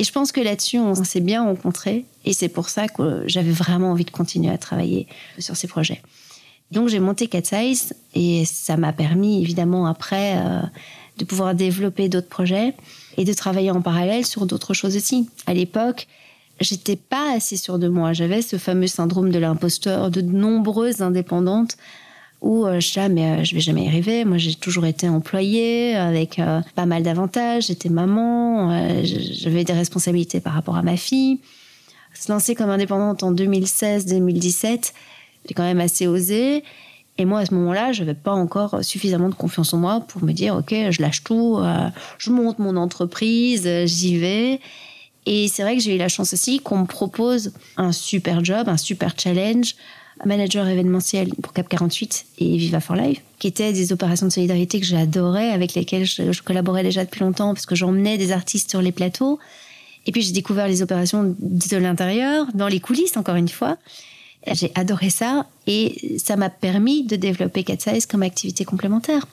Et 0.00 0.04
je 0.04 0.10
pense 0.10 0.32
que 0.32 0.40
là-dessus, 0.40 0.78
on 0.78 0.96
s'est 0.96 1.20
bien 1.20 1.44
rencontrés, 1.44 2.04
et 2.24 2.32
c'est 2.32 2.48
pour 2.48 2.68
ça 2.68 2.88
que 2.88 3.22
j'avais 3.26 3.52
vraiment 3.52 3.92
envie 3.92 4.04
de 4.04 4.10
continuer 4.10 4.50
à 4.50 4.58
travailler 4.58 5.06
sur 5.38 5.56
ces 5.56 5.68
projets. 5.68 6.02
Donc 6.72 6.88
j'ai 6.88 6.98
monté 6.98 7.28
Cat 7.28 7.44
Size, 7.44 7.94
et 8.14 8.44
ça 8.44 8.76
m'a 8.76 8.92
permis 8.92 9.40
évidemment 9.40 9.86
après 9.86 10.38
euh, 10.38 10.60
de 11.18 11.24
pouvoir 11.24 11.54
développer 11.54 12.08
d'autres 12.08 12.28
projets 12.28 12.74
et 13.16 13.24
de 13.24 13.32
travailler 13.32 13.70
en 13.70 13.80
parallèle 13.80 14.26
sur 14.26 14.44
d'autres 14.44 14.74
choses 14.74 14.96
aussi. 14.96 15.28
À 15.46 15.54
l'époque, 15.54 16.08
j'étais 16.60 16.96
pas 16.96 17.34
assez 17.34 17.56
sûre 17.56 17.78
de 17.78 17.88
moi. 17.88 18.12
J'avais 18.12 18.42
ce 18.42 18.56
fameux 18.56 18.86
syndrome 18.86 19.30
de 19.30 19.38
l'imposteur 19.38 20.10
de 20.10 20.20
nombreuses 20.20 21.02
indépendantes 21.02 21.76
où 22.44 22.66
euh, 22.66 22.78
je 22.78 23.08
mais 23.08 23.40
euh, 23.40 23.44
je 23.44 23.54
vais 23.54 23.60
jamais 23.60 23.84
y 23.84 23.88
arriver. 23.88 24.24
Moi, 24.24 24.36
j'ai 24.36 24.54
toujours 24.54 24.84
été 24.84 25.08
employée 25.08 25.96
avec 25.96 26.38
euh, 26.38 26.60
pas 26.74 26.84
mal 26.84 27.02
d'avantages. 27.02 27.66
J'étais 27.66 27.88
maman, 27.88 29.02
j'avais 29.02 29.64
des 29.64 29.72
responsabilités 29.72 30.40
par 30.40 30.52
rapport 30.52 30.76
à 30.76 30.82
ma 30.82 30.96
fille. 30.96 31.40
Se 32.12 32.30
lancer 32.30 32.54
comme 32.54 32.70
indépendante 32.70 33.22
en 33.22 33.32
2016-2017, 33.32 34.92
j'ai 35.48 35.54
quand 35.54 35.64
même 35.64 35.80
assez 35.80 36.06
osé. 36.06 36.62
Et 37.16 37.24
moi, 37.24 37.40
à 37.40 37.46
ce 37.46 37.54
moment-là, 37.54 37.92
je 37.92 38.00
n'avais 38.00 38.14
pas 38.14 38.32
encore 38.32 38.84
suffisamment 38.84 39.28
de 39.28 39.34
confiance 39.34 39.72
en 39.72 39.78
moi 39.78 40.00
pour 40.00 40.22
me 40.22 40.32
dire, 40.32 40.54
OK, 40.56 40.74
je 40.90 41.00
lâche 41.00 41.24
tout, 41.24 41.60
je 42.18 42.30
monte 42.30 42.58
mon 42.58 42.76
entreprise, 42.76 43.68
j'y 43.86 44.18
vais. 44.18 44.60
Et 45.26 45.48
c'est 45.48 45.62
vrai 45.62 45.76
que 45.76 45.82
j'ai 45.82 45.94
eu 45.94 45.98
la 45.98 46.08
chance 46.08 46.32
aussi 46.32 46.60
qu'on 46.60 46.78
me 46.78 46.86
propose 46.86 47.52
un 47.76 47.92
super 47.92 48.44
job, 48.44 48.68
un 48.68 48.76
super 48.76 49.14
challenge, 49.16 49.74
manager 50.24 50.68
événementiel 50.68 51.34
pour 51.42 51.52
Cap 51.52 51.68
48 51.68 52.26
et 52.38 52.56
Viva 52.56 52.80
for 52.80 52.96
Life, 52.96 53.20
qui 53.38 53.48
étaient 53.48 53.72
des 53.72 53.92
opérations 53.92 54.26
de 54.26 54.32
solidarité 54.32 54.80
que 54.80 54.86
j'adorais, 54.86 55.50
avec 55.50 55.74
lesquelles 55.74 56.04
je, 56.04 56.42
collaborais 56.42 56.82
déjà 56.82 57.04
depuis 57.04 57.20
longtemps 57.20 57.54
parce 57.54 57.66
que 57.66 57.74
j'emmenais 57.74 58.18
des 58.18 58.32
artistes 58.32 58.70
sur 58.70 58.82
les 58.82 58.92
plateaux. 58.92 59.38
Et 60.06 60.12
puis 60.12 60.22
j'ai 60.22 60.32
découvert 60.32 60.68
les 60.68 60.82
opérations 60.82 61.34
de 61.38 61.76
l'intérieur, 61.76 62.46
dans 62.54 62.68
les 62.68 62.80
coulisses 62.80 63.16
encore 63.16 63.36
une 63.36 63.48
fois. 63.48 63.78
J'ai 64.52 64.70
adoré 64.74 65.08
ça 65.08 65.46
et 65.66 66.18
ça 66.18 66.36
m'a 66.36 66.50
permis 66.50 67.04
de 67.04 67.16
développer 67.16 67.64
Cat 67.64 67.78
Size 67.78 68.04
comme 68.04 68.22
activité 68.22 68.66
complémentaire. 68.66 69.26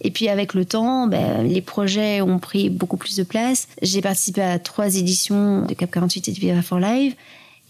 Et 0.00 0.10
puis 0.10 0.28
avec 0.28 0.54
le 0.54 0.64
temps, 0.64 1.06
ben, 1.06 1.42
les 1.42 1.62
projets 1.62 2.20
ont 2.20 2.38
pris 2.38 2.68
beaucoup 2.68 2.96
plus 2.96 3.16
de 3.16 3.22
place. 3.22 3.68
J'ai 3.82 4.02
participé 4.02 4.42
à 4.42 4.58
trois 4.58 4.94
éditions 4.96 5.62
de 5.62 5.74
Cap 5.74 5.90
48 5.90 6.28
et 6.28 6.32
de 6.32 6.38
Viva 6.38 6.62
for 6.62 6.78
Live. 6.78 7.14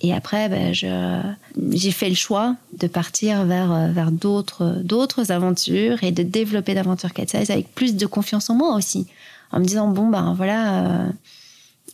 Et 0.03 0.13
après, 0.13 0.49
ben, 0.49 0.75
j'ai 0.75 1.91
fait 1.91 2.09
le 2.09 2.15
choix 2.15 2.57
de 2.79 2.87
partir 2.87 3.45
vers, 3.45 3.91
vers 3.93 4.11
d'autres, 4.11 4.81
d'autres 4.83 5.31
aventures 5.31 6.03
et 6.03 6.13
de 6.13 6.23
développer 6.23 6.75
d'aventures 6.75 7.15
4 7.15 7.31
size 7.31 7.51
avec 7.51 7.75
plus 7.75 7.95
de 7.97 8.07
confiance 8.07 8.51
en 8.51 8.55
moi 8.55 8.75
aussi. 8.75 9.07
En 9.53 9.61
me 9.61 9.65
disant, 9.65 9.89
bon, 9.89 10.09
ben 10.09 10.35
voilà, 10.35 10.85
euh, 10.85 11.09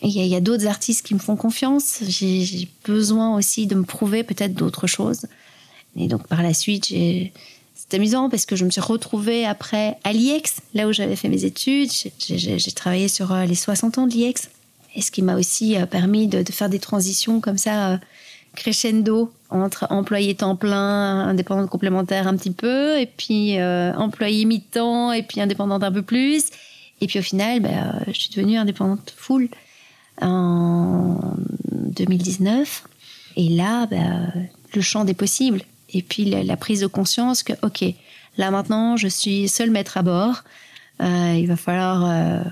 il 0.03 0.11
y 0.11 0.21
a, 0.21 0.25
y 0.25 0.35
a 0.35 0.41
d'autres 0.41 0.67
artistes 0.67 1.07
qui 1.07 1.15
me 1.15 1.21
font 1.21 1.37
confiance. 1.37 2.01
J'ai 2.09 2.69
besoin 2.85 3.37
aussi 3.37 3.67
de 3.67 3.77
me 3.77 3.85
prouver 3.85 4.25
peut-être 4.25 4.55
d'autres 4.55 4.89
choses. 4.89 5.27
Et 5.97 6.09
donc 6.09 6.27
par 6.27 6.43
la 6.43 6.55
suite, 6.55 6.89
j'ai 6.89 7.33
c'est 7.93 7.99
amusant 7.99 8.31
parce 8.31 8.47
que 8.47 8.57
je 8.57 8.65
me 8.65 8.71
suis 8.71 8.81
retrouvée 8.81 9.45
après 9.45 9.99
à 10.03 10.15
l'IEX, 10.15 10.63
là 10.73 10.89
où 10.89 10.93
j'avais 10.93 11.15
fait 11.15 11.29
mes 11.29 11.45
études. 11.45 11.91
J'ai 12.19 12.73
travaillé 12.73 13.07
sur 13.07 13.33
euh, 13.33 13.45
les 13.45 13.55
60 13.55 13.99
ans 13.99 14.07
de 14.07 14.13
l'IEX. 14.13 14.49
Et 14.95 15.03
ce 15.03 15.11
qui 15.11 15.21
m'a 15.21 15.37
aussi 15.37 15.77
euh, 15.77 15.85
permis 15.85 16.27
de, 16.27 16.43
faire 16.51 16.71
des 16.71 16.79
transitions 16.79 17.43
comme 17.43 17.59
ça, 17.59 17.91
euh, 17.91 17.97
crescendo, 18.57 19.31
entre 19.51 19.87
employé 19.91 20.35
temps 20.35 20.57
plein, 20.57 21.29
indépendante 21.29 21.69
complémentaire 21.69 22.27
un 22.27 22.35
petit 22.35 22.51
peu, 22.51 22.99
et 22.99 23.05
puis 23.05 23.61
employé 23.63 24.47
mi-temps, 24.47 25.13
et 25.13 25.23
puis 25.23 25.43
indépendante 25.43 25.83
un 25.83 25.93
peu 25.93 26.03
plus. 26.03 26.45
Et 27.03 27.07
puis 27.07 27.19
au 27.19 27.23
final, 27.23 27.61
bah, 27.61 28.01
je 28.07 28.19
suis 28.19 28.31
devenue 28.31 28.57
indépendante 28.57 29.13
full 29.15 29.51
en 30.23 31.19
2019. 31.71 32.85
Et 33.37 33.51
là, 33.51 33.87
bah, 33.87 34.33
le 34.75 34.81
champ 34.81 35.05
des 35.05 35.15
possibles. 35.15 35.63
Et 35.93 36.03
puis 36.03 36.25
la, 36.25 36.57
prise 36.57 36.81
de 36.81 36.87
conscience 36.87 37.43
que, 37.43 37.53
OK, 37.63 37.85
là 38.39 38.51
maintenant, 38.51 38.97
je 38.97 39.09
suis 39.09 39.49
seule 39.49 39.71
maître 39.71 39.97
à 39.97 40.03
bord. 40.03 40.43
Euh, 41.01 41.37
il 41.37 41.47
va 41.49 41.57
falloir 41.57 42.05
euh, 42.05 42.43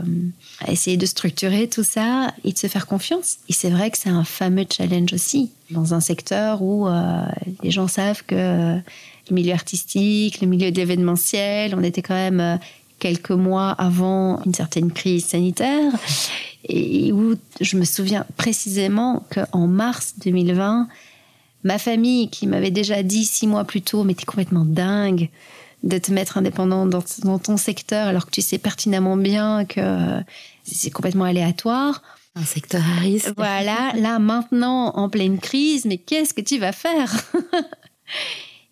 essayer 0.67 0.97
de 0.97 1.07
structurer 1.07 1.69
tout 1.69 1.85
ça 1.85 2.35
et 2.45 2.53
de 2.53 2.59
se 2.59 2.67
faire 2.67 2.87
confiance. 2.87 3.37
Et 3.49 3.53
c'est 3.53 3.71
vrai 3.71 3.91
que 3.91 3.99
c'est 3.99 4.09
un 4.09 4.25
fameux 4.25 4.65
challenge 4.69 5.13
aussi, 5.13 5.51
dans 5.71 5.95
un 5.95 6.01
secteur 6.01 6.63
où 6.63 6.89
euh, 6.89 7.23
les 7.63 7.71
gens 7.71 7.87
savent 7.87 8.25
que 8.27 8.77
le 9.31 9.35
milieu 9.35 9.53
artistique, 9.53 10.41
le 10.41 10.49
milieu 10.49 10.73
de 10.73 11.77
on 11.77 11.83
était 11.85 12.03
quand 12.03 12.15
même 12.15 12.59
quelques 12.99 13.31
mois 13.31 13.71
avant 13.71 14.43
une 14.45 14.55
certaine 14.55 14.91
crise 14.91 15.27
sanitaire 15.27 15.93
et 16.69 17.13
où 17.13 17.35
je 17.61 17.77
me 17.77 17.85
souviens 17.85 18.27
précisément 18.37 19.25
qu'en 19.31 19.67
mars 19.67 20.15
2020, 20.25 20.89
ma 21.65 21.79
famille 21.79 22.29
qui 22.31 22.47
m'avait 22.47 22.71
déjà 22.71 23.03
dit 23.03 23.25
six 23.25 23.47
mois 23.47 23.65
plus 23.65 23.83
tôt, 23.83 24.05
mais 24.05 24.15
t'es 24.15 24.25
complètement 24.25 24.65
dingue 24.65 25.29
de 25.83 25.99
te 25.99 26.13
mettre 26.13 26.37
indépendant 26.37 26.87
dans, 26.87 27.03
dans, 27.23 27.39
ton 27.39 27.57
secteur 27.57 28.07
alors 28.07 28.27
que 28.27 28.31
tu 28.31 28.43
sais 28.43 28.59
pertinemment 28.59 29.17
bien 29.17 29.65
que 29.65 30.21
c'est 30.65 30.91
complètement 30.91 31.25
aléatoire. 31.25 32.03
Un 32.37 32.45
secteur 32.45 32.83
à 32.83 33.01
risque. 33.01 33.33
Voilà, 33.37 33.93
là 33.97 34.19
maintenant 34.19 34.95
en 34.97 35.09
pleine 35.09 35.39
crise, 35.39 35.87
mais 35.87 35.97
qu'est-ce 35.97 36.35
que 36.35 36.43
tu 36.43 36.59
vas 36.59 36.73
faire? 36.73 37.13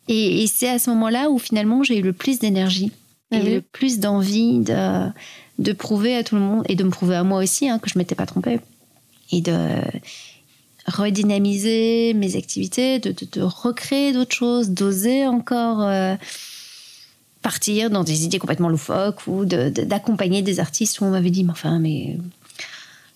Et, 0.08 0.42
et 0.42 0.46
c'est 0.46 0.70
à 0.70 0.78
ce 0.78 0.88
moment-là 0.90 1.28
où 1.28 1.38
finalement 1.38 1.82
j'ai 1.82 1.98
eu 1.98 2.02
le 2.02 2.14
plus 2.14 2.38
d'énergie 2.38 2.92
ah 3.30 3.36
et 3.36 3.42
le 3.42 3.60
plus 3.60 3.98
d'envie 3.98 4.60
de, 4.60 5.10
de 5.58 5.72
prouver 5.72 6.16
à 6.16 6.24
tout 6.24 6.34
le 6.34 6.40
monde 6.40 6.64
et 6.66 6.76
de 6.76 6.84
me 6.84 6.88
prouver 6.90 7.16
à 7.16 7.24
moi 7.24 7.42
aussi 7.42 7.68
hein, 7.68 7.78
que 7.78 7.90
je 7.90 7.98
m'étais 7.98 8.14
pas 8.14 8.24
trompée 8.24 8.58
et 9.30 9.42
de 9.42 9.58
redynamiser 10.88 12.14
mes 12.14 12.36
activités, 12.36 12.98
de, 12.98 13.14
de, 13.32 13.42
recréer 13.42 14.12
d'autres 14.12 14.34
choses, 14.34 14.70
d'oser 14.70 15.26
encore 15.26 15.82
euh, 15.82 16.14
partir 17.42 17.90
dans 17.90 18.04
des 18.04 18.24
idées 18.24 18.38
complètement 18.38 18.68
loufoques 18.68 19.26
ou 19.26 19.44
d'accompagner 19.44 20.42
de, 20.42 20.46
des 20.46 20.60
artistes 20.60 21.00
où 21.00 21.04
on 21.04 21.10
m'avait 21.10 21.30
dit 21.30 21.44
mais 21.44 21.52
enfin 21.52 21.78
mais 21.78 22.16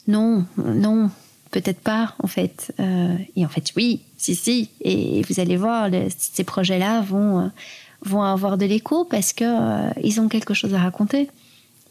non 0.06 0.44
non 0.56 1.10
peut-être 1.52 1.80
pas 1.80 2.14
en 2.18 2.26
fait. 2.26 2.72
Euh, 2.80 3.16
et 3.36 3.44
en 3.44 3.48
fait 3.48 3.72
oui 3.76 4.00
si 4.16 4.34
si. 4.34 4.70
Et 4.80 5.22
vous 5.28 5.38
allez 5.38 5.56
voir 5.56 5.88
ces 6.16 6.44
projets 6.44 6.78
là 6.78 7.00
vont 7.02 7.40
euh, 7.40 7.48
vont 8.04 8.22
avoir 8.22 8.58
de 8.58 8.66
l'écho 8.66 9.04
parce 9.04 9.32
que 9.32 9.44
euh, 9.44 9.90
ils 10.02 10.20
ont 10.20 10.28
quelque 10.28 10.54
chose 10.54 10.74
à 10.74 10.78
raconter. 10.78 11.28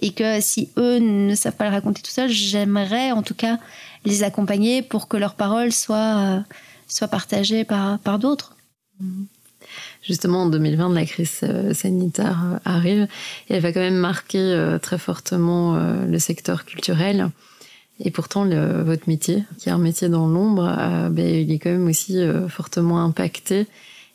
Et 0.03 0.11
que 0.11 0.41
si 0.41 0.69
eux 0.77 0.97
ne 0.97 1.35
savent 1.35 1.55
pas 1.55 1.65
le 1.65 1.75
raconter 1.75 2.01
tout 2.01 2.11
seuls 2.11 2.29
j'aimerais 2.29 3.11
en 3.11 3.21
tout 3.21 3.35
cas 3.35 3.59
les 4.05 4.23
accompagner 4.23 4.81
pour 4.81 5.07
que 5.07 5.17
leurs 5.17 5.35
paroles 5.35 5.71
soient 5.71 6.43
euh, 7.01 7.07
partagées 7.07 7.63
par 7.63 7.99
par 7.99 8.19
d'autres. 8.19 8.55
Justement 10.03 10.43
en 10.43 10.45
2020 10.47 10.93
la 10.93 11.05
crise 11.05 11.39
euh, 11.43 11.73
sanitaire 11.73 12.43
euh, 12.45 12.57
arrive 12.65 13.07
et 13.49 13.55
elle 13.55 13.61
va 13.61 13.71
quand 13.71 13.79
même 13.79 13.97
marquer 13.97 14.77
très 14.81 14.97
fortement 14.97 15.75
le 16.07 16.19
secteur 16.19 16.65
culturel. 16.65 17.29
Et 18.03 18.09
pourtant 18.09 18.43
le, 18.43 18.81
votre 18.81 19.07
métier 19.07 19.43
qui 19.59 19.69
est 19.69 19.71
un 19.71 19.77
métier 19.77 20.09
dans 20.09 20.27
l'ombre 20.27 20.63
ben, 21.11 21.27
il 21.27 21.51
est 21.51 21.59
quand 21.59 21.69
même 21.69 21.87
aussi 21.87 22.19
fortement 22.49 23.03
impacté 23.03 23.67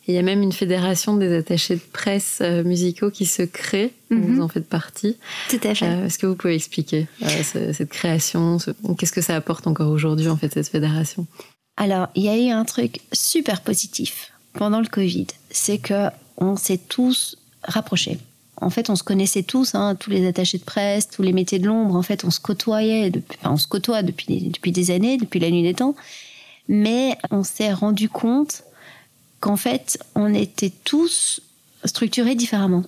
il 0.07 0.15
y 0.15 0.17
a 0.17 0.21
même 0.21 0.41
une 0.41 0.53
fédération 0.53 1.17
des 1.17 1.35
attachés 1.35 1.75
de 1.75 1.81
presse 1.91 2.39
euh, 2.41 2.63
musicaux 2.63 3.11
qui 3.11 3.25
se 3.25 3.43
crée 3.43 3.91
mm 4.09 4.15
-hmm. 4.15 4.25
vous 4.27 4.41
en 4.41 4.47
faites 4.47 4.67
partie 4.67 5.17
tout 5.49 5.59
à 5.63 5.73
fait 5.75 5.85
euh, 5.85 6.05
est-ce 6.05 6.17
que 6.17 6.27
vous 6.27 6.35
pouvez 6.35 6.55
expliquer 6.55 7.07
euh, 7.23 7.43
ce, 7.51 7.73
cette 7.73 7.89
création 7.99 8.59
ce... 8.59 8.71
qu'est-ce 8.97 9.15
que 9.19 9.25
ça 9.29 9.35
apporte 9.35 9.65
encore 9.67 9.91
aujourd'hui 9.97 10.29
en 10.29 10.37
fait 10.37 10.51
cette 10.53 10.69
fédération? 10.77 11.27
Alors 11.85 12.07
il 12.15 12.23
y 12.23 12.29
a 12.29 12.37
eu 12.37 12.49
un 12.61 12.65
truc 12.65 12.91
super 13.13 13.57
positif 13.61 14.13
pendant 14.53 14.81
le 14.81 14.87
Covid, 14.87 15.27
c'est 15.51 15.77
que 15.77 16.09
on 16.37 16.55
s'est 16.55 16.81
tous 16.95 17.37
rapprochés. 17.63 18.17
En 18.59 18.71
fait, 18.71 18.89
on 18.89 18.95
se 18.95 19.03
connaissait 19.03 19.43
tous, 19.43 19.75
hein, 19.75 19.95
tous 19.95 20.09
les 20.09 20.27
attachés 20.27 20.57
de 20.57 20.63
presse, 20.63 21.09
tous 21.09 21.21
les 21.21 21.33
métiers 21.33 21.59
de 21.59 21.67
l'ombre. 21.67 21.95
En 21.95 22.01
fait, 22.01 22.23
on 22.25 22.31
se 22.31 22.39
côtoyait, 22.39 23.11
depuis, 23.11 23.37
enfin, 23.39 23.51
on 23.53 23.57
se 23.57 23.67
côtoie 23.67 24.01
depuis, 24.01 24.49
depuis 24.49 24.71
des 24.71 24.89
années, 24.91 25.17
depuis 25.17 25.39
la 25.39 25.51
nuit 25.51 25.63
des 25.63 25.75
temps. 25.75 25.95
Mais 26.67 27.17
on 27.29 27.43
s'est 27.43 27.71
rendu 27.71 28.09
compte 28.09 28.63
qu'en 29.39 29.57
fait, 29.57 29.99
on 30.15 30.33
était 30.33 30.71
tous 30.83 31.41
structurés 31.85 32.35
différemment. 32.35 32.83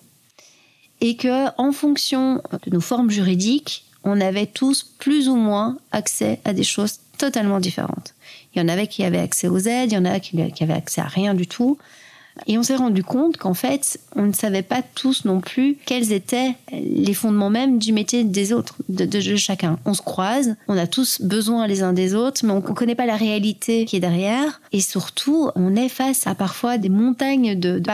Et 1.01 1.15
que, 1.15 1.47
en 1.57 1.71
fonction 1.71 2.41
de 2.65 2.71
nos 2.71 2.81
formes 2.81 3.09
juridiques, 3.09 3.85
on 4.03 4.19
avait 4.19 4.47
tous 4.47 4.83
plus 4.83 5.29
ou 5.29 5.35
moins 5.35 5.77
accès 5.91 6.39
à 6.45 6.53
des 6.53 6.63
choses 6.63 6.99
totalement 7.17 7.59
différentes. 7.59 8.13
Il 8.53 8.59
y 8.59 8.61
en 8.61 8.67
avait 8.67 8.87
qui 8.87 9.03
avaient 9.03 9.19
accès 9.19 9.47
aux 9.47 9.59
aides, 9.59 9.91
il 9.91 9.95
y 9.95 9.97
en 9.97 10.05
a 10.05 10.19
qui, 10.19 10.51
qui 10.51 10.63
avaient 10.63 10.73
accès 10.73 11.01
à 11.01 11.07
rien 11.07 11.33
du 11.33 11.47
tout. 11.47 11.77
Et 12.47 12.57
on 12.57 12.63
s'est 12.63 12.75
rendu 12.75 13.03
compte 13.03 13.37
qu'en 13.37 13.53
fait, 13.53 13.99
on 14.15 14.23
ne 14.23 14.33
savait 14.33 14.63
pas 14.63 14.81
tous 14.81 15.25
non 15.25 15.39
plus 15.39 15.77
quels 15.85 16.11
étaient 16.11 16.55
les 16.71 17.13
fondements 17.13 17.49
même 17.49 17.79
du 17.79 17.93
métier 17.93 18.23
des 18.23 18.53
autres, 18.53 18.75
de, 18.87 19.19
chacun. 19.35 19.79
On 19.85 19.93
se 19.93 20.01
croise, 20.01 20.55
on 20.67 20.77
a 20.77 20.87
tous 20.87 21.21
besoin 21.21 21.67
les 21.67 21.83
uns 21.83 21.93
des 21.93 22.15
autres, 22.15 22.45
mais 22.45 22.51
on 22.51 22.57
ne 22.57 22.61
connaît 22.61 22.95
pas 22.95 23.05
la 23.05 23.15
réalité 23.15 23.85
qui 23.85 23.97
est 23.97 24.01
derrière. 24.01 24.61
Et 24.71 24.81
surtout, 24.81 25.49
on 25.55 25.75
est 25.75 25.89
face 25.89 26.27
à 26.27 26.35
parfois 26.35 26.77
des 26.77 26.89
montagnes 26.89 27.59
de, 27.59 27.79
de 27.79 27.89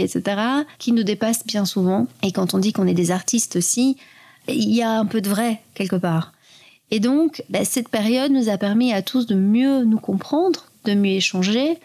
etc., 0.00 0.40
qui 0.78 0.92
nous 0.92 1.02
dépassent 1.02 1.46
bien 1.46 1.64
souvent. 1.64 2.06
Et 2.22 2.32
quand 2.32 2.54
on 2.54 2.58
dit 2.58 2.72
qu'on 2.72 2.86
est 2.86 2.94
des 2.94 3.10
artistes 3.10 3.56
aussi, 3.56 3.96
il 4.48 4.74
y 4.74 4.82
a 4.82 4.90
un 4.90 5.06
peu 5.06 5.20
de 5.20 5.28
vrai 5.28 5.60
quelque 5.74 5.96
part. 5.96 6.32
Et 6.90 7.00
donc, 7.00 7.42
bah, 7.48 7.64
cette 7.64 7.88
période 7.88 8.30
nous 8.30 8.48
a 8.48 8.58
permis 8.58 8.92
à 8.92 9.02
tous 9.02 9.26
de 9.26 9.34
mieux 9.34 9.84
nous 9.84 9.98
comprendre, 9.98 10.66
de 10.84 10.94
mieux 10.94 11.12
échanger. 11.12 11.78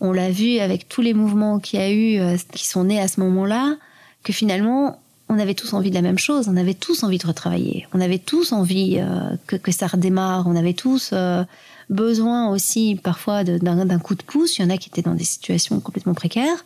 On 0.00 0.12
l'a 0.12 0.30
vu 0.30 0.58
avec 0.58 0.88
tous 0.88 1.02
les 1.02 1.14
mouvements 1.14 1.58
qu'il 1.58 1.80
y 1.80 1.82
a 1.82 1.90
eu, 1.90 2.18
euh, 2.18 2.36
qui 2.52 2.66
sont 2.66 2.84
nés 2.84 3.00
à 3.00 3.08
ce 3.08 3.20
moment-là, 3.20 3.76
que 4.22 4.32
finalement, 4.32 5.00
on 5.28 5.38
avait 5.38 5.54
tous 5.54 5.72
envie 5.72 5.90
de 5.90 5.94
la 5.94 6.02
même 6.02 6.18
chose. 6.18 6.48
On 6.48 6.56
avait 6.56 6.74
tous 6.74 7.02
envie 7.02 7.18
de 7.18 7.26
retravailler. 7.26 7.86
On 7.94 8.00
avait 8.00 8.18
tous 8.18 8.52
envie 8.52 8.98
euh, 8.98 9.36
que, 9.46 9.72
ça 9.72 9.86
redémarre. 9.86 10.46
On 10.46 10.56
avait 10.56 10.74
tous 10.74 11.10
euh, 11.12 11.42
besoin 11.88 12.50
aussi 12.50 13.00
parfois 13.02 13.44
d'un 13.44 13.98
coup 13.98 14.14
de 14.14 14.22
pouce. 14.22 14.58
Il 14.58 14.62
y 14.62 14.64
en 14.64 14.70
a 14.70 14.76
qui 14.76 14.88
étaient 14.88 15.02
dans 15.02 15.14
des 15.14 15.24
situations 15.24 15.80
complètement 15.80 16.14
précaires, 16.14 16.64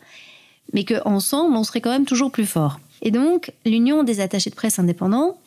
mais 0.73 0.83
qu'ensemble, 0.83 1.55
on 1.55 1.63
serait 1.63 1.81
quand 1.81 1.91
même 1.91 2.05
toujours 2.05 2.31
plus 2.31 2.45
fort. 2.45 2.79
Et 3.01 3.11
donc, 3.11 3.53
l'Union 3.65 4.03
des 4.03 4.19
attachés 4.19 4.49
de 4.49 4.55
presse 4.55 4.79
indépendants, 4.79 5.37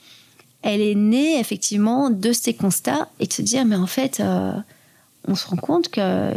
elle 0.62 0.80
est 0.80 0.94
née 0.94 1.38
effectivement 1.38 2.08
de 2.08 2.32
ces 2.32 2.54
constats 2.54 3.08
et 3.20 3.26
de 3.26 3.32
se 3.32 3.42
dire 3.42 3.64
mais 3.64 3.76
en 3.76 3.88
fait 3.88 4.22
on 5.26 5.34
se 5.34 5.46
rend 5.46 5.56
compte 5.56 5.88
que 5.88 6.30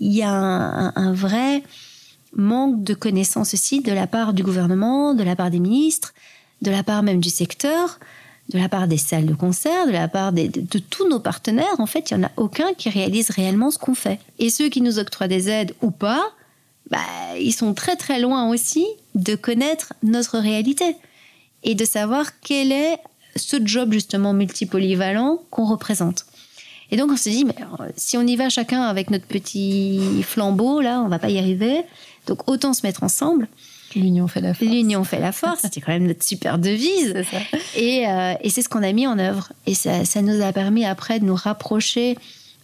il 0.00 0.12
y 0.12 0.22
a 0.22 0.30
un, 0.30 1.12
vrai 1.12 1.62
manque 2.34 2.82
de 2.82 2.94
connaissances 2.94 3.54
aussi 3.54 3.80
de 3.80 3.92
la 3.92 4.06
part 4.06 4.32
du 4.32 4.42
gouvernement 4.42 5.14
de 5.14 5.22
la 5.22 5.36
part 5.36 5.50
des 5.50 5.60
ministres 5.60 6.14
de 6.62 6.70
la 6.70 6.82
part 6.82 7.02
même 7.02 7.20
du 7.20 7.30
secteur 7.30 7.98
de 8.50 8.58
la 8.58 8.68
part 8.68 8.88
des 8.88 8.98
salles 8.98 9.26
de 9.26 9.34
concert 9.34 9.86
de 9.86 9.92
la 9.92 10.08
part 10.08 10.32
de, 10.32 10.78
tous 10.90 11.08
nos 11.08 11.20
partenaires 11.20 11.78
en 11.78 11.86
fait 11.86 12.10
il 12.10 12.14
y 12.14 12.16
en 12.16 12.24
a 12.24 12.30
aucun 12.36 12.74
qui 12.74 12.90
réalise 12.90 13.30
réellement 13.30 13.70
ce 13.70 13.78
qu'on 13.78 13.94
fait 13.94 14.20
et 14.38 14.50
ceux 14.50 14.68
qui 14.68 14.82
nous 14.82 14.98
octroient 14.98 15.28
des 15.28 15.48
aides 15.48 15.74
ou 15.82 15.90
pas 15.90 16.32
bah, 16.90 16.98
ils 17.38 17.52
sont 17.52 17.74
très 17.74 17.96
très 17.96 18.20
loin 18.20 18.48
aussi 18.48 18.86
de 19.14 19.34
connaître 19.34 19.92
notre 20.02 20.38
réalité 20.38 20.96
et 21.62 21.74
de 21.74 21.84
savoir 21.84 22.40
quelle 22.40 22.72
est 22.72 22.98
ce 23.36 23.56
job 23.62 23.92
justement 23.92 24.32
multipolyvalent 24.32 25.42
qu'on 25.50 25.66
représente. 25.66 26.26
Et 26.90 26.96
donc 26.96 27.10
on 27.12 27.16
se 27.16 27.28
dit 27.28 27.44
mais 27.44 27.54
si 27.96 28.16
on 28.16 28.22
y 28.26 28.36
va 28.36 28.48
chacun 28.48 28.82
avec 28.82 29.10
notre 29.10 29.26
petit 29.26 30.22
flambeau 30.22 30.80
là, 30.80 31.02
on 31.04 31.08
va 31.08 31.18
pas 31.18 31.30
y 31.30 31.38
arriver. 31.38 31.82
Donc 32.26 32.48
autant 32.48 32.72
se 32.72 32.86
mettre 32.86 33.02
ensemble. 33.02 33.48
L'union 33.96 34.28
fait 34.28 34.42
la 34.42 34.52
force. 34.52 34.70
L'union 34.70 35.04
fait 35.04 35.20
la 35.20 35.32
force, 35.32 35.60
c'était 35.62 35.80
quand 35.80 35.92
même 35.92 36.06
notre 36.06 36.22
super 36.22 36.58
devise. 36.58 37.14
Et, 37.74 38.06
euh, 38.06 38.34
et 38.42 38.50
c'est 38.50 38.62
ce 38.62 38.68
qu'on 38.68 38.82
a 38.82 38.92
mis 38.92 39.06
en 39.06 39.18
œuvre. 39.18 39.52
Et 39.66 39.74
ça, 39.74 40.04
ça 40.04 40.20
nous 40.20 40.42
a 40.42 40.52
permis 40.52 40.84
après 40.84 41.20
de 41.20 41.24
nous 41.24 41.34
rapprocher 41.34 42.16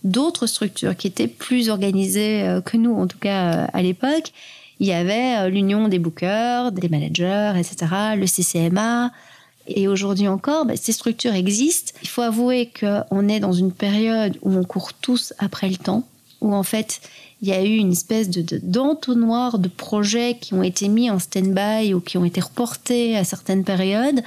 d'autres 0.05 0.47
structures 0.47 0.95
qui 0.97 1.07
étaient 1.07 1.29
plus 1.29 1.71
organisées 1.71 2.43
euh, 2.43 2.61
que 2.61 2.77
nous, 2.77 2.95
en 2.95 3.07
tout 3.07 3.19
cas 3.19 3.55
euh, 3.55 3.67
à 3.73 3.83
l'époque. 3.83 4.33
Il 4.81 4.87
y 4.87 4.93
avait 4.93 5.39
euh, 5.39 5.49
l'union 5.49 5.89
des 5.89 5.99
bookers, 5.99 6.73
des 6.73 6.89
managers, 6.89 7.55
etc., 7.57 7.87
le 8.17 8.27
CCMA, 8.27 9.11
Et 9.67 9.89
aujourd'hui 9.89 10.29
encore, 10.29 10.67
bah, 10.67 10.77
ces 10.77 10.93
structures 10.93 11.35
existent. 11.35 11.93
Il 12.03 12.09
faut 12.09 12.23
avouer 12.23 12.71
qu'on 12.79 13.29
est 13.29 13.41
dans 13.41 13.53
une 13.53 13.73
période 13.73 14.39
où 14.43 14.55
on 14.55 14.65
court 14.65 14.93
tous 14.93 15.33
après 15.39 15.69
le 15.69 15.77
temps, 15.77 16.07
où 16.41 16.55
en 16.55 16.63
fait, 16.63 17.01
il 17.41 17.49
y 17.49 17.53
a 17.53 17.63
eu 17.63 17.77
une 17.77 17.93
espèce 17.93 18.29
d'entonnoir 18.31 19.59
de, 19.59 19.69
projets 19.69 20.37
qui 20.41 20.55
ont 20.55 20.63
été 20.63 20.89
mis 20.89 21.11
en 21.11 21.19
stand-by 21.19 21.95
ou 21.95 22.01
qui 22.01 22.19
ont 22.19 22.25
été 22.25 22.41
reportés 22.41 23.17
à 23.17 23.25
certaines 23.25 23.65
périodes. 23.65 24.23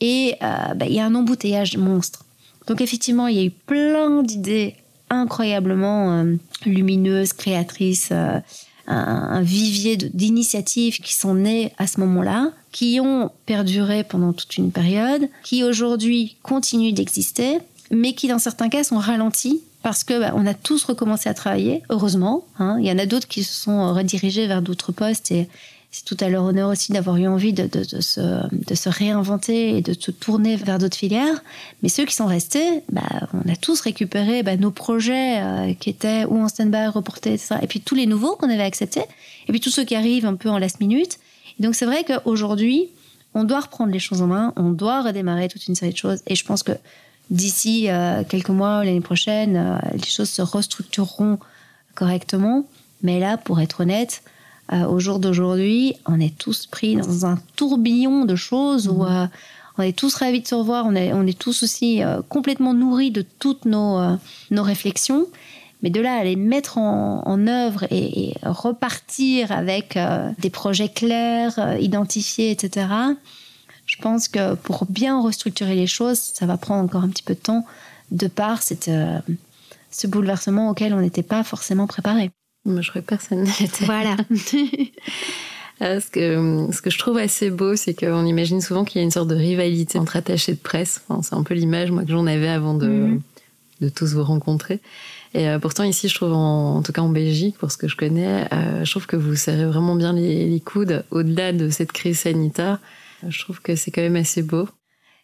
Et 0.00 0.34
euh, 0.42 0.74
bah, 0.74 0.86
il 0.86 0.94
y 0.94 1.00
a 1.00 1.06
un 1.06 1.14
embouteillage 1.14 1.76
monstre. 1.76 2.24
Donc 2.66 2.80
effectivement, 2.80 3.26
il 3.26 3.36
y 3.36 3.40
a 3.40 3.44
eu 3.44 3.50
plein 3.50 4.22
d'idées 4.22 4.76
incroyablement 5.10 6.12
euh, 6.12 6.34
lumineuses, 6.64 7.32
créatrices, 7.32 8.08
euh, 8.12 8.40
un, 8.86 9.40
vivier 9.42 9.96
d'initiatives 9.96 11.00
qui 11.00 11.14
sont 11.14 11.34
nées 11.34 11.72
à 11.78 11.86
ce 11.86 12.00
moment-là, 12.00 12.50
qui 12.72 13.00
ont 13.00 13.30
perduré 13.46 14.04
pendant 14.04 14.32
toute 14.32 14.56
une 14.56 14.72
période, 14.72 15.28
qui 15.42 15.64
aujourd'hui 15.64 16.36
continuent 16.42 16.92
d'exister, 16.92 17.58
mais 17.90 18.14
qui 18.14 18.28
dans 18.28 18.38
certains 18.38 18.68
cas 18.68 18.84
sont 18.84 18.98
ralentis 18.98 19.60
parce 19.82 20.04
que 20.04 20.18
bah, 20.18 20.32
on 20.36 20.46
a 20.46 20.54
tous 20.54 20.84
recommencé 20.84 21.28
à 21.28 21.34
travailler, 21.34 21.82
heureusement. 21.90 22.44
hein. 22.58 22.76
Il 22.80 22.86
y 22.86 22.92
en 22.92 22.98
a 22.98 23.06
d'autres 23.06 23.28
qui 23.28 23.42
se 23.42 23.52
sont 23.52 23.92
redirigés 23.92 24.46
vers 24.46 24.62
d'autres 24.62 24.92
postes 24.92 25.32
et 25.32 25.48
c'est 25.94 26.06
tout 26.06 26.16
à 26.20 26.28
leur 26.30 26.44
honneur 26.44 26.70
aussi 26.70 26.90
d'avoir 26.90 27.18
eu 27.18 27.26
envie 27.28 27.52
de, 27.52 27.66
de- 27.66 28.00
se, 28.00 28.20
de 28.20 28.74
se 28.74 28.88
réinventer 28.88 29.76
et 29.76 29.82
de 29.82 29.92
se 29.92 30.10
tourner 30.10 30.56
vers 30.56 30.78
d'autres 30.78 30.96
filières. 30.96 31.42
Mais 31.82 31.90
ceux 31.90 32.06
qui 32.06 32.14
sont 32.14 32.26
restés, 32.26 32.82
bah, 32.90 33.02
on 33.34 33.48
a 33.48 33.56
tous 33.56 33.78
récupéré 33.82 34.42
bah, 34.42 34.56
nos 34.56 34.70
projets 34.70 35.40
euh, 35.42 35.74
qui 35.74 35.90
étaient 35.90 36.24
ou 36.24 36.42
en 36.42 36.48
stand-by, 36.48 36.86
reportés, 36.86 37.34
etc. 37.34 37.56
Et 37.60 37.66
puis 37.66 37.80
tous 37.82 37.94
les 37.94 38.06
nouveaux 38.06 38.36
qu'on 38.36 38.48
avait 38.48 38.62
acceptés. 38.62 39.04
Et 39.48 39.52
puis 39.52 39.60
tous 39.60 39.68
ceux 39.70 39.84
qui 39.84 39.94
arrivent 39.94 40.24
un 40.24 40.34
peu 40.34 40.48
en 40.48 40.56
last 40.58 40.80
minute. 40.80 41.18
Et 41.60 41.62
donc 41.62 41.74
c'est 41.74 41.84
vrai 41.84 42.04
qu'aujourd'hui, 42.04 42.88
on 43.34 43.44
doit 43.44 43.60
reprendre 43.60 43.92
les 43.92 43.98
choses 43.98 44.22
en 44.22 44.26
main, 44.28 44.54
on 44.56 44.70
doit 44.70 45.02
redémarrer 45.02 45.48
toute 45.48 45.66
une 45.68 45.74
série 45.74 45.92
de 45.92 45.98
choses. 45.98 46.20
Et 46.26 46.36
je 46.36 46.44
pense 46.46 46.62
que 46.62 46.72
d'ici 47.30 47.90
euh, 47.90 48.24
quelques 48.26 48.48
mois, 48.48 48.82
l'année 48.82 49.00
prochaine, 49.02 49.56
euh, 49.56 49.78
les 49.92 50.08
choses 50.08 50.30
se 50.30 50.40
restructureront 50.40 51.38
correctement. 51.94 52.64
Mais 53.02 53.20
là, 53.20 53.36
pour 53.36 53.60
être 53.60 53.80
honnête, 53.80 54.22
euh, 54.72 54.86
au 54.86 54.98
jour 54.98 55.18
d'aujourd'hui, 55.18 55.94
on 56.06 56.18
est 56.18 56.36
tous 56.36 56.66
pris 56.66 56.96
dans 56.96 57.26
un 57.26 57.38
tourbillon 57.56 58.24
de 58.24 58.36
choses 58.36 58.88
où 58.88 59.04
euh, 59.04 59.26
on 59.76 59.82
est 59.82 59.96
tous 59.96 60.14
ravis 60.14 60.40
de 60.40 60.46
se 60.46 60.54
revoir, 60.54 60.86
on 60.86 60.94
est, 60.94 61.12
on 61.12 61.26
est 61.26 61.38
tous 61.38 61.62
aussi 61.62 62.02
euh, 62.02 62.22
complètement 62.28 62.72
nourris 62.72 63.10
de 63.10 63.24
toutes 63.38 63.66
nos, 63.66 64.00
nos 64.50 64.62
réflexions. 64.62 65.26
Mais 65.82 65.90
de 65.90 66.00
là 66.00 66.14
à 66.14 66.24
les 66.24 66.36
mettre 66.36 66.78
en, 66.78 67.22
en 67.26 67.46
œuvre 67.48 67.84
et, 67.90 68.28
et 68.28 68.34
repartir 68.44 69.50
avec 69.50 69.98
des 70.38 70.50
projets 70.50 70.88
clairs, 70.88 71.76
identifiés, 71.80 72.52
etc., 72.52 72.86
je 73.84 73.96
pense 73.96 74.28
que 74.28 74.54
pour 74.54 74.86
bien 74.86 75.20
restructurer 75.20 75.74
les 75.74 75.88
choses, 75.88 76.18
ça 76.18 76.46
va 76.46 76.56
prendre 76.56 76.84
encore 76.84 77.02
un 77.02 77.08
petit 77.08 77.24
peu 77.24 77.34
de 77.34 77.40
temps 77.40 77.66
de 78.12 78.28
par 78.28 78.62
cette, 78.62 78.88
ce 79.90 80.06
bouleversement 80.06 80.70
auquel 80.70 80.94
on 80.94 81.00
n'était 81.00 81.24
pas 81.24 81.42
forcément 81.42 81.88
préparé. 81.88 82.30
Moi, 82.64 82.80
je 82.80 82.90
crois 82.90 83.02
que 83.02 83.06
personne 83.08 83.42
n'était. 83.42 83.84
Voilà. 83.84 84.16
Euh, 85.80 86.00
Ce 86.00 86.10
que, 86.10 86.68
ce 86.72 86.80
que 86.80 86.90
je 86.90 86.98
trouve 86.98 87.16
assez 87.18 87.50
beau, 87.50 87.74
c'est 87.74 87.94
qu'on 87.94 88.24
imagine 88.24 88.60
souvent 88.60 88.84
qu'il 88.84 89.00
y 89.00 89.02
a 89.02 89.04
une 89.04 89.10
sorte 89.10 89.26
de 89.28 89.34
rivalité 89.34 89.98
entre 89.98 90.14
attachés 90.16 90.52
de 90.52 90.58
presse. 90.58 91.00
Enfin, 91.08 91.22
c'est 91.22 91.34
un 91.34 91.42
peu 91.42 91.54
l'image 91.54 91.90
moi 91.90 92.04
que 92.04 92.10
j'en 92.12 92.26
avais 92.26 92.48
avant 92.48 92.74
de, 92.74 92.86
Mhm. 92.86 93.20
de 93.80 93.88
tous 93.88 94.12
vous 94.14 94.22
rencontrer. 94.22 94.78
Et 95.34 95.48
euh, 95.48 95.58
pourtant 95.58 95.82
ici, 95.82 96.08
je 96.08 96.14
trouve, 96.14 96.34
en, 96.34 96.76
en 96.76 96.82
tout 96.82 96.92
cas 96.92 97.02
en 97.02 97.08
Belgique, 97.08 97.56
pour 97.58 97.72
ce 97.72 97.76
que 97.78 97.88
je 97.88 97.96
connais, 97.96 98.46
euh, 98.52 98.84
je 98.84 98.90
trouve 98.92 99.06
que 99.06 99.16
vous 99.16 99.34
serrez 99.34 99.64
vraiment 99.64 99.96
bien 99.96 100.12
les, 100.12 100.48
les 100.48 100.60
coudes 100.60 101.04
au-delà 101.10 101.52
de 101.52 101.68
cette 101.70 101.90
crise 101.90 102.20
sanitaire. 102.20 102.78
Je 103.26 103.40
trouve 103.40 103.60
que 103.60 103.74
c'est 103.74 103.90
quand 103.90 104.02
même 104.02 104.16
assez 104.16 104.42
beau. 104.42 104.68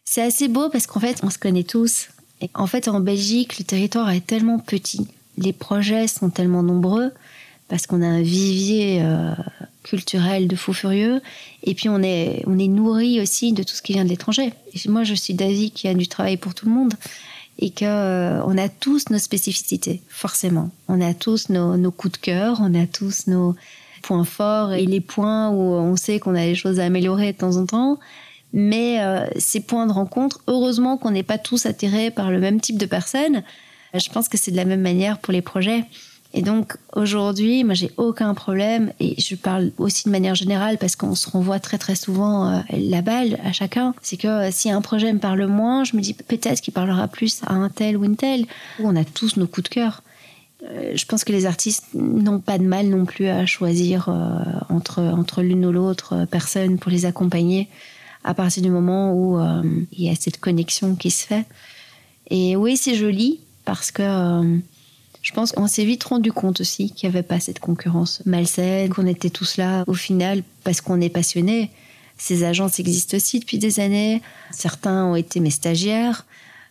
C'est 0.03 0.23
assez 0.23 0.49
beau 0.49 0.69
parce 0.69 0.87
qu'en 0.87 0.99
fait, 0.99 1.19
on 1.23 1.29
se 1.29 1.37
connaît 1.37 1.63
tous. 1.63 2.09
Et 2.41 2.49
en 2.53 2.67
fait, 2.67 2.87
en 2.89 2.99
Belgique, 2.99 3.59
le 3.59 3.63
territoire 3.65 4.09
est 4.09 4.25
tellement 4.25 4.59
petit. 4.59 5.07
Les 5.39 5.53
projets 5.53 6.07
sont 6.07 6.29
tellement 6.29 6.63
nombreux 6.63 7.11
parce 7.69 7.87
qu'on 7.87 8.01
a 8.01 8.07
un 8.07 8.21
vivier 8.21 9.01
euh, 9.01 9.33
culturel 9.83 10.47
de 10.47 10.55
fous 10.55 10.73
furieux. 10.73 11.21
Et 11.63 11.75
puis, 11.75 11.87
on 11.87 12.03
est, 12.03 12.43
on 12.45 12.59
est 12.59 12.67
nourri 12.67 13.21
aussi 13.21 13.53
de 13.53 13.63
tout 13.63 13.73
ce 13.73 13.81
qui 13.81 13.93
vient 13.93 14.03
de 14.03 14.09
l'étranger. 14.09 14.53
Moi, 14.87 15.03
je 15.03 15.13
suis 15.13 15.33
d'avis 15.33 15.71
qu'il 15.71 15.89
y 15.89 15.93
a 15.93 15.95
du 15.95 16.07
travail 16.07 16.37
pour 16.37 16.53
tout 16.53 16.65
le 16.65 16.73
monde 16.73 16.93
et 17.59 17.69
que 17.69 17.85
euh, 17.85 18.43
on 18.45 18.57
a 18.57 18.69
tous 18.69 19.09
nos 19.09 19.17
spécificités, 19.17 20.01
forcément. 20.09 20.71
On 20.87 20.99
a 21.01 21.13
tous 21.13 21.49
nos, 21.49 21.77
nos 21.77 21.91
coups 21.91 22.13
de 22.13 22.17
cœur, 22.17 22.59
on 22.61 22.73
a 22.73 22.85
tous 22.85 23.27
nos 23.27 23.55
points 24.01 24.25
forts 24.25 24.73
et 24.73 24.85
les 24.85 25.01
points 25.01 25.49
où 25.49 25.59
on 25.59 25.95
sait 25.95 26.19
qu'on 26.19 26.35
a 26.35 26.45
des 26.45 26.55
choses 26.55 26.79
à 26.79 26.85
améliorer 26.85 27.33
de 27.33 27.37
temps 27.37 27.57
en 27.57 27.65
temps. 27.65 27.99
Mais 28.51 29.01
euh, 29.01 29.27
ces 29.37 29.59
points 29.59 29.85
de 29.85 29.91
rencontre, 29.91 30.41
heureusement 30.47 30.97
qu'on 30.97 31.11
n'est 31.11 31.23
pas 31.23 31.37
tous 31.37 31.65
attirés 31.65 32.11
par 32.11 32.31
le 32.31 32.39
même 32.39 32.59
type 32.59 32.77
de 32.77 32.85
personnes. 32.85 33.43
Je 33.93 34.09
pense 34.09 34.29
que 34.29 34.37
c'est 34.37 34.51
de 34.51 34.57
la 34.57 34.65
même 34.65 34.81
manière 34.81 35.19
pour 35.19 35.33
les 35.33 35.41
projets. 35.41 35.85
Et 36.31 36.43
donc 36.43 36.77
aujourd'hui, 36.95 37.63
moi 37.63 37.73
j'ai 37.73 37.91
aucun 37.97 38.35
problème 38.35 38.93
et 38.99 39.19
je 39.19 39.33
parle 39.33 39.71
aussi 39.79 40.05
de 40.05 40.11
manière 40.11 40.35
générale 40.35 40.77
parce 40.77 40.95
qu'on 40.95 41.15
se 41.15 41.27
renvoie 41.27 41.59
très 41.59 41.79
très 41.79 41.95
souvent 41.95 42.47
euh, 42.47 42.59
la 42.71 43.01
balle 43.01 43.39
à 43.43 43.51
chacun. 43.51 43.95
C'est 44.03 44.17
que 44.17 44.27
euh, 44.27 44.51
si 44.51 44.69
un 44.69 44.81
projet 44.81 45.11
me 45.11 45.17
parle 45.17 45.47
moins, 45.47 45.83
je 45.83 45.95
me 45.95 46.01
dis 46.01 46.13
peut-être 46.13 46.61
qu'il 46.61 46.73
parlera 46.73 47.07
plus 47.07 47.41
à 47.47 47.53
un 47.53 47.69
tel 47.69 47.97
ou 47.97 48.05
une 48.05 48.15
telle. 48.15 48.45
On 48.79 48.95
a 48.95 49.03
tous 49.03 49.37
nos 49.37 49.47
coups 49.47 49.69
de 49.71 49.73
cœur. 49.73 50.03
Euh, 50.63 50.91
je 50.95 51.05
pense 51.05 51.23
que 51.23 51.31
les 51.31 51.45
artistes 51.45 51.85
n'ont 51.93 52.39
pas 52.39 52.57
de 52.57 52.63
mal 52.63 52.87
non 52.87 53.05
plus 53.05 53.27
à 53.27 53.45
choisir 53.45 54.09
euh, 54.09 54.43
entre, 54.69 54.99
entre 54.99 55.41
l'une 55.41 55.65
ou 55.65 55.71
l'autre 55.71 56.13
euh, 56.13 56.25
personne 56.25 56.77
pour 56.77 56.91
les 56.91 57.05
accompagner 57.05 57.69
à 58.23 58.33
partir 58.33 58.61
du 58.61 58.69
moment 58.69 59.13
où 59.13 59.39
euh, 59.39 59.63
il 59.93 60.03
y 60.03 60.09
a 60.09 60.15
cette 60.15 60.39
connexion 60.39 60.95
qui 60.95 61.11
se 61.11 61.25
fait. 61.25 61.45
Et 62.29 62.55
oui, 62.57 62.75
c'est 62.75 62.95
joli 62.95 63.39
parce 63.75 63.91
que 63.91 64.01
euh, 64.01 64.57
je 65.21 65.31
pense 65.31 65.51
qu'on 65.51 65.67
s'est 65.67 65.85
vite 65.85 66.03
rendu 66.03 66.31
compte 66.31 66.59
aussi 66.59 66.91
qu'il 66.91 67.07
n'y 67.07 67.15
avait 67.15 67.27
pas 67.27 67.39
cette 67.39 67.59
concurrence 67.59 68.23
malsaine, 68.25 68.89
qu'on 68.89 69.05
était 69.05 69.29
tous 69.29 69.57
là 69.57 69.83
au 69.85 69.93
final 69.93 70.41
parce 70.63 70.81
qu'on 70.81 70.99
est 71.01 71.09
passionnés. 71.09 71.69
Ces 72.17 72.43
agences 72.43 72.79
existent 72.79 73.15
aussi 73.15 73.39
depuis 73.39 73.59
des 73.59 73.79
années. 73.79 74.23
Certains 74.49 75.05
ont 75.05 75.15
été 75.15 75.39
mes 75.39 75.51
stagiaires. 75.51 76.25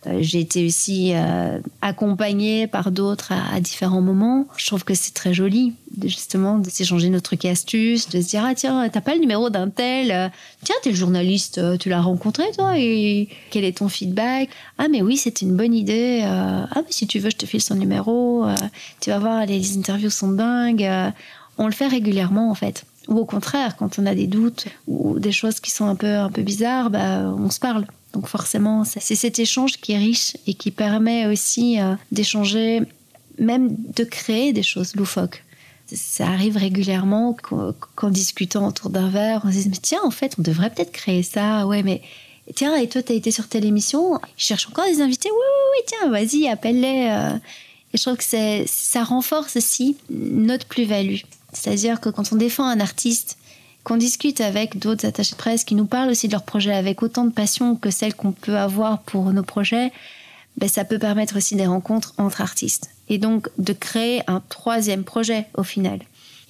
Euh, 0.07 0.18
J'ai 0.20 0.40
été 0.40 0.64
aussi 0.64 1.12
euh, 1.12 1.59
accompagnée 1.82 2.68
par 2.68 2.92
d'autres 2.92 3.32
à, 3.32 3.61
différents 3.61 4.01
moments. 4.01 4.46
Je 4.57 4.66
trouve 4.66 4.84
que 4.84 4.94
c'est 4.94 5.12
très 5.12 5.34
joli, 5.34 5.74
justement, 6.05 6.59
de 6.59 6.70
s'échanger 6.70 7.11
nos 7.11 7.20
trucs 7.20 7.44
et 7.44 7.51
astuces, 7.51 8.09
de 8.09 8.20
se 8.20 8.28
dire 8.28 8.44
Ah, 8.44 8.55
tiens, 8.55 8.88
t'as 8.88 9.01
pas 9.01 9.14
le 9.14 9.20
numéro 9.20 9.51
d'un 9.51 9.68
tel 9.68 10.12
euh, 10.12 10.28
Tiens, 10.62 10.76
t'es 10.82 10.90
le 10.90 10.96
journaliste, 10.96 11.61
tu 11.78 11.88
l'as 11.88 12.01
rencontré, 12.01 12.44
toi 12.57 12.78
Et 12.78 13.28
quel 13.51 13.64
est 13.64 13.78
ton 13.78 13.88
feedback? 13.88 14.51
Ah, 14.78 14.86
mais 14.88 15.03
oui, 15.03 15.16
c'était 15.16 15.44
une 15.44 15.57
bonne 15.57 15.74
idée. 15.74 16.22
ah, 16.24 16.68
mais 16.76 16.90
si 16.90 17.07
tu 17.07 17.18
veux, 17.18 17.30
je 17.30 17.36
te 17.36 17.46
file 17.46 17.62
son 17.62 17.74
numéro. 17.74 18.46
tu 19.01 19.11
vas 19.11 19.18
voir, 19.18 19.46
les, 19.46 19.76
interviews 19.76 20.11
sont 20.11 20.30
dingues. 20.30 20.88
on 21.59 21.66
le 21.66 21.72
fait 21.72 21.88
régulièrement, 21.88 22.51
en 22.51 22.55
fait. 22.55 22.84
Ou 23.09 23.16
au 23.16 23.24
contraire, 23.24 23.76
quand 23.76 23.99
on 23.99 24.07
a 24.07 24.14
des 24.14 24.26
doutes 24.26 24.66
ou 24.86 25.18
des 25.18 25.32
choses 25.32 25.61
qui 25.61 25.70
sont 25.70 25.86
un 25.86 25.94
peu, 25.96 26.14
un 26.14 26.30
peu 26.30 26.42
bizarres, 26.42 26.90
bah, 26.90 27.34
on 27.36 27.51
se 27.51 27.59
parle. 27.59 27.86
Donc 28.18 28.26
forcément, 28.26 28.82
c'est 28.84 29.14
cet 29.14 29.38
échange 29.38 29.76
qui 29.76 29.92
est 29.92 29.96
riche 29.96 30.36
et 30.48 30.54
qui 30.54 30.72
permet 30.72 31.26
aussi 31.26 31.80
euh, 31.80 31.94
d'échanger, 32.10 32.82
même 33.38 33.76
de 33.94 34.02
créer 34.02 34.52
des 34.52 34.64
choses 34.64 34.96
loufoques. 34.96 35.44
Ça 35.86 36.26
arrive 36.26 36.56
régulièrement 36.56 37.36
qu'en 37.94 38.10
discutant 38.10 38.66
autour 38.66 38.90
d'un 38.90 39.08
verre, 39.08 39.42
on 39.44 39.52
se 39.52 39.58
dit, 39.58 39.68
mais 39.68 39.76
tiens, 39.80 40.00
en 40.02 40.10
fait, 40.10 40.34
on 40.36 40.42
devrait 40.42 40.70
peut-être 40.70 40.90
créer 40.90 41.22
ça. 41.22 41.64
Ouais, 41.68 41.84
mais 41.84 42.02
tiens, 42.56 42.74
et 42.74 42.88
toi, 42.88 43.04
t'as 43.04 43.14
été 43.14 43.30
sur 43.30 43.46
telle 43.46 43.64
émission, 43.64 44.18
je 44.36 44.46
cherche 44.46 44.66
encore 44.66 44.86
des 44.86 45.00
invités. 45.00 45.28
Oui, 45.30 45.36
oui, 45.38 45.76
oui, 45.76 45.84
tiens, 45.86 46.10
vas-y, 46.10 46.48
appelle-les. 46.48 47.08
euh. 47.12 47.36
Et 47.94 47.98
je 47.98 48.02
trouve 48.02 48.16
que 48.16 48.64
ça 48.66 49.04
renforce 49.04 49.54
aussi 49.54 49.96
notre 50.10 50.66
plus-value. 50.66 51.20
C'est-à-dire 51.52 52.00
que 52.00 52.08
quand 52.08 52.32
on 52.32 52.36
défend 52.36 52.66
un 52.66 52.80
artiste, 52.80 53.38
qu'on 53.85 53.97
discute 53.97 54.41
avec 54.41 54.79
d'autres 54.79 55.07
attachés 55.07 55.33
de 55.33 55.39
presse 55.39 55.64
qui 55.64 55.74
nous 55.74 55.87
parlent 55.87 56.11
aussi 56.11 56.29
de 56.29 56.33
leurs 56.33 56.45
projets 56.45 56.74
avec 56.74 57.03
autant 57.03 57.24
de 57.24 57.33
passion 57.33 57.76
que 57.76 57.91
celle 57.91 58.14
qu'on 58.14 58.33
peut 58.33 58.59
avoir 58.59 59.01
pour 59.03 59.33
nos 59.33 59.43
projets, 59.43 59.93
ben, 60.59 60.68
ça 60.68 60.85
peut 60.85 60.99
permettre 60.99 61.37
aussi 61.37 61.55
des 61.55 61.66
rencontres 61.66 62.14
entre 62.18 62.41
artistes. 62.41 62.91
Et 63.09 63.18
donc 63.18 63.49
de 63.59 63.72
créer 63.72 64.22
un 64.26 64.43
troisième 64.49 65.05
projet 65.05 65.47
au 65.57 65.62
final. 65.62 66.01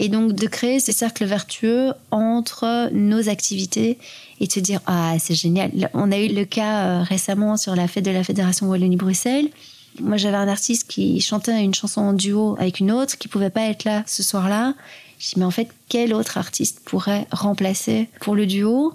Et 0.01 0.09
donc 0.09 0.33
de 0.33 0.47
créer 0.47 0.81
ces 0.81 0.93
cercles 0.93 1.25
vertueux 1.25 1.93
entre 2.11 2.89
nos 2.93 3.29
activités 3.29 3.99
et 4.41 4.47
de 4.47 4.53
se 4.53 4.61
dire 4.61 4.81
ah 4.87 5.15
c'est 5.19 5.35
génial. 5.35 5.91
On 5.95 6.11
a 6.13 6.19
eu 6.19 6.29
le 6.29 6.45
cas 6.45 6.85
euh, 6.85 7.03
récemment 7.03 7.57
sur 7.57 7.75
la 7.77 7.89
fête 7.89 8.05
de 8.05 8.11
la 8.11 8.25
Fédération 8.25 8.69
Wallonie-Bruxelles. 8.69 9.49
Moi 10.01 10.17
j'avais 10.17 10.37
un 10.37 10.49
artiste 10.49 10.89
qui 10.89 11.21
chantait 11.21 11.63
une 11.63 11.75
chanson 11.75 12.01
en 12.01 12.13
duo 12.13 12.57
avec 12.59 12.81
une 12.81 12.93
autre 12.93 13.19
qui 13.19 13.29
pouvait 13.29 13.51
pas 13.51 13.63
être 13.63 13.85
là 13.85 14.05
ce 14.07 14.23
soir-là. 14.23 14.75
Je 15.19 15.31
dis 15.31 15.35
mais 15.39 15.45
en 15.45 15.51
fait 15.51 15.69
quel 15.89 16.15
autre 16.15 16.39
artiste 16.39 16.81
pourrait 16.85 17.27
remplacer 17.31 18.09
pour 18.21 18.35
le 18.35 18.47
duo? 18.47 18.95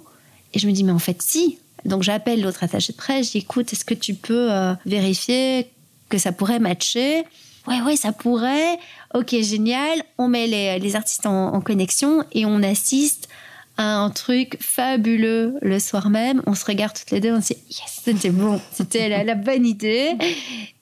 Et 0.52 0.58
je 0.58 0.66
me 0.66 0.72
dis 0.72 0.84
mais 0.84 0.92
en 0.92 0.98
fait 0.98 1.20
si. 1.22 1.58
Donc 1.84 2.02
j'appelle 2.02 2.40
l'autre 2.42 2.64
attaché 2.64 2.92
de 2.92 2.98
presse. 2.98 3.26
Je 3.26 3.32
dis 3.32 3.38
écoute 3.38 3.72
est-ce 3.72 3.84
que 3.84 3.94
tu 3.94 4.14
peux 4.14 4.52
euh, 4.52 4.74
vérifier 4.86 5.70
que 6.08 6.18
ça 6.18 6.32
pourrait 6.32 6.58
matcher? 6.58 7.24
Ouais, 7.66 7.80
ouais, 7.80 7.96
ça 7.96 8.12
pourrait. 8.12 8.78
Ok, 9.14 9.34
génial. 9.40 10.02
On 10.18 10.28
met 10.28 10.46
les, 10.46 10.78
les 10.78 10.96
artistes 10.96 11.26
en, 11.26 11.60
connexion 11.60 12.24
et 12.32 12.44
on 12.44 12.62
assiste 12.62 13.28
un 13.76 14.10
truc 14.10 14.56
fabuleux 14.60 15.54
le 15.60 15.78
soir 15.80 16.08
même. 16.10 16.42
On 16.46 16.54
se 16.54 16.64
regarde 16.64 16.96
toutes 16.96 17.10
les 17.10 17.20
deux, 17.20 17.32
on 17.32 17.40
se 17.40 17.54
dit 17.54 17.58
yes, 17.70 18.00
c'était 18.04 18.30
bon, 18.30 18.60
c'était 18.72 19.08
la, 19.08 19.24
la 19.24 19.34
bonne 19.34 19.66
idée. 19.66 20.12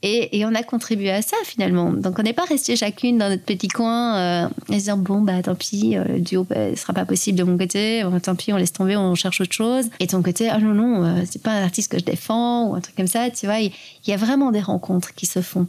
Et, 0.03 0.39
et 0.39 0.45
on 0.45 0.55
a 0.55 0.63
contribué 0.63 1.11
à 1.11 1.23
ça 1.23 1.37
finalement. 1.45 1.93
Donc 1.93 2.19
on 2.19 2.23
n'est 2.23 2.33
pas 2.33 2.45
resté 2.45 2.77
chacune 2.77 3.19
dans 3.19 3.29
notre 3.29 3.45
petit 3.45 3.69
coin 3.69 4.17
euh, 4.17 4.49
en 4.69 4.73
disant 4.73 4.97
bon, 4.99 5.21
bah 5.23 5.41
tant 5.43 5.55
pis, 5.55 5.97
euh, 5.97 6.05
le 6.05 6.21
duo 6.21 6.45
bah, 6.45 6.71
ne 6.71 6.77
sera 6.77 6.93
pas 6.93 7.05
possible 7.05 7.39
de 7.39 7.45
mon 7.45 7.57
côté. 7.57 8.03
Bon, 8.05 8.19
tant 8.21 8.35
pis, 8.35 8.53
on 8.53 8.57
laisse 8.57 8.73
tomber, 8.73 8.97
on 8.97 9.15
cherche 9.15 9.41
autre 9.41 9.53
chose. 9.55 9.87
Et 10.01 10.07
ton 10.09 10.23
côté, 10.23 10.49
ah 10.51 10.59
non, 10.59 10.75
non, 10.75 11.05
euh, 11.05 11.23
c'est 11.31 11.43
pas 11.43 11.53
un 11.53 11.63
artiste 11.63 11.91
que 11.91 11.99
je 11.99 12.05
défends 12.05 12.69
ou 12.69 12.75
un 12.75 12.81
truc 12.81 12.97
comme 12.97 13.07
ça. 13.07 13.31
Tu 13.31 13.47
vois, 13.47 13.61
il 13.61 13.73
il 14.05 14.11
y 14.11 14.13
a 14.13 14.17
vraiment 14.17 14.51
des 14.51 14.61
rencontres 14.61 15.15
qui 15.15 15.27
se 15.27 15.41
font. 15.41 15.69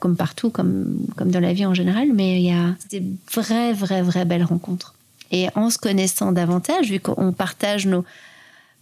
comme 0.00 0.16
partout, 0.16 0.50
comme, 0.50 0.98
comme 1.16 1.30
dans 1.30 1.40
la 1.40 1.52
vie 1.52 1.66
en 1.66 1.74
général, 1.74 2.08
mais 2.12 2.40
il 2.40 2.46
y 2.46 2.52
a 2.52 2.74
des 2.90 3.02
vraies, 3.32 3.72
vraies, 3.72 4.02
vraies 4.02 4.24
belles 4.24 4.44
rencontres. 4.44 4.94
Et 5.34 5.48
en 5.56 5.68
se 5.68 5.78
connaissant 5.78 6.30
davantage, 6.30 6.92
vu 6.92 7.00
qu'on 7.00 7.32
partage 7.32 7.88
nos, 7.88 8.04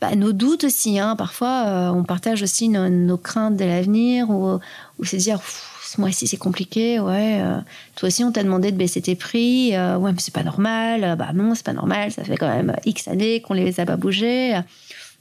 bah, 0.03 0.15
nos 0.17 0.33
doutes 0.33 0.65
aussi, 0.65 0.99
hein, 0.99 1.17
parfois 1.17 1.65
euh, 1.67 1.89
on 1.89 2.05
partage 2.05 2.43
aussi 2.43 2.69
nos, 2.69 3.17
craintes 3.17 3.57
de 3.57 3.65
l'avenir, 3.65 4.29
ou, 4.29 4.59
ou 4.99 5.05
se 5.07 5.17
dire, 5.17 5.41
ce 5.83 5.99
mois-ci 5.99 6.27
c'est 6.27 6.37
compliqué, 6.37 7.01
ouais, 7.01 7.41
euh, 7.41 7.57
toi 7.97 8.09
aussi 8.09 8.23
on 8.23 8.33
t'a 8.33 8.43
demandé 8.43 8.71
de 8.71 8.77
baisser 8.77 9.01
tes 9.01 9.15
prix, 9.15 9.75
euh, 9.75 9.97
ouais, 9.97 10.13
mais 10.13 10.19
c'est 10.21 10.35
pas 10.35 10.43
normal, 10.43 11.17
bah 11.19 11.31
non, 11.33 11.55
c'est 11.55 11.65
pas 11.65 11.73
normal, 11.73 12.13
ça 12.13 12.23
fait 12.23 12.37
quand 12.37 12.55
même 12.55 12.77
X 12.85 13.09
années 13.09 13.41
qu'on 13.41 13.55
les 13.55 13.81
a 13.81 13.87
pas 13.87 13.97
bougés, 13.97 14.61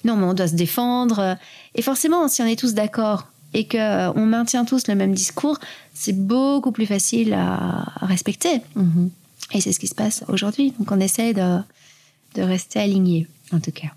non, 0.03 0.17
mais 0.17 0.25
on 0.25 0.33
doit 0.33 0.49
se 0.49 0.55
défendre. 0.55 1.37
Et 1.75 1.81
forcément, 1.81 2.27
si 2.27 2.41
on 2.41 2.45
est 2.45 2.59
tous 2.59 2.73
d'accord 2.73 3.27
et 3.53 3.69
qu'on 3.69 4.13
on 4.17 4.25
maintient 4.25 4.65
tous 4.65 4.89
le 4.89 4.95
même 4.95 5.13
discours, 5.13 5.59
c'est 5.93 6.17
beaucoup 6.17 6.73
plus 6.73 6.87
facile 6.87 7.33
à, 7.35 7.85
respecter. 8.01 8.61
Mhm. 8.75 9.11
Et 9.53 9.61
c'est 9.61 9.73
ce 9.73 9.79
qui 9.79 9.87
se 9.87 9.95
passe 9.95 10.23
aujourd'hui. 10.27 10.73
Donc 10.79 10.91
on 10.91 10.99
essaie 10.99 11.33
de, 11.33 11.59
de 12.35 12.41
rester 12.41 12.79
aligné, 12.79 13.27
en 13.51 13.59
tout 13.59 13.71
cas. 13.71 13.89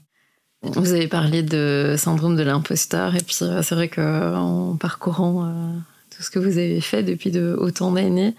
Vous 0.63 0.93
avez 0.93 1.09
parlé 1.09 1.43
de 1.43 1.95
syndrome 1.99 2.37
de 2.37 2.43
l'imposteur, 2.43 3.15
et 3.15 3.21
puis 3.21 3.37
euh, 3.43 3.63
c'est 3.63 3.75
vrai 3.75 3.89
qu'en 3.89 4.77
parcourant 4.77 5.45
euh, 5.45 5.73
tout 6.09 6.23
ce 6.23 6.31
que 6.31 6.39
vous 6.39 6.57
avez 6.59 6.81
fait 6.81 7.03
depuis 7.03 7.31
de 7.31 7.55
autant 7.59 7.93
d'années, 7.93 8.35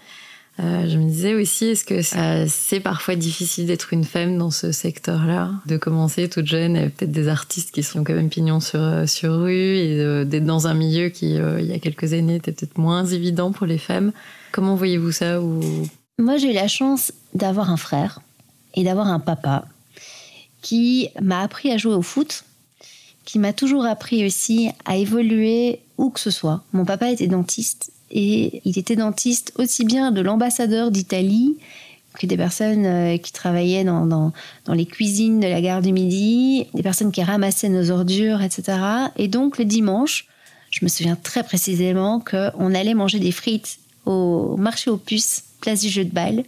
euh, 0.58 0.88
je 0.88 0.98
me 0.98 1.08
disais 1.08 1.34
aussi, 1.34 1.66
est-ce 1.66 1.84
que 1.84 2.00
c'est 2.48 2.80
parfois 2.80 3.14
difficile 3.14 3.66
d'être 3.66 3.92
une 3.92 4.04
femme 4.04 4.38
dans 4.38 4.50
ce 4.50 4.72
secteur-là, 4.72 5.52
de 5.66 5.76
commencer 5.76 6.28
toute 6.28 6.46
jeune, 6.46 6.76
et 6.76 6.88
peut-être 6.88 7.12
des 7.12 7.28
artistes 7.28 7.70
qui 7.70 7.84
sont 7.84 8.02
quand 8.02 8.14
même 8.14 8.30
pignons 8.30 8.60
sur, 8.60 9.08
sur 9.08 9.42
rue, 9.42 9.76
et 9.76 10.24
d'être 10.24 10.46
dans 10.46 10.66
un 10.66 10.74
milieu 10.74 11.10
qui, 11.10 11.34
il 11.34 11.66
y 11.66 11.74
a 11.74 11.78
quelques 11.78 12.12
années, 12.12 12.36
était 12.36 12.52
peut-être 12.52 12.78
moins 12.78 13.04
évident 13.04 13.52
pour 13.52 13.66
les 13.66 13.78
femmes. 13.78 14.12
Comment 14.50 14.74
voyez-vous 14.74 15.12
ça 15.12 15.40
ou... 15.40 15.60
Moi, 16.18 16.38
j'ai 16.38 16.50
eu 16.50 16.54
la 16.54 16.66
chance 16.66 17.12
d'avoir 17.34 17.70
un 17.70 17.76
frère 17.76 18.20
et 18.74 18.84
d'avoir 18.84 19.08
un 19.08 19.20
papa 19.20 19.66
qui 20.62 21.10
m'a 21.20 21.42
appris 21.42 21.70
à 21.70 21.76
jouer 21.76 21.92
au 21.92 22.00
foot, 22.00 22.44
qui 23.26 23.38
m'a 23.38 23.52
toujours 23.52 23.84
appris 23.84 24.24
aussi 24.24 24.70
à 24.86 24.96
évoluer 24.96 25.80
où 25.98 26.08
que 26.08 26.18
ce 26.18 26.30
soit. 26.30 26.64
Mon 26.72 26.86
papa 26.86 27.10
était 27.10 27.26
dentiste 27.26 27.92
et 28.10 28.62
il 28.64 28.78
était 28.78 28.96
dentiste 28.96 29.52
aussi 29.56 29.84
bien 29.84 30.10
de 30.10 30.22
l'ambassadeur 30.22 30.90
d'Italie 30.90 31.58
que 32.18 32.26
des 32.26 32.38
personnes 32.38 32.86
euh, 32.86 33.18
qui 33.18 33.32
travaillaient 33.32 33.84
dans, 33.84 34.06
dans, 34.06 34.32
dans 34.64 34.72
les 34.72 34.86
cuisines 34.86 35.38
de 35.38 35.48
la 35.48 35.60
gare 35.60 35.82
du 35.82 35.92
Midi, 35.92 36.66
des 36.72 36.82
personnes 36.82 37.12
qui 37.12 37.22
ramassaient 37.22 37.68
nos 37.68 37.90
ordures, 37.90 38.40
etc. 38.40 38.78
Et 39.16 39.28
donc 39.28 39.58
le 39.58 39.66
dimanche, 39.66 40.26
je 40.70 40.82
me 40.82 40.88
souviens 40.88 41.16
très 41.16 41.42
précisément 41.42 42.20
qu'on 42.20 42.74
allait 42.74 42.94
manger 42.94 43.18
des 43.18 43.32
frites 43.32 43.80
au 44.06 44.56
marché 44.56 44.88
aux 44.88 44.96
puces, 44.96 45.44
place 45.66 45.80
du 45.80 45.88
jeu 45.88 46.04
de 46.04 46.12
balle, 46.12 46.44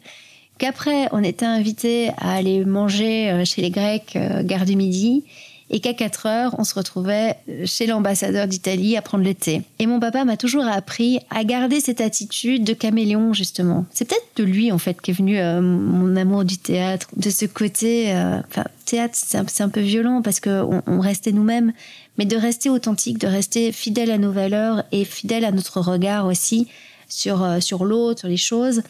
qu'après 0.58 1.08
on 1.12 1.22
était 1.22 1.46
invité 1.46 2.10
à 2.18 2.34
aller 2.34 2.64
manger 2.64 3.30
euh, 3.30 3.44
chez 3.44 3.62
les 3.62 3.70
Grecs, 3.70 4.14
euh, 4.14 4.42
gare 4.44 4.64
du 4.64 4.76
Midi, 4.76 5.24
et 5.70 5.80
qu'à 5.80 5.92
4 5.92 6.26
heures, 6.26 6.54
on 6.58 6.64
se 6.64 6.74
retrouvait 6.74 7.36
chez 7.64 7.86
l'ambassadeur 7.86 8.46
d'Italie 8.46 8.96
à 8.96 9.02
prendre 9.02 9.24
le 9.24 9.34
thé. 9.34 9.62
Et 9.78 9.86
mon 9.86 10.00
papa 10.00 10.24
m'a 10.24 10.36
toujours 10.36 10.66
appris 10.66 11.18
à 11.30 11.44
garder 11.44 11.80
cette 11.80 12.00
attitude 12.00 12.64
de 12.64 12.72
caméléon, 12.72 13.34
justement. 13.34 13.84
C'est 13.92 14.08
peut-être 14.08 14.28
de 14.36 14.44
lui, 14.44 14.72
en 14.72 14.78
fait, 14.78 14.98
qu'est 15.00 15.12
venu 15.12 15.38
euh, 15.38 15.60
mon 15.60 16.16
amour 16.16 16.44
du 16.44 16.56
théâtre, 16.56 17.08
de 17.16 17.30
ce 17.30 17.44
côté... 17.44 18.12
euh, 18.12 18.40
Enfin, 18.48 18.64
théâtre, 18.86 19.14
c'est 19.16 19.36
un, 19.36 19.44
c'est 19.46 19.62
un 19.62 19.68
peu 19.68 19.80
violent 19.80 20.22
parce 20.22 20.40
qu'on 20.40 20.82
on 20.86 21.00
restait 21.00 21.32
nous-mêmes, 21.32 21.72
mais 22.16 22.24
de 22.24 22.36
rester 22.36 22.70
authentique, 22.70 23.18
de 23.18 23.26
rester 23.26 23.70
fidèle 23.72 24.10
à 24.10 24.16
nos 24.16 24.32
valeurs 24.32 24.84
et 24.90 25.04
fidèle 25.04 25.44
à 25.44 25.50
notre 25.50 25.80
regard 25.80 26.24
aussi 26.26 26.66
sur, 27.08 27.42
euh, 27.42 27.60
sur 27.60 27.84
l'autre, 27.84 28.20
sur 28.20 28.28
les 28.28 28.36
choses, 28.36 28.82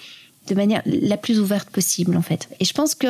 de 0.49 0.55
manière 0.55 0.83
la 0.87 1.17
plus 1.17 1.41
ouverte 1.41 1.71
possible, 1.71 2.17
en 2.17 2.23
fait. 2.23 2.49
Et 2.61 2.65
je 2.65 2.73
pense 2.73 2.95
que 2.95 3.09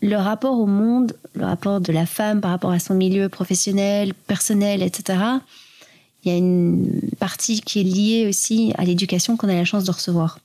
le 0.00 0.16
rapport 0.16 0.58
au 0.58 0.66
monde, 0.66 1.14
le 1.34 1.44
rapport 1.44 1.80
de 1.80 1.92
la 1.92 2.06
femme 2.06 2.40
par 2.40 2.50
rapport 2.50 2.70
à 2.70 2.78
son 2.78 2.94
milieu 2.94 3.28
professionnel, 3.28 4.14
personnel, 4.14 4.82
etc., 4.82 5.18
il 6.24 6.32
y 6.32 6.34
a 6.34 6.38
une 6.38 7.00
partie 7.18 7.60
qui 7.60 7.80
est 7.80 7.84
liée 7.84 8.26
aussi 8.28 8.72
à 8.76 8.84
l'éducation 8.84 9.36
qu'on 9.36 9.48
a 9.48 9.54
la 9.54 9.64
chance 9.64 9.84
de 9.84 9.90
recevoir. 9.90 10.40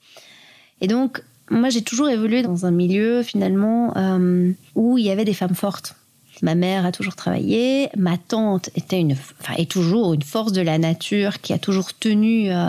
Et 0.82 0.88
donc, 0.88 1.24
moi, 1.50 1.70
j'ai 1.70 1.82
toujours 1.82 2.10
évolué 2.10 2.42
dans 2.42 2.66
un 2.66 2.72
milieu, 2.72 3.24
finalement, 3.24 3.96
euh, 3.98 4.52
où 4.76 4.98
il 4.98 5.06
y 5.06 5.10
avait 5.10 5.26
des 5.26 5.34
femmes 5.34 5.56
fortes. 5.56 5.96
Ma 6.42 6.56
mère 6.56 6.86
a 6.86 6.92
toujours 6.92 7.16
travaillé, 7.16 7.90
ma 7.96 8.18
tante 8.18 8.70
était 8.76 9.00
une, 9.00 9.14
enfin, 9.14 9.54
est 9.58 9.70
toujours 9.70 10.14
une 10.14 10.24
force 10.24 10.52
de 10.52 10.62
la 10.62 10.78
nature 10.78 11.42
qui 11.42 11.54
a 11.54 11.60
toujours 11.60 11.94
tenu 11.94 12.52
euh, 12.52 12.68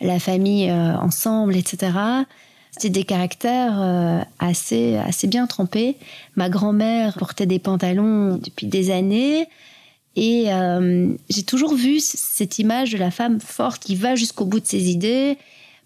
la 0.00 0.18
famille 0.18 0.70
euh, 0.70 0.96
ensemble, 0.96 1.56
etc. 1.56 1.92
C'était 2.70 2.90
des 2.90 3.04
caractères 3.04 3.80
euh, 3.80 4.20
assez, 4.38 4.96
assez 4.96 5.26
bien 5.26 5.46
trempés. 5.46 5.96
Ma 6.36 6.48
grand-mère 6.48 7.16
portait 7.18 7.46
des 7.46 7.58
pantalons 7.58 8.36
depuis 8.36 8.66
des 8.66 8.90
années. 8.90 9.48
Et 10.16 10.52
euh, 10.52 11.08
j'ai 11.28 11.42
toujours 11.44 11.74
vu 11.74 12.00
cette 12.00 12.58
image 12.58 12.92
de 12.92 12.98
la 12.98 13.10
femme 13.10 13.40
forte 13.40 13.82
qui 13.82 13.94
va 13.94 14.16
jusqu'au 14.16 14.44
bout 14.44 14.60
de 14.60 14.66
ses 14.66 14.90
idées, 14.90 15.38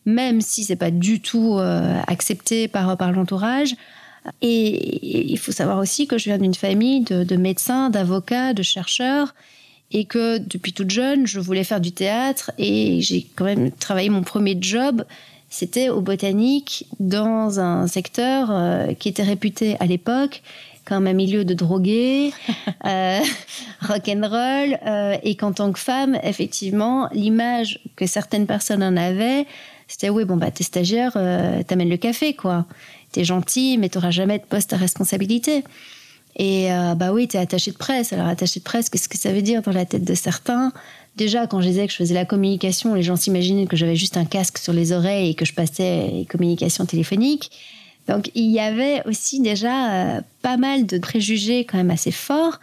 même 0.07 0.41
si 0.41 0.65
c'est 0.65 0.77
pas 0.77 0.91
du 0.91 1.21
tout 1.21 1.59
accepté 2.07 2.67
par, 2.67 2.97
par 2.97 3.13
l'entourage. 3.13 3.75
Et 4.41 5.31
il 5.33 5.39
faut 5.39 5.53
savoir 5.53 5.79
aussi 5.79 6.07
que 6.07 6.17
je 6.17 6.25
viens 6.25 6.39
d'une 6.39 6.55
famille 6.55 7.03
de 7.03 7.37
médecins, 7.37 7.91
d'avocats, 7.91 8.55
de 8.55 8.63
chercheurs, 8.63 9.35
et 9.93 10.05
que 10.05 10.39
depuis 10.39 10.73
toute 10.73 10.91
jeune, 10.91 11.27
je 11.27 11.39
voulais 11.39 11.65
faire 11.65 11.81
du 11.81 11.93
théâtre, 11.93 12.51
et 12.59 13.01
j'ai 13.01 13.27
quand 13.37 13.45
même 13.45 13.71
travaillé 13.71 14.09
mon 14.09 14.23
premier 14.23 14.57
job 14.61 15.05
c'était 15.53 15.91
au 15.91 16.01
botanique 16.01 16.87
dans 16.99 17.61
un 17.61 17.87
secteur 17.87 18.49
euh, 18.51 18.95
qui 18.95 19.11
était 19.11 19.23
réputé 19.23 19.77
à 19.81 19.87
l'époque 19.87 20.43
comme 20.87 21.07
un 21.07 21.13
milieu 21.13 21.45
de 21.45 21.53
drogués, 21.53 22.33
euh, 22.87 23.21
rock'n'roll, 23.83 24.79
euh, 24.85 25.17
et 25.23 25.37
qu'en 25.37 25.53
tant 25.53 25.71
que 25.71 25.79
femme, 25.79 26.19
effectivement, 26.25 27.09
l'image 27.13 27.81
que 27.97 28.07
certaines 28.07 28.47
personnes 28.47 28.83
en 28.83 28.97
avaient, 28.97 29.47
c'était 29.87 30.09
oui, 30.09 30.25
bon, 30.25 30.39
bah, 30.39 30.51
t'es 30.51 30.65
stagiaire, 30.65 31.13
t'amènes 31.69 31.91
le 31.91 31.99
café, 31.99 32.35
quoi. 32.35 32.65
T'es 33.13 33.23
gentil, 33.23 33.77
mais 33.79 33.91
t'auras 33.91 34.11
jamais 34.11 34.39
de 34.39 34.45
poste 34.45 34.73
à 34.73 34.77
responsabilité. 34.77 35.63
Et 36.37 36.73
euh, 36.73 36.95
bah 36.95 37.13
oui, 37.13 37.29
t'es 37.29 37.39
attaché 37.39 37.71
de 37.71 37.77
presse. 37.77 38.13
Alors, 38.13 38.27
attaché 38.27 38.61
de 38.61 38.65
presse, 38.65 38.89
qu'est-ce 38.89 39.09
que 39.09 39.19
ça 39.19 39.33
veut 39.33 39.43
dire 39.43 39.63
dans 39.63 39.73
la 39.73 39.85
tête 39.85 40.05
de 40.05 40.15
certains? 40.15 40.73
Déjà, 41.17 41.47
quand 41.47 41.61
je 41.61 41.69
disais 41.69 41.87
que 41.87 41.93
je 41.93 41.99
faisais 41.99 42.15
la 42.15 42.25
communication, 42.25 42.95
les 42.95 43.03
gens 43.03 43.17
s'imaginaient 43.17 43.67
que 43.67 43.77
j'avais 43.77 43.97
juste 43.97 44.17
un 44.17 44.25
casque 44.25 44.59
sur 44.59 44.73
les 44.73 44.93
oreilles 44.93 45.31
et 45.31 45.35
que 45.35 45.45
je 45.45 45.53
passais 45.53 46.09
les 46.09 46.25
communications 46.25 46.87
téléphoniques. 46.87 47.51
Donc, 48.09 48.31
il 48.35 48.51
y 48.51 48.59
avait 48.59 49.07
aussi 49.07 49.41
déjà 49.41 50.17
euh, 50.17 50.21
pas 50.41 50.57
mal 50.57 50.87
de 50.87 50.99
préjugés 50.99 51.65
quand 51.65 51.77
même 51.77 51.91
assez 51.91 52.11
forts. 52.11 52.59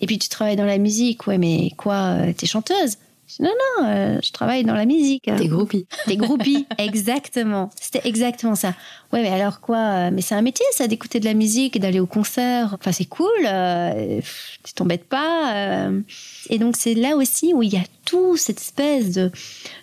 Et 0.00 0.06
puis, 0.06 0.18
tu 0.18 0.28
travailles 0.28 0.56
dans 0.56 0.66
la 0.66 0.78
musique. 0.78 1.26
Ouais, 1.26 1.38
mais 1.38 1.70
quoi, 1.76 2.18
euh, 2.20 2.32
t'es 2.36 2.46
chanteuse? 2.46 2.98
Je 3.28 3.36
dis, 3.36 3.42
Non, 3.42 3.50
non, 3.80 3.86
euh, 3.88 4.18
je 4.22 4.30
travaille 4.32 4.64
dans 4.64 4.74
la 4.74 4.86
musique. 4.86 5.28
Des 5.34 5.48
groupies. 5.48 5.86
Des 6.06 6.16
groupies, 6.16 6.66
exactement. 6.78 7.70
C'était 7.80 8.06
exactement 8.08 8.54
ça. 8.54 8.74
Ouais, 9.12 9.22
mais 9.22 9.28
alors 9.30 9.60
quoi 9.60 9.78
euh, 9.78 10.10
Mais 10.12 10.22
c'est 10.22 10.34
un 10.34 10.42
métier, 10.42 10.64
ça, 10.72 10.86
d'écouter 10.86 11.18
de 11.20 11.24
la 11.24 11.34
musique 11.34 11.76
et 11.76 11.78
d'aller 11.78 12.00
au 12.00 12.06
concert. 12.06 12.76
Enfin, 12.78 12.92
c'est 12.92 13.04
cool. 13.06 13.26
euh, 13.46 14.20
tu 14.62 14.74
t'embêtes 14.74 15.04
pas. 15.08 15.54
euh. 15.54 16.00
Et 16.50 16.58
donc, 16.58 16.76
c'est 16.76 16.94
là 16.94 17.16
aussi 17.16 17.52
où 17.54 17.62
il 17.62 17.72
y 17.72 17.76
a 17.76 17.84
tout 18.04 18.36
cette 18.36 18.60
espèce 18.60 19.12
de, 19.12 19.30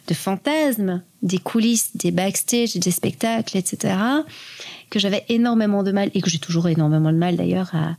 de 0.07 0.13
fantasme 0.13 1.01
des 1.21 1.37
coulisses, 1.37 1.95
des 1.95 2.11
backstage, 2.11 2.75
des 2.75 2.91
spectacles, 2.91 3.57
etc., 3.57 3.95
que 4.89 4.99
j'avais 4.99 5.25
énormément 5.29 5.83
de 5.83 5.91
mal, 5.91 6.11
et 6.13 6.21
que 6.21 6.29
j'ai 6.29 6.37
toujours 6.39 6.67
énormément 6.67 7.11
de 7.11 7.17
mal 7.17 7.35
d'ailleurs 7.35 7.71
à, 7.73 7.95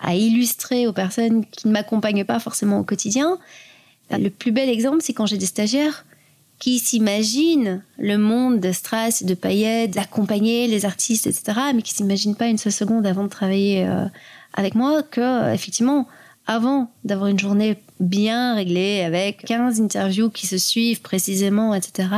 à 0.00 0.14
illustrer 0.14 0.86
aux 0.86 0.92
personnes 0.92 1.44
qui 1.44 1.68
ne 1.68 1.72
m'accompagnent 1.72 2.24
pas 2.24 2.38
forcément 2.38 2.78
au 2.80 2.84
quotidien. 2.84 3.38
Le 4.10 4.30
plus 4.30 4.52
bel 4.52 4.68
exemple, 4.68 4.98
c'est 5.00 5.12
quand 5.12 5.26
j'ai 5.26 5.36
des 5.36 5.46
stagiaires 5.46 6.04
qui 6.58 6.78
s'imaginent 6.78 7.82
le 7.98 8.18
monde 8.18 8.60
de 8.60 8.72
strass 8.72 9.22
de 9.22 9.34
paillettes, 9.34 9.92
d'accompagner 9.92 10.66
les 10.66 10.84
artistes, 10.84 11.26
etc., 11.26 11.58
mais 11.74 11.82
qui 11.82 11.94
s'imaginent 11.94 12.34
pas 12.34 12.48
une 12.48 12.58
seule 12.58 12.72
seconde 12.72 13.06
avant 13.06 13.24
de 13.24 13.28
travailler 13.28 13.86
euh, 13.86 14.06
avec 14.54 14.74
moi 14.74 15.02
que, 15.02 15.20
euh, 15.20 15.52
effectivement, 15.52 16.08
avant 16.46 16.90
d'avoir 17.04 17.28
une 17.28 17.38
journée 17.38 17.76
bien 18.00 18.54
réglée 18.54 19.02
avec 19.02 19.44
15 19.44 19.80
interviews 19.80 20.30
qui 20.30 20.46
se 20.46 20.58
suivent 20.58 21.02
précisément, 21.02 21.74
etc., 21.74 22.08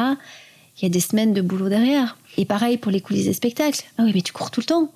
il 0.78 0.84
y 0.84 0.86
a 0.86 0.88
des 0.88 1.00
semaines 1.00 1.34
de 1.34 1.42
boulot 1.42 1.68
derrière. 1.68 2.16
Et 2.38 2.46
pareil 2.46 2.78
pour 2.78 2.90
les 2.90 3.00
coulisses 3.00 3.26
des 3.26 3.34
spectacles. 3.34 3.82
Ah 3.98 4.04
oui, 4.04 4.12
mais 4.14 4.22
tu 4.22 4.32
cours 4.32 4.50
tout 4.50 4.60
le 4.60 4.66
temps. 4.66 4.90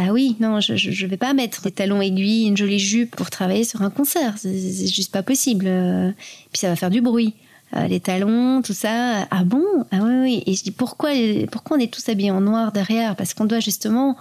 Bah 0.00 0.12
oui, 0.12 0.34
non, 0.40 0.60
je, 0.60 0.76
je, 0.76 1.06
vais 1.06 1.18
pas 1.18 1.34
mettre 1.34 1.60
des 1.60 1.72
talons 1.72 2.00
aiguilles, 2.00 2.46
une 2.46 2.56
jolie 2.56 2.78
jupe 2.78 3.14
pour 3.14 3.28
travailler 3.28 3.64
sur 3.64 3.82
un 3.82 3.90
concert. 3.90 4.32
C'est 4.38 4.86
juste 4.86 5.12
pas 5.12 5.22
possible. 5.22 5.66
Euh, 5.68 6.10
Puis 6.52 6.60
ça 6.60 6.68
va 6.68 6.76
faire 6.76 6.88
du 6.88 7.02
bruit. 7.02 7.34
Euh, 7.76 7.86
les 7.86 8.00
talons, 8.00 8.62
tout 8.62 8.72
ça. 8.72 9.26
Ah 9.30 9.44
bon? 9.44 9.62
Ah 9.90 9.98
oui, 10.02 10.14
oui. 10.22 10.42
Et 10.46 10.54
je 10.54 10.62
dis 10.62 10.70
pourquoi, 10.70 11.10
pourquoi 11.52 11.76
on 11.76 11.80
est 11.80 11.92
tous 11.92 12.08
habillés 12.08 12.30
en 12.30 12.40
noir 12.40 12.72
derrière? 12.72 13.14
Parce 13.14 13.34
qu'on 13.34 13.44
doit 13.44 13.60
justement 13.60 14.16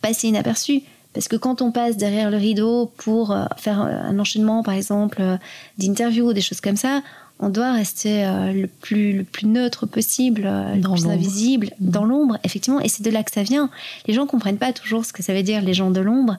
passer 0.00 0.28
inaperçu. 0.28 0.80
Parce 1.12 1.28
que 1.28 1.36
quand 1.36 1.60
on 1.60 1.72
passe 1.72 1.98
derrière 1.98 2.30
le 2.30 2.38
rideau 2.38 2.90
pour 2.96 3.32
euh, 3.32 3.44
faire 3.58 3.80
un 3.80 4.18
enchaînement, 4.18 4.62
par 4.62 4.74
exemple, 4.74 5.22
d'interviews 5.76 6.30
ou 6.30 6.32
des 6.32 6.40
choses 6.40 6.62
comme 6.62 6.76
ça, 6.76 7.02
on 7.40 7.48
doit 7.50 7.72
rester 7.72 8.24
euh, 8.24 8.52
le, 8.52 8.66
plus, 8.66 9.12
le 9.12 9.24
plus 9.24 9.46
neutre 9.46 9.86
possible, 9.86 10.42
euh, 10.46 10.74
le 10.74 10.80
plus 10.80 11.06
invisible, 11.06 11.70
mmh. 11.80 11.90
dans 11.90 12.04
l'ombre, 12.04 12.38
effectivement. 12.44 12.80
Et 12.80 12.88
c'est 12.88 13.02
de 13.02 13.10
là 13.10 13.22
que 13.22 13.30
ça 13.30 13.42
vient. 13.42 13.70
Les 14.06 14.14
gens 14.14 14.26
comprennent 14.26 14.58
pas 14.58 14.72
toujours 14.72 15.04
ce 15.04 15.12
que 15.12 15.22
ça 15.22 15.34
veut 15.34 15.42
dire, 15.42 15.62
les 15.62 15.74
gens 15.74 15.90
de 15.90 16.00
l'ombre. 16.00 16.36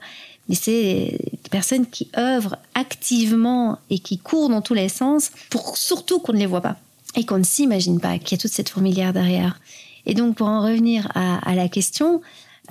Mais 0.48 0.54
c'est 0.54 0.72
des 0.72 1.48
personnes 1.50 1.86
qui 1.86 2.08
œuvrent 2.18 2.56
activement 2.74 3.78
et 3.88 3.98
qui 3.98 4.18
courent 4.18 4.50
dans 4.50 4.62
tous 4.62 4.74
les 4.74 4.88
sens 4.88 5.30
pour 5.48 5.76
surtout 5.76 6.18
qu'on 6.18 6.32
ne 6.32 6.38
les 6.38 6.46
voit 6.46 6.60
pas 6.60 6.76
et 7.16 7.24
qu'on 7.24 7.38
ne 7.38 7.44
s'imagine 7.44 8.00
pas 8.00 8.18
qu'il 8.18 8.32
y 8.32 8.34
a 8.34 8.42
toute 8.42 8.52
cette 8.52 8.68
fourmilière 8.68 9.12
derrière. 9.12 9.60
Et 10.06 10.14
donc, 10.14 10.36
pour 10.36 10.48
en 10.48 10.62
revenir 10.62 11.08
à, 11.14 11.38
à 11.48 11.54
la 11.54 11.68
question, 11.68 12.20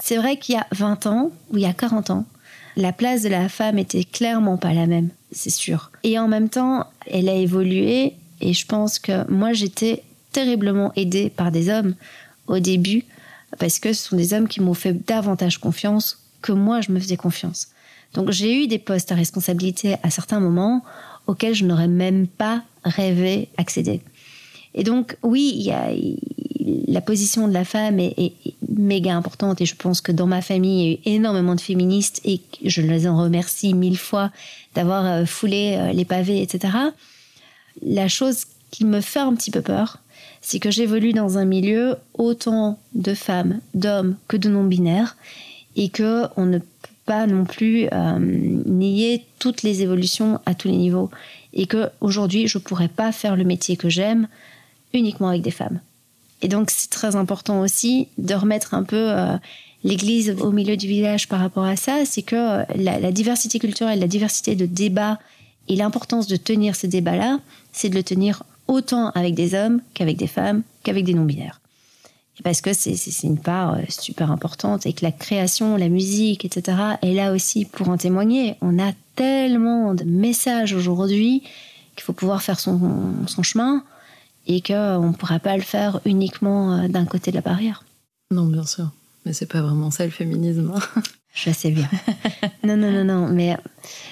c'est 0.01 0.17
vrai 0.17 0.37
qu'il 0.37 0.55
y 0.55 0.57
a 0.57 0.67
20 0.71 1.07
ans 1.07 1.31
ou 1.51 1.57
il 1.57 1.63
y 1.63 1.65
a 1.65 1.73
40 1.73 2.09
ans, 2.09 2.25
la 2.75 2.93
place 2.93 3.21
de 3.23 3.29
la 3.29 3.49
femme 3.49 3.77
était 3.77 4.03
clairement 4.03 4.57
pas 4.57 4.73
la 4.73 4.87
même, 4.87 5.09
c'est 5.31 5.49
sûr. 5.49 5.91
Et 6.03 6.17
en 6.17 6.27
même 6.27 6.49
temps, 6.49 6.85
elle 7.07 7.29
a 7.29 7.35
évolué 7.35 8.13
et 8.41 8.53
je 8.53 8.65
pense 8.65 8.99
que 8.99 9.29
moi 9.31 9.53
j'étais 9.53 10.03
terriblement 10.31 10.91
aidée 10.95 11.29
par 11.29 11.51
des 11.51 11.69
hommes 11.69 11.95
au 12.47 12.59
début 12.59 13.03
parce 13.57 13.79
que 13.79 13.93
ce 13.93 14.09
sont 14.09 14.15
des 14.15 14.33
hommes 14.33 14.47
qui 14.47 14.61
m'ont 14.61 14.73
fait 14.73 14.93
davantage 14.93 15.57
confiance 15.57 16.19
que 16.41 16.51
moi 16.51 16.81
je 16.81 16.91
me 16.91 16.99
faisais 16.99 17.17
confiance. 17.17 17.69
Donc 18.13 18.31
j'ai 18.31 18.63
eu 18.63 18.67
des 18.67 18.79
postes 18.79 19.11
à 19.11 19.15
responsabilité 19.15 19.95
à 20.03 20.09
certains 20.09 20.39
moments 20.39 20.83
auxquels 21.27 21.53
je 21.53 21.65
n'aurais 21.65 21.87
même 21.87 22.27
pas 22.27 22.63
rêvé 22.83 23.49
accéder. 23.57 24.01
Et 24.73 24.83
donc 24.83 25.17
oui, 25.23 25.71
la 26.87 27.01
position 27.01 27.47
de 27.47 27.53
la 27.53 27.65
femme 27.65 27.99
est, 27.99 28.33
méga 28.77 29.15
importante 29.15 29.59
et 29.61 29.65
je 29.65 29.75
pense 29.75 29.99
que 29.99 30.11
dans 30.11 30.27
ma 30.27 30.41
famille, 30.41 30.83
il 30.83 30.87
y 30.87 30.89
a 30.89 30.93
eu 30.93 31.17
énormément 31.17 31.55
de 31.55 31.61
féministes 31.61 32.21
et 32.23 32.39
je 32.63 32.81
les 32.81 33.07
en 33.07 33.17
remercie 33.17 33.73
mille 33.73 33.97
fois 33.97 34.31
d'avoir 34.79 35.05
euh, 35.05 35.25
foulé 35.25 35.75
euh, 35.77 35.91
les 35.91 36.05
pavés, 36.05 36.41
etc. 36.41 36.73
La 37.81 38.07
chose 38.07 38.45
qui 38.71 38.85
me 38.85 39.01
fait 39.01 39.19
un 39.19 39.35
petit 39.35 39.51
peu 39.51 39.61
peur, 39.61 39.97
c'est 40.39 40.59
que 40.59 40.71
j'évolue 40.71 41.11
dans 41.11 41.37
un 41.37 41.43
milieu 41.43 41.97
autant 42.13 42.79
de 42.93 43.13
femmes, 43.13 43.59
d'hommes 43.73 44.15
que 44.29 44.37
de 44.37 44.47
non-binaires 44.47 45.17
et 45.75 45.89
que 45.89 46.23
on 46.37 46.45
ne 46.45 46.59
peut 46.59 46.65
pas 47.05 47.27
non 47.27 47.43
plus 47.43 47.89
euh, 47.91 48.19
nier 48.19 49.25
toutes 49.39 49.63
les 49.63 49.81
évolutions 49.81 50.39
à 50.45 50.55
tous 50.55 50.69
les 50.69 50.77
niveaux 50.77 51.09
et 51.53 51.65
que 51.65 51.89
aujourd'hui 51.99 52.47
je 52.47 52.57
pourrais 52.57 52.87
pas 52.87 53.11
faire 53.11 53.35
le 53.35 53.43
métier 53.43 53.75
que 53.75 53.89
j'aime 53.89 54.29
uniquement 54.93 55.27
avec 55.27 55.41
des 55.41 55.51
femmes. 55.51 55.81
Et 56.41 56.47
donc, 56.47 56.69
c'est 56.71 56.89
très 56.89 57.17
important 57.17 57.59
aussi 57.59 58.07
de 58.17 58.33
remettre 58.33 58.73
un 58.73 58.83
peu 58.83 59.11
euh, 59.11 59.35
l'église 59.83 60.35
au 60.39 60.51
milieu 60.51 60.77
du 60.77 60.87
village 60.87 61.27
par 61.27 61.39
rapport 61.39 61.63
à 61.63 61.75
ça. 61.75 62.05
C'est 62.05 62.21
que 62.21 62.35
euh, 62.35 62.63
la, 62.75 63.11
diversité 63.11 63.59
culturelle, 63.59 63.99
la 63.99 64.07
diversité 64.07 64.55
de 64.55 64.65
débats 64.65 65.19
et 65.67 65.75
l'importance 65.75 66.27
de 66.27 66.35
tenir 66.35 66.75
ces 66.75 66.87
débats-là, 66.87 67.39
c'est 67.71 67.89
de 67.89 67.95
le 67.95 68.03
tenir 68.03 68.43
autant 68.67 69.09
avec 69.11 69.35
des 69.35 69.55
hommes 69.55 69.81
qu'avec 69.93 70.17
des 70.17 70.27
femmes, 70.27 70.63
qu'avec 70.83 71.05
des 71.05 71.13
non-binaires. 71.13 71.61
Parce 72.43 72.61
que 72.61 72.71
c'est 72.71 72.95
une 73.23 73.37
part 73.37 73.73
euh, 73.73 73.81
super 73.89 74.31
importante 74.31 74.85
et 74.85 74.93
que 74.93 75.03
la 75.03 75.11
création, 75.11 75.75
la 75.75 75.89
musique, 75.89 76.45
etc., 76.45 76.77
est 77.01 77.13
là 77.13 77.33
aussi 77.33 77.65
pour 77.65 77.89
en 77.89 77.97
témoigner. 77.97 78.55
On 78.61 78.79
a 78.79 78.93
tellement 79.15 79.93
de 79.93 80.05
messages 80.05 80.73
aujourd'hui 80.73 81.43
qu'il 81.95 82.03
faut 82.03 82.13
pouvoir 82.13 82.41
faire 82.41 82.59
son, 82.59 82.79
son 83.27 83.43
chemin 83.43 83.83
et 84.47 84.61
qu'on 84.61 85.07
ne 85.07 85.13
pourra 85.13 85.39
pas 85.39 85.57
le 85.57 85.63
faire 85.63 85.99
uniquement 86.05 86.73
euh, 86.73 86.87
d'un 86.87 87.05
côté 87.05 87.31
de 87.31 87.35
la 87.35 87.41
barrière. 87.41 87.83
Non, 88.31 88.45
bien 88.45 88.65
sûr. 88.65 88.89
Mais 89.25 89.33
c'est 89.33 89.45
pas 89.45 89.61
vraiment 89.61 89.91
ça 89.91 90.05
le 90.05 90.11
féminisme. 90.11 90.73
Hein. 90.75 91.01
Je 91.33 91.51
sais 91.51 91.71
bien. 91.71 91.89
non, 92.63 92.77
non, 92.77 92.91
non, 92.91 93.03
non. 93.03 93.27
Mais 93.27 93.55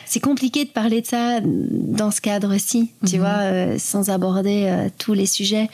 c'est 0.05 0.19
compliqué 0.19 0.65
de 0.65 0.69
parler 0.69 1.01
de 1.01 1.07
ça 1.07 1.39
dans 1.43 2.11
ce 2.11 2.21
cadre-ci, 2.21 2.91
tu 3.05 3.15
mhm. 3.15 3.21
vois, 3.21 3.39
euh, 3.41 3.79
sans 3.79 4.09
aborder 4.09 4.65
euh, 4.65 4.89
tous 4.97 5.13
les 5.13 5.25
sujets. 5.25 5.69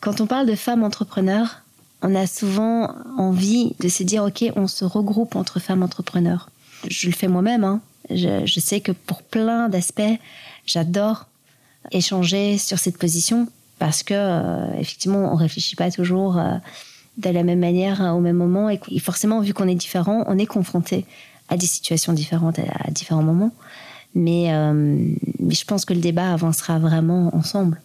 Quand 0.00 0.20
on 0.20 0.26
parle 0.26 0.46
de 0.46 0.54
femmes 0.54 0.82
entrepreneurs, 0.82 1.62
on 2.02 2.14
a 2.14 2.26
souvent 2.26 2.94
envie 3.18 3.74
de 3.80 3.88
se 3.88 4.02
dire, 4.02 4.24
OK, 4.24 4.44
on 4.56 4.66
se 4.66 4.84
regroupe 4.84 5.36
entre 5.36 5.60
femmes 5.60 5.82
entrepreneurs. 5.82 6.50
Je 6.88 7.06
le 7.06 7.12
fais 7.12 7.28
moi-même. 7.28 7.64
Hein. 7.64 7.80
Je, 8.10 8.44
je 8.44 8.60
sais 8.60 8.80
que 8.80 8.92
pour 8.92 9.22
plein 9.22 9.68
d'aspects, 9.68 10.02
j'adore 10.66 11.26
échanger 11.90 12.58
sur 12.58 12.78
cette 12.78 12.98
position 12.98 13.46
parce 13.78 14.02
que 14.02 14.14
euh, 14.14 14.72
effectivement 14.78 15.32
on 15.32 15.36
réfléchit 15.36 15.76
pas 15.76 15.90
toujours 15.90 16.38
euh, 16.38 16.56
de 17.16 17.30
la 17.30 17.42
même 17.42 17.60
manière 17.60 18.02
hein, 18.02 18.12
au 18.12 18.20
même 18.20 18.36
moment 18.36 18.68
et 18.68 18.80
forcément 18.98 19.40
vu 19.40 19.54
qu'on 19.54 19.68
est 19.68 19.74
différent 19.76 20.24
on 20.26 20.36
est 20.36 20.46
confronté 20.46 21.06
à 21.48 21.56
des 21.56 21.66
situations 21.66 22.12
différentes 22.12 22.58
à, 22.58 22.90
différents 22.90 23.22
moments. 23.22 23.52
Mais, 24.14 24.52
euh, 24.52 24.72
mais 25.40 25.54
je 25.54 25.64
pense 25.64 25.84
que 25.84 25.92
le 25.92 26.00
débat 26.00 26.32
avancera 26.32 26.78
vraiment 26.78 27.34
ensemble. 27.34 27.80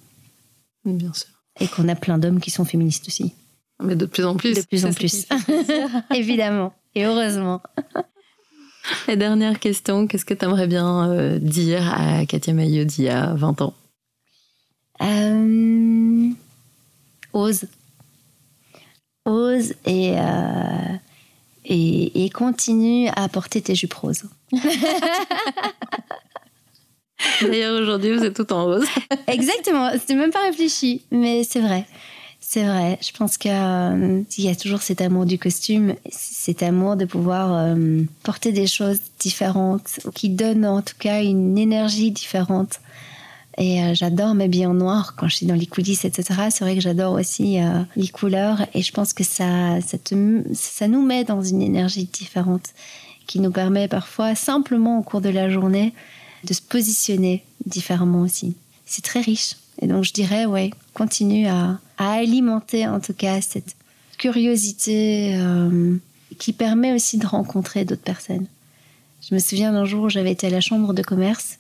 Bien 0.86 1.14
sûr. 1.14 1.30
Et 1.60 1.68
qu'on 1.68 1.88
a 1.90 1.96
plein 1.96 2.18
d'hommes 2.18 2.40
qui 2.40 2.52
sont 2.52 2.66
féministes 2.66 3.08
aussi. 3.08 3.34
Mais 3.82 3.96
de 3.96 4.06
plus 4.06 4.26
en 4.26 4.36
plus. 4.36 4.56
De 4.56 4.62
plus 4.62 4.86
en 4.86 4.94
plus. 4.94 5.26
évidemment. 6.16 6.74
Et 6.96 7.06
heureusement. 7.06 7.62
La 9.08 9.16
dernière 9.16 9.60
question 9.60 10.08
qu'est-ce 10.08 10.26
que 10.26 10.34
tu 10.34 10.46
aimerais 10.46 10.68
bien 10.68 11.38
dire 11.40 11.94
à 11.94 12.26
Katia 12.26 12.54
Maillot 12.54 12.86
d'il 12.86 13.06
y 13.06 13.10
a 13.10 13.34
20 13.34 13.62
ans? 13.62 13.74
Euh, 15.02 16.30
ose. 17.34 17.66
Ose 19.26 19.74
et, 19.86 20.16
euh, 20.18 20.96
et, 21.66 22.26
et, 22.26 22.30
continue 22.30 23.10
à 23.16 23.28
porter 23.30 23.62
tes 23.62 23.76
jupes 23.76 23.94
roses. 23.94 24.24
D'ailleurs, 27.42 27.80
aujourd'hui, 27.82 28.16
vous 28.16 28.24
êtes 28.24 28.36
tout 28.36 28.52
en 28.54 28.66
rose. 28.66 28.88
Exactement. 29.28 29.92
C'était 29.94 30.16
même 30.16 30.32
pas 30.32 30.44
réfléchi, 30.44 31.04
mais 31.12 31.44
c'est 31.44 31.60
vrai. 31.60 31.86
C'est 32.40 32.64
vrai. 32.64 32.98
Je 33.02 33.12
pense 33.12 33.38
qu'il 33.38 33.52
euh, 33.52 34.24
y 34.38 34.50
a 34.50 34.56
toujours 34.56 34.82
cet 34.82 35.02
amour 35.02 35.26
du 35.26 35.38
costume, 35.38 35.96
cet 36.10 36.64
amour 36.64 36.96
de 36.96 37.06
pouvoir 37.06 37.76
porter 38.24 38.52
des 38.52 38.66
choses 38.66 39.00
différentes, 39.20 40.00
qui 40.16 40.30
donnent 40.30 40.66
en 40.66 40.82
tout 40.82 40.96
cas 40.98 41.22
une 41.22 41.58
énergie 41.58 42.12
différente. 42.12 42.80
Et 43.60 43.84
euh, 43.84 43.94
j'adore 43.94 44.36
m'habiller 44.36 44.66
en 44.66 44.74
noir 44.74 45.16
quand 45.18 45.28
je 45.28 45.36
suis 45.36 45.46
dans 45.46 45.54
les 45.54 45.66
coulisses, 45.66 46.06
etc. 46.06 46.48
C'est 46.50 46.64
vrai 46.64 46.76
que 46.76 46.82
j'adore 46.82 47.14
aussi 47.14 47.62
euh, 47.62 47.82
les 47.98 48.08
couleurs 48.08 48.66
et 48.74 48.82
je 48.82 48.94
pense 48.94 49.12
que 49.12 49.26
ça, 49.26 49.80
ça, 49.82 50.88
nous 50.88 51.06
met 51.06 51.26
dans 51.26 51.42
une 51.42 51.62
énergie 51.62 52.06
différente 52.06 52.70
qui 53.28 53.42
nous 53.42 53.52
permet 53.52 53.90
parfois 53.90 54.34
simplement 54.34 54.98
au 54.98 55.04
cours 55.04 55.20
de 55.20 55.30
la 55.30 55.50
journée 55.50 55.94
de 56.46 56.54
se 56.54 56.62
positionner 56.62 57.44
différemment 57.66 58.22
aussi. 58.22 58.56
C'est 58.86 59.04
très 59.04 59.20
riche. 59.20 59.58
Et 59.82 59.88
donc 59.88 60.06
je 60.06 60.14
dirais, 60.14 60.46
ouais, 60.46 60.72
continue 60.94 61.48
à, 61.48 61.80
à 61.98 62.12
alimenter 62.14 62.88
en 62.88 63.02
tout 63.02 63.14
cas 63.14 63.42
cette 63.42 63.76
curiosité 64.18 65.36
euh, 65.36 65.98
qui 66.38 66.54
permet 66.54 66.94
aussi 66.94 67.18
de 67.18 67.28
rencontrer 67.28 67.84
d'autres 67.84 68.02
personnes. 68.02 68.48
Je 69.28 69.36
me 69.36 69.40
souviens 69.40 69.74
d'un 69.74 69.84
jour 69.84 70.06
où 70.06 70.10
j'avais 70.10 70.32
été 70.32 70.48
à 70.48 70.50
la 70.50 70.62
chambre 70.62 70.94
de 70.94 71.02
commerce 71.02 71.60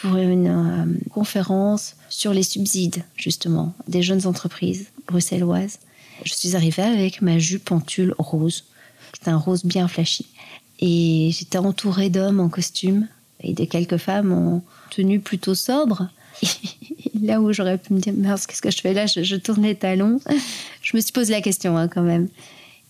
pour 0.00 0.16
une 0.16 0.48
euh, 0.48 1.10
conférence 1.10 1.96
sur 2.08 2.32
les 2.32 2.42
subsides, 2.42 3.02
justement, 3.16 3.74
des 3.88 4.02
jeunes 4.02 4.26
entreprises 4.26 4.86
bruxelloises. 5.06 5.78
Je 6.24 6.32
suis 6.32 6.56
arrivée 6.56 6.82
avec 6.82 7.22
ma 7.22 7.38
jupe 7.38 7.70
en 7.72 7.80
tulle 7.80 8.14
rose, 8.18 8.64
est 9.20 9.28
un 9.28 9.36
rose 9.36 9.64
bien 9.64 9.88
flashy. 9.88 10.26
Et 10.80 11.30
j'étais 11.32 11.58
entourée 11.58 12.08
d'hommes 12.08 12.40
en 12.40 12.48
costume 12.48 13.06
et 13.42 13.52
de 13.52 13.64
quelques 13.64 13.98
femmes 13.98 14.32
en 14.32 14.64
tenue 14.90 15.20
plutôt 15.20 15.54
sobre. 15.54 16.08
Et 16.42 17.18
là 17.20 17.40
où 17.40 17.52
j'aurais 17.52 17.76
pu 17.76 17.92
me 17.92 18.00
dire, 18.00 18.14
mince, 18.14 18.46
qu'est-ce 18.46 18.62
que 18.62 18.70
je 18.70 18.80
fais 18.80 18.94
là? 18.94 19.06
Je, 19.06 19.36
tourne 19.36 19.62
les 19.62 19.74
talons. 19.74 20.20
Je 20.82 20.96
me 20.96 21.02
suis 21.02 21.12
posé 21.12 21.32
la 21.32 21.42
question 21.42 21.76
hein, 21.76 21.88
quand 21.88 22.02
même. 22.02 22.28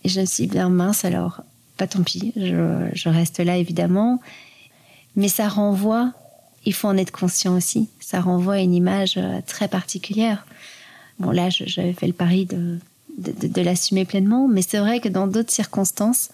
Et 0.03 0.09
je 0.09 0.21
me 0.21 0.25
suis 0.25 0.47
bien 0.47 0.69
mince 0.69 1.03
alors, 1.03 1.41
pas 1.77 1.87
tant 1.87 2.03
pis, 2.03 2.33
je 2.35 3.09
reste 3.09 3.39
là 3.39 3.57
évidemment. 3.57 4.21
Mais 5.15 5.27
ça 5.27 5.49
renvoie 5.49 6.13
il 6.65 6.73
faut 6.73 6.87
en 6.87 6.97
être 6.97 7.11
conscient 7.11 7.55
aussi. 7.55 7.89
Ça 7.99 8.21
renvoie 8.21 8.55
à 8.55 8.59
une 8.59 8.73
image 8.73 9.15
euh, 9.17 9.41
très 9.45 9.67
particulière. 9.67 10.45
Bon, 11.19 11.31
là, 11.31 11.49
j'avais 11.49 11.93
fait 11.93 12.07
le 12.07 12.13
pari 12.13 12.45
de, 12.45 12.77
de, 13.17 13.61
l'assumer 13.61 14.05
pleinement, 14.05 14.47
mais 14.47 14.61
c'est 14.61 14.79
vrai 14.79 14.99
que 14.99 15.09
dans 15.09 15.27
d'autres 15.27 15.51
circonstances, 15.51 16.29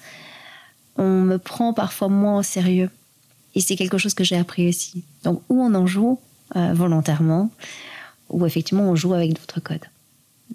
on 0.95 1.21
me 1.21 1.37
prend 1.37 1.73
parfois 1.73 2.07
moins 2.07 2.39
au 2.39 2.43
sérieux. 2.43 2.89
Et 3.55 3.61
c'est 3.61 3.75
quelque 3.75 3.97
chose 3.97 4.13
que 4.13 4.23
j'ai 4.23 4.37
appris 4.37 4.69
aussi. 4.69 5.03
Donc, 5.23 5.41
où 5.49 5.61
on 5.61 5.73
en 5.73 5.87
joue 5.87 6.19
euh, 6.55 6.73
volontairement, 6.73 7.49
ou 8.29 8.45
effectivement 8.45 8.83
on 8.83 8.95
joue 8.95 9.13
avec 9.13 9.33
d'autres 9.33 9.59
codes. 9.59 9.85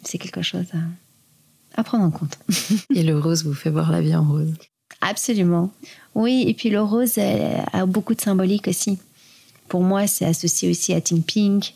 C'est 0.05 0.18
quelque 0.18 0.43
chose 0.43 0.66
à, 0.73 1.81
à 1.81 1.85
prendre 1.85 2.05
en 2.05 2.11
compte. 2.11 2.39
et 2.95 3.03
le 3.03 3.18
rose 3.18 3.45
vous 3.45 3.55
fait 3.55 3.70
voir 3.70 3.91
la 3.91 4.01
vie 4.01 4.14
en 4.14 4.25
rose? 4.25 4.55
Absolument. 5.01 5.70
Oui, 6.14 6.45
et 6.47 6.55
puis 6.55 6.70
le 6.70 6.81
rose 6.81 7.18
a 7.18 7.87
beaucoup 7.87 8.14
de 8.14 8.20
symbolique 8.20 8.68
aussi 8.68 8.99
pour 9.73 9.81
moi, 9.81 10.07
c'est 10.07 10.27
associé 10.27 10.68
aussi 10.68 10.93
à 10.93 11.01
Teen 11.01 11.23
Pink, 11.23 11.73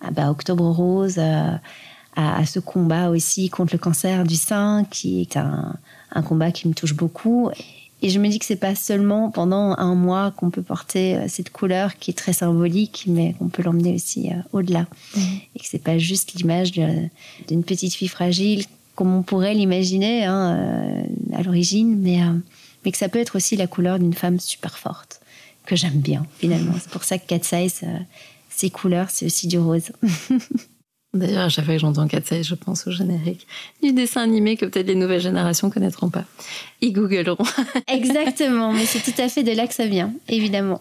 à 0.00 0.12
bah, 0.12 0.30
Octobre 0.30 0.70
Rose, 0.70 1.16
euh, 1.18 1.50
à, 2.14 2.46
ce 2.46 2.60
combat 2.60 3.10
aussi 3.10 3.48
contre 3.48 3.74
le 3.74 3.80
cancer 3.80 4.22
du 4.22 4.36
sein, 4.36 4.86
qui 4.88 5.20
est 5.20 5.36
un, 5.36 5.74
combat 6.28 6.52
qui 6.52 6.68
me 6.68 6.74
touche 6.74 6.94
beaucoup. 6.94 7.50
Et 8.02 8.08
je 8.08 8.20
me 8.20 8.28
dis 8.28 8.38
que 8.38 8.44
c'est 8.44 8.54
pas 8.54 8.76
seulement 8.76 9.32
pendant 9.32 9.74
un 9.78 9.96
mois 9.96 10.30
qu'on 10.30 10.50
peut 10.50 10.62
porter 10.62 11.16
euh, 11.16 11.24
cette 11.26 11.50
couleur 11.50 11.98
qui 11.98 12.12
est 12.12 12.14
très 12.14 12.32
symbolique, 12.32 13.06
mais 13.08 13.34
qu'on 13.36 13.48
peut 13.48 13.64
l'emmener 13.64 13.96
aussi 13.96 14.30
euh, 14.30 14.36
au-delà. 14.52 14.86
Mhm. 15.16 15.22
Et 15.56 15.58
que 15.58 15.66
c'est 15.66 15.82
pas 15.82 15.98
juste 15.98 16.34
l'image 16.34 16.70
d'une 16.70 17.64
petite 17.64 17.94
fille 17.94 18.06
fragile 18.06 18.64
comme 18.94 19.12
on 19.12 19.22
pourrait 19.22 19.54
l'imaginer 19.54 20.24
hein, 20.24 21.04
à 21.32 21.42
l'origine, 21.42 21.98
mais, 21.98 22.20
mais 22.84 22.92
que 22.92 22.98
ça 22.98 23.08
peut 23.08 23.18
être 23.18 23.34
aussi 23.34 23.56
la 23.56 23.66
couleur 23.66 23.98
d'une 23.98 24.12
femme 24.12 24.38
super 24.38 24.78
forte, 24.78 25.19
que 25.70 25.76
j'aime 25.76 26.00
bien 26.00 26.26
finalement. 26.40 26.74
C'est 26.80 26.90
pour 26.90 27.04
ça 27.04 27.16
que 27.16 27.26
Cat 27.28 27.44
Size, 27.44 27.82
euh, 27.84 27.98
ses 28.48 28.70
couleurs, 28.70 29.08
c'est 29.08 29.24
aussi 29.24 29.46
du 29.46 29.56
rose. 29.56 29.92
D'ailleurs, 31.12 31.44
à 31.44 31.48
chaque 31.48 31.64
fois 31.64 31.74
que 31.74 31.80
j'entends 31.80 32.06
Size, 32.08 32.46
je 32.46 32.54
pense 32.54 32.86
au 32.86 32.92
générique 32.92 33.44
du 33.82 33.92
dessin 33.92 34.22
animé 34.22 34.56
que 34.56 34.64
peut-être 34.64 34.86
les 34.86 34.94
nouvelles 34.94 35.20
générations 35.20 35.68
connaîtront 35.68 36.08
pas. 36.08 36.24
Ils 36.80 36.92
googleront. 36.92 37.44
Exactement, 37.88 38.72
mais 38.72 38.86
c'est 38.86 39.00
tout 39.00 39.20
à 39.20 39.28
fait 39.28 39.42
de 39.42 39.50
là 39.50 39.66
que 39.66 39.74
ça 39.74 39.86
vient, 39.86 40.12
évidemment. 40.28 40.80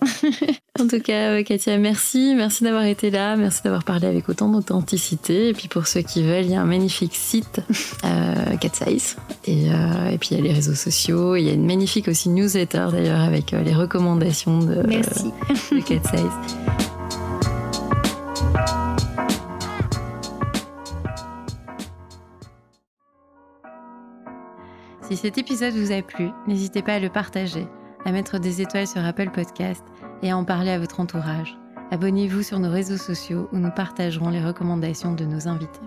En 0.80 0.88
tout 0.88 1.02
cas, 1.02 1.42
Katia, 1.44 1.78
merci. 1.78 2.34
Merci 2.36 2.64
d'avoir 2.64 2.86
été 2.86 3.10
là. 3.10 3.36
Merci 3.36 3.64
d'avoir 3.64 3.84
parlé 3.84 4.08
avec 4.08 4.30
autant 4.30 4.50
d'authenticité. 4.50 5.50
Et 5.50 5.54
puis 5.54 5.68
pour 5.68 5.88
ceux 5.88 6.02
qui 6.02 6.24
veulent, 6.24 6.46
il 6.46 6.52
y 6.52 6.56
a 6.56 6.62
un 6.62 6.66
magnifique 6.66 7.16
site, 7.16 7.62
euh. 8.06 8.36
Et, 9.46 9.72
euh, 9.72 10.10
et 10.10 10.18
puis 10.18 10.30
il 10.32 10.38
y 10.38 10.40
a 10.40 10.44
les 10.44 10.54
réseaux 10.54 10.76
sociaux. 10.76 11.36
Il 11.36 11.44
y 11.44 11.50
a 11.50 11.54
une 11.54 11.66
magnifique 11.66 12.08
aussi 12.08 12.30
newsletter 12.30 12.88
d'ailleurs 12.92 13.22
avec 13.22 13.54
euh, 13.54 13.62
les 13.64 13.74
recommandations 13.74 14.60
de, 14.60 14.84
Merci. 14.88 15.32
de 15.72 15.80
Si 25.10 25.18
cet 25.18 25.40
épisode 25.40 25.74
vous 25.74 25.92
a 25.92 26.04
plu, 26.04 26.30
n'hésitez 26.46 26.84
pas 26.84 26.94
à 26.94 27.00
le 27.00 27.10
partager, 27.10 27.68
à 28.06 28.12
mettre 28.12 28.38
des 28.38 28.62
étoiles 28.62 28.86
sur 28.86 29.04
Apple 29.04 29.32
Podcast 29.32 29.84
et 30.22 30.30
à 30.30 30.38
en 30.38 30.46
parler 30.46 30.70
à 30.70 30.78
votre 30.78 31.00
entourage. 31.00 31.58
Abonnez-vous 31.90 32.44
sur 32.44 32.60
nos 32.60 32.70
réseaux 32.70 32.98
sociaux 32.98 33.50
où 33.52 33.58
nous 33.58 33.72
partagerons 33.72 34.30
les 34.30 34.46
recommandations 34.46 35.16
de 35.16 35.26
nos 35.26 35.48
invités. 35.48 35.80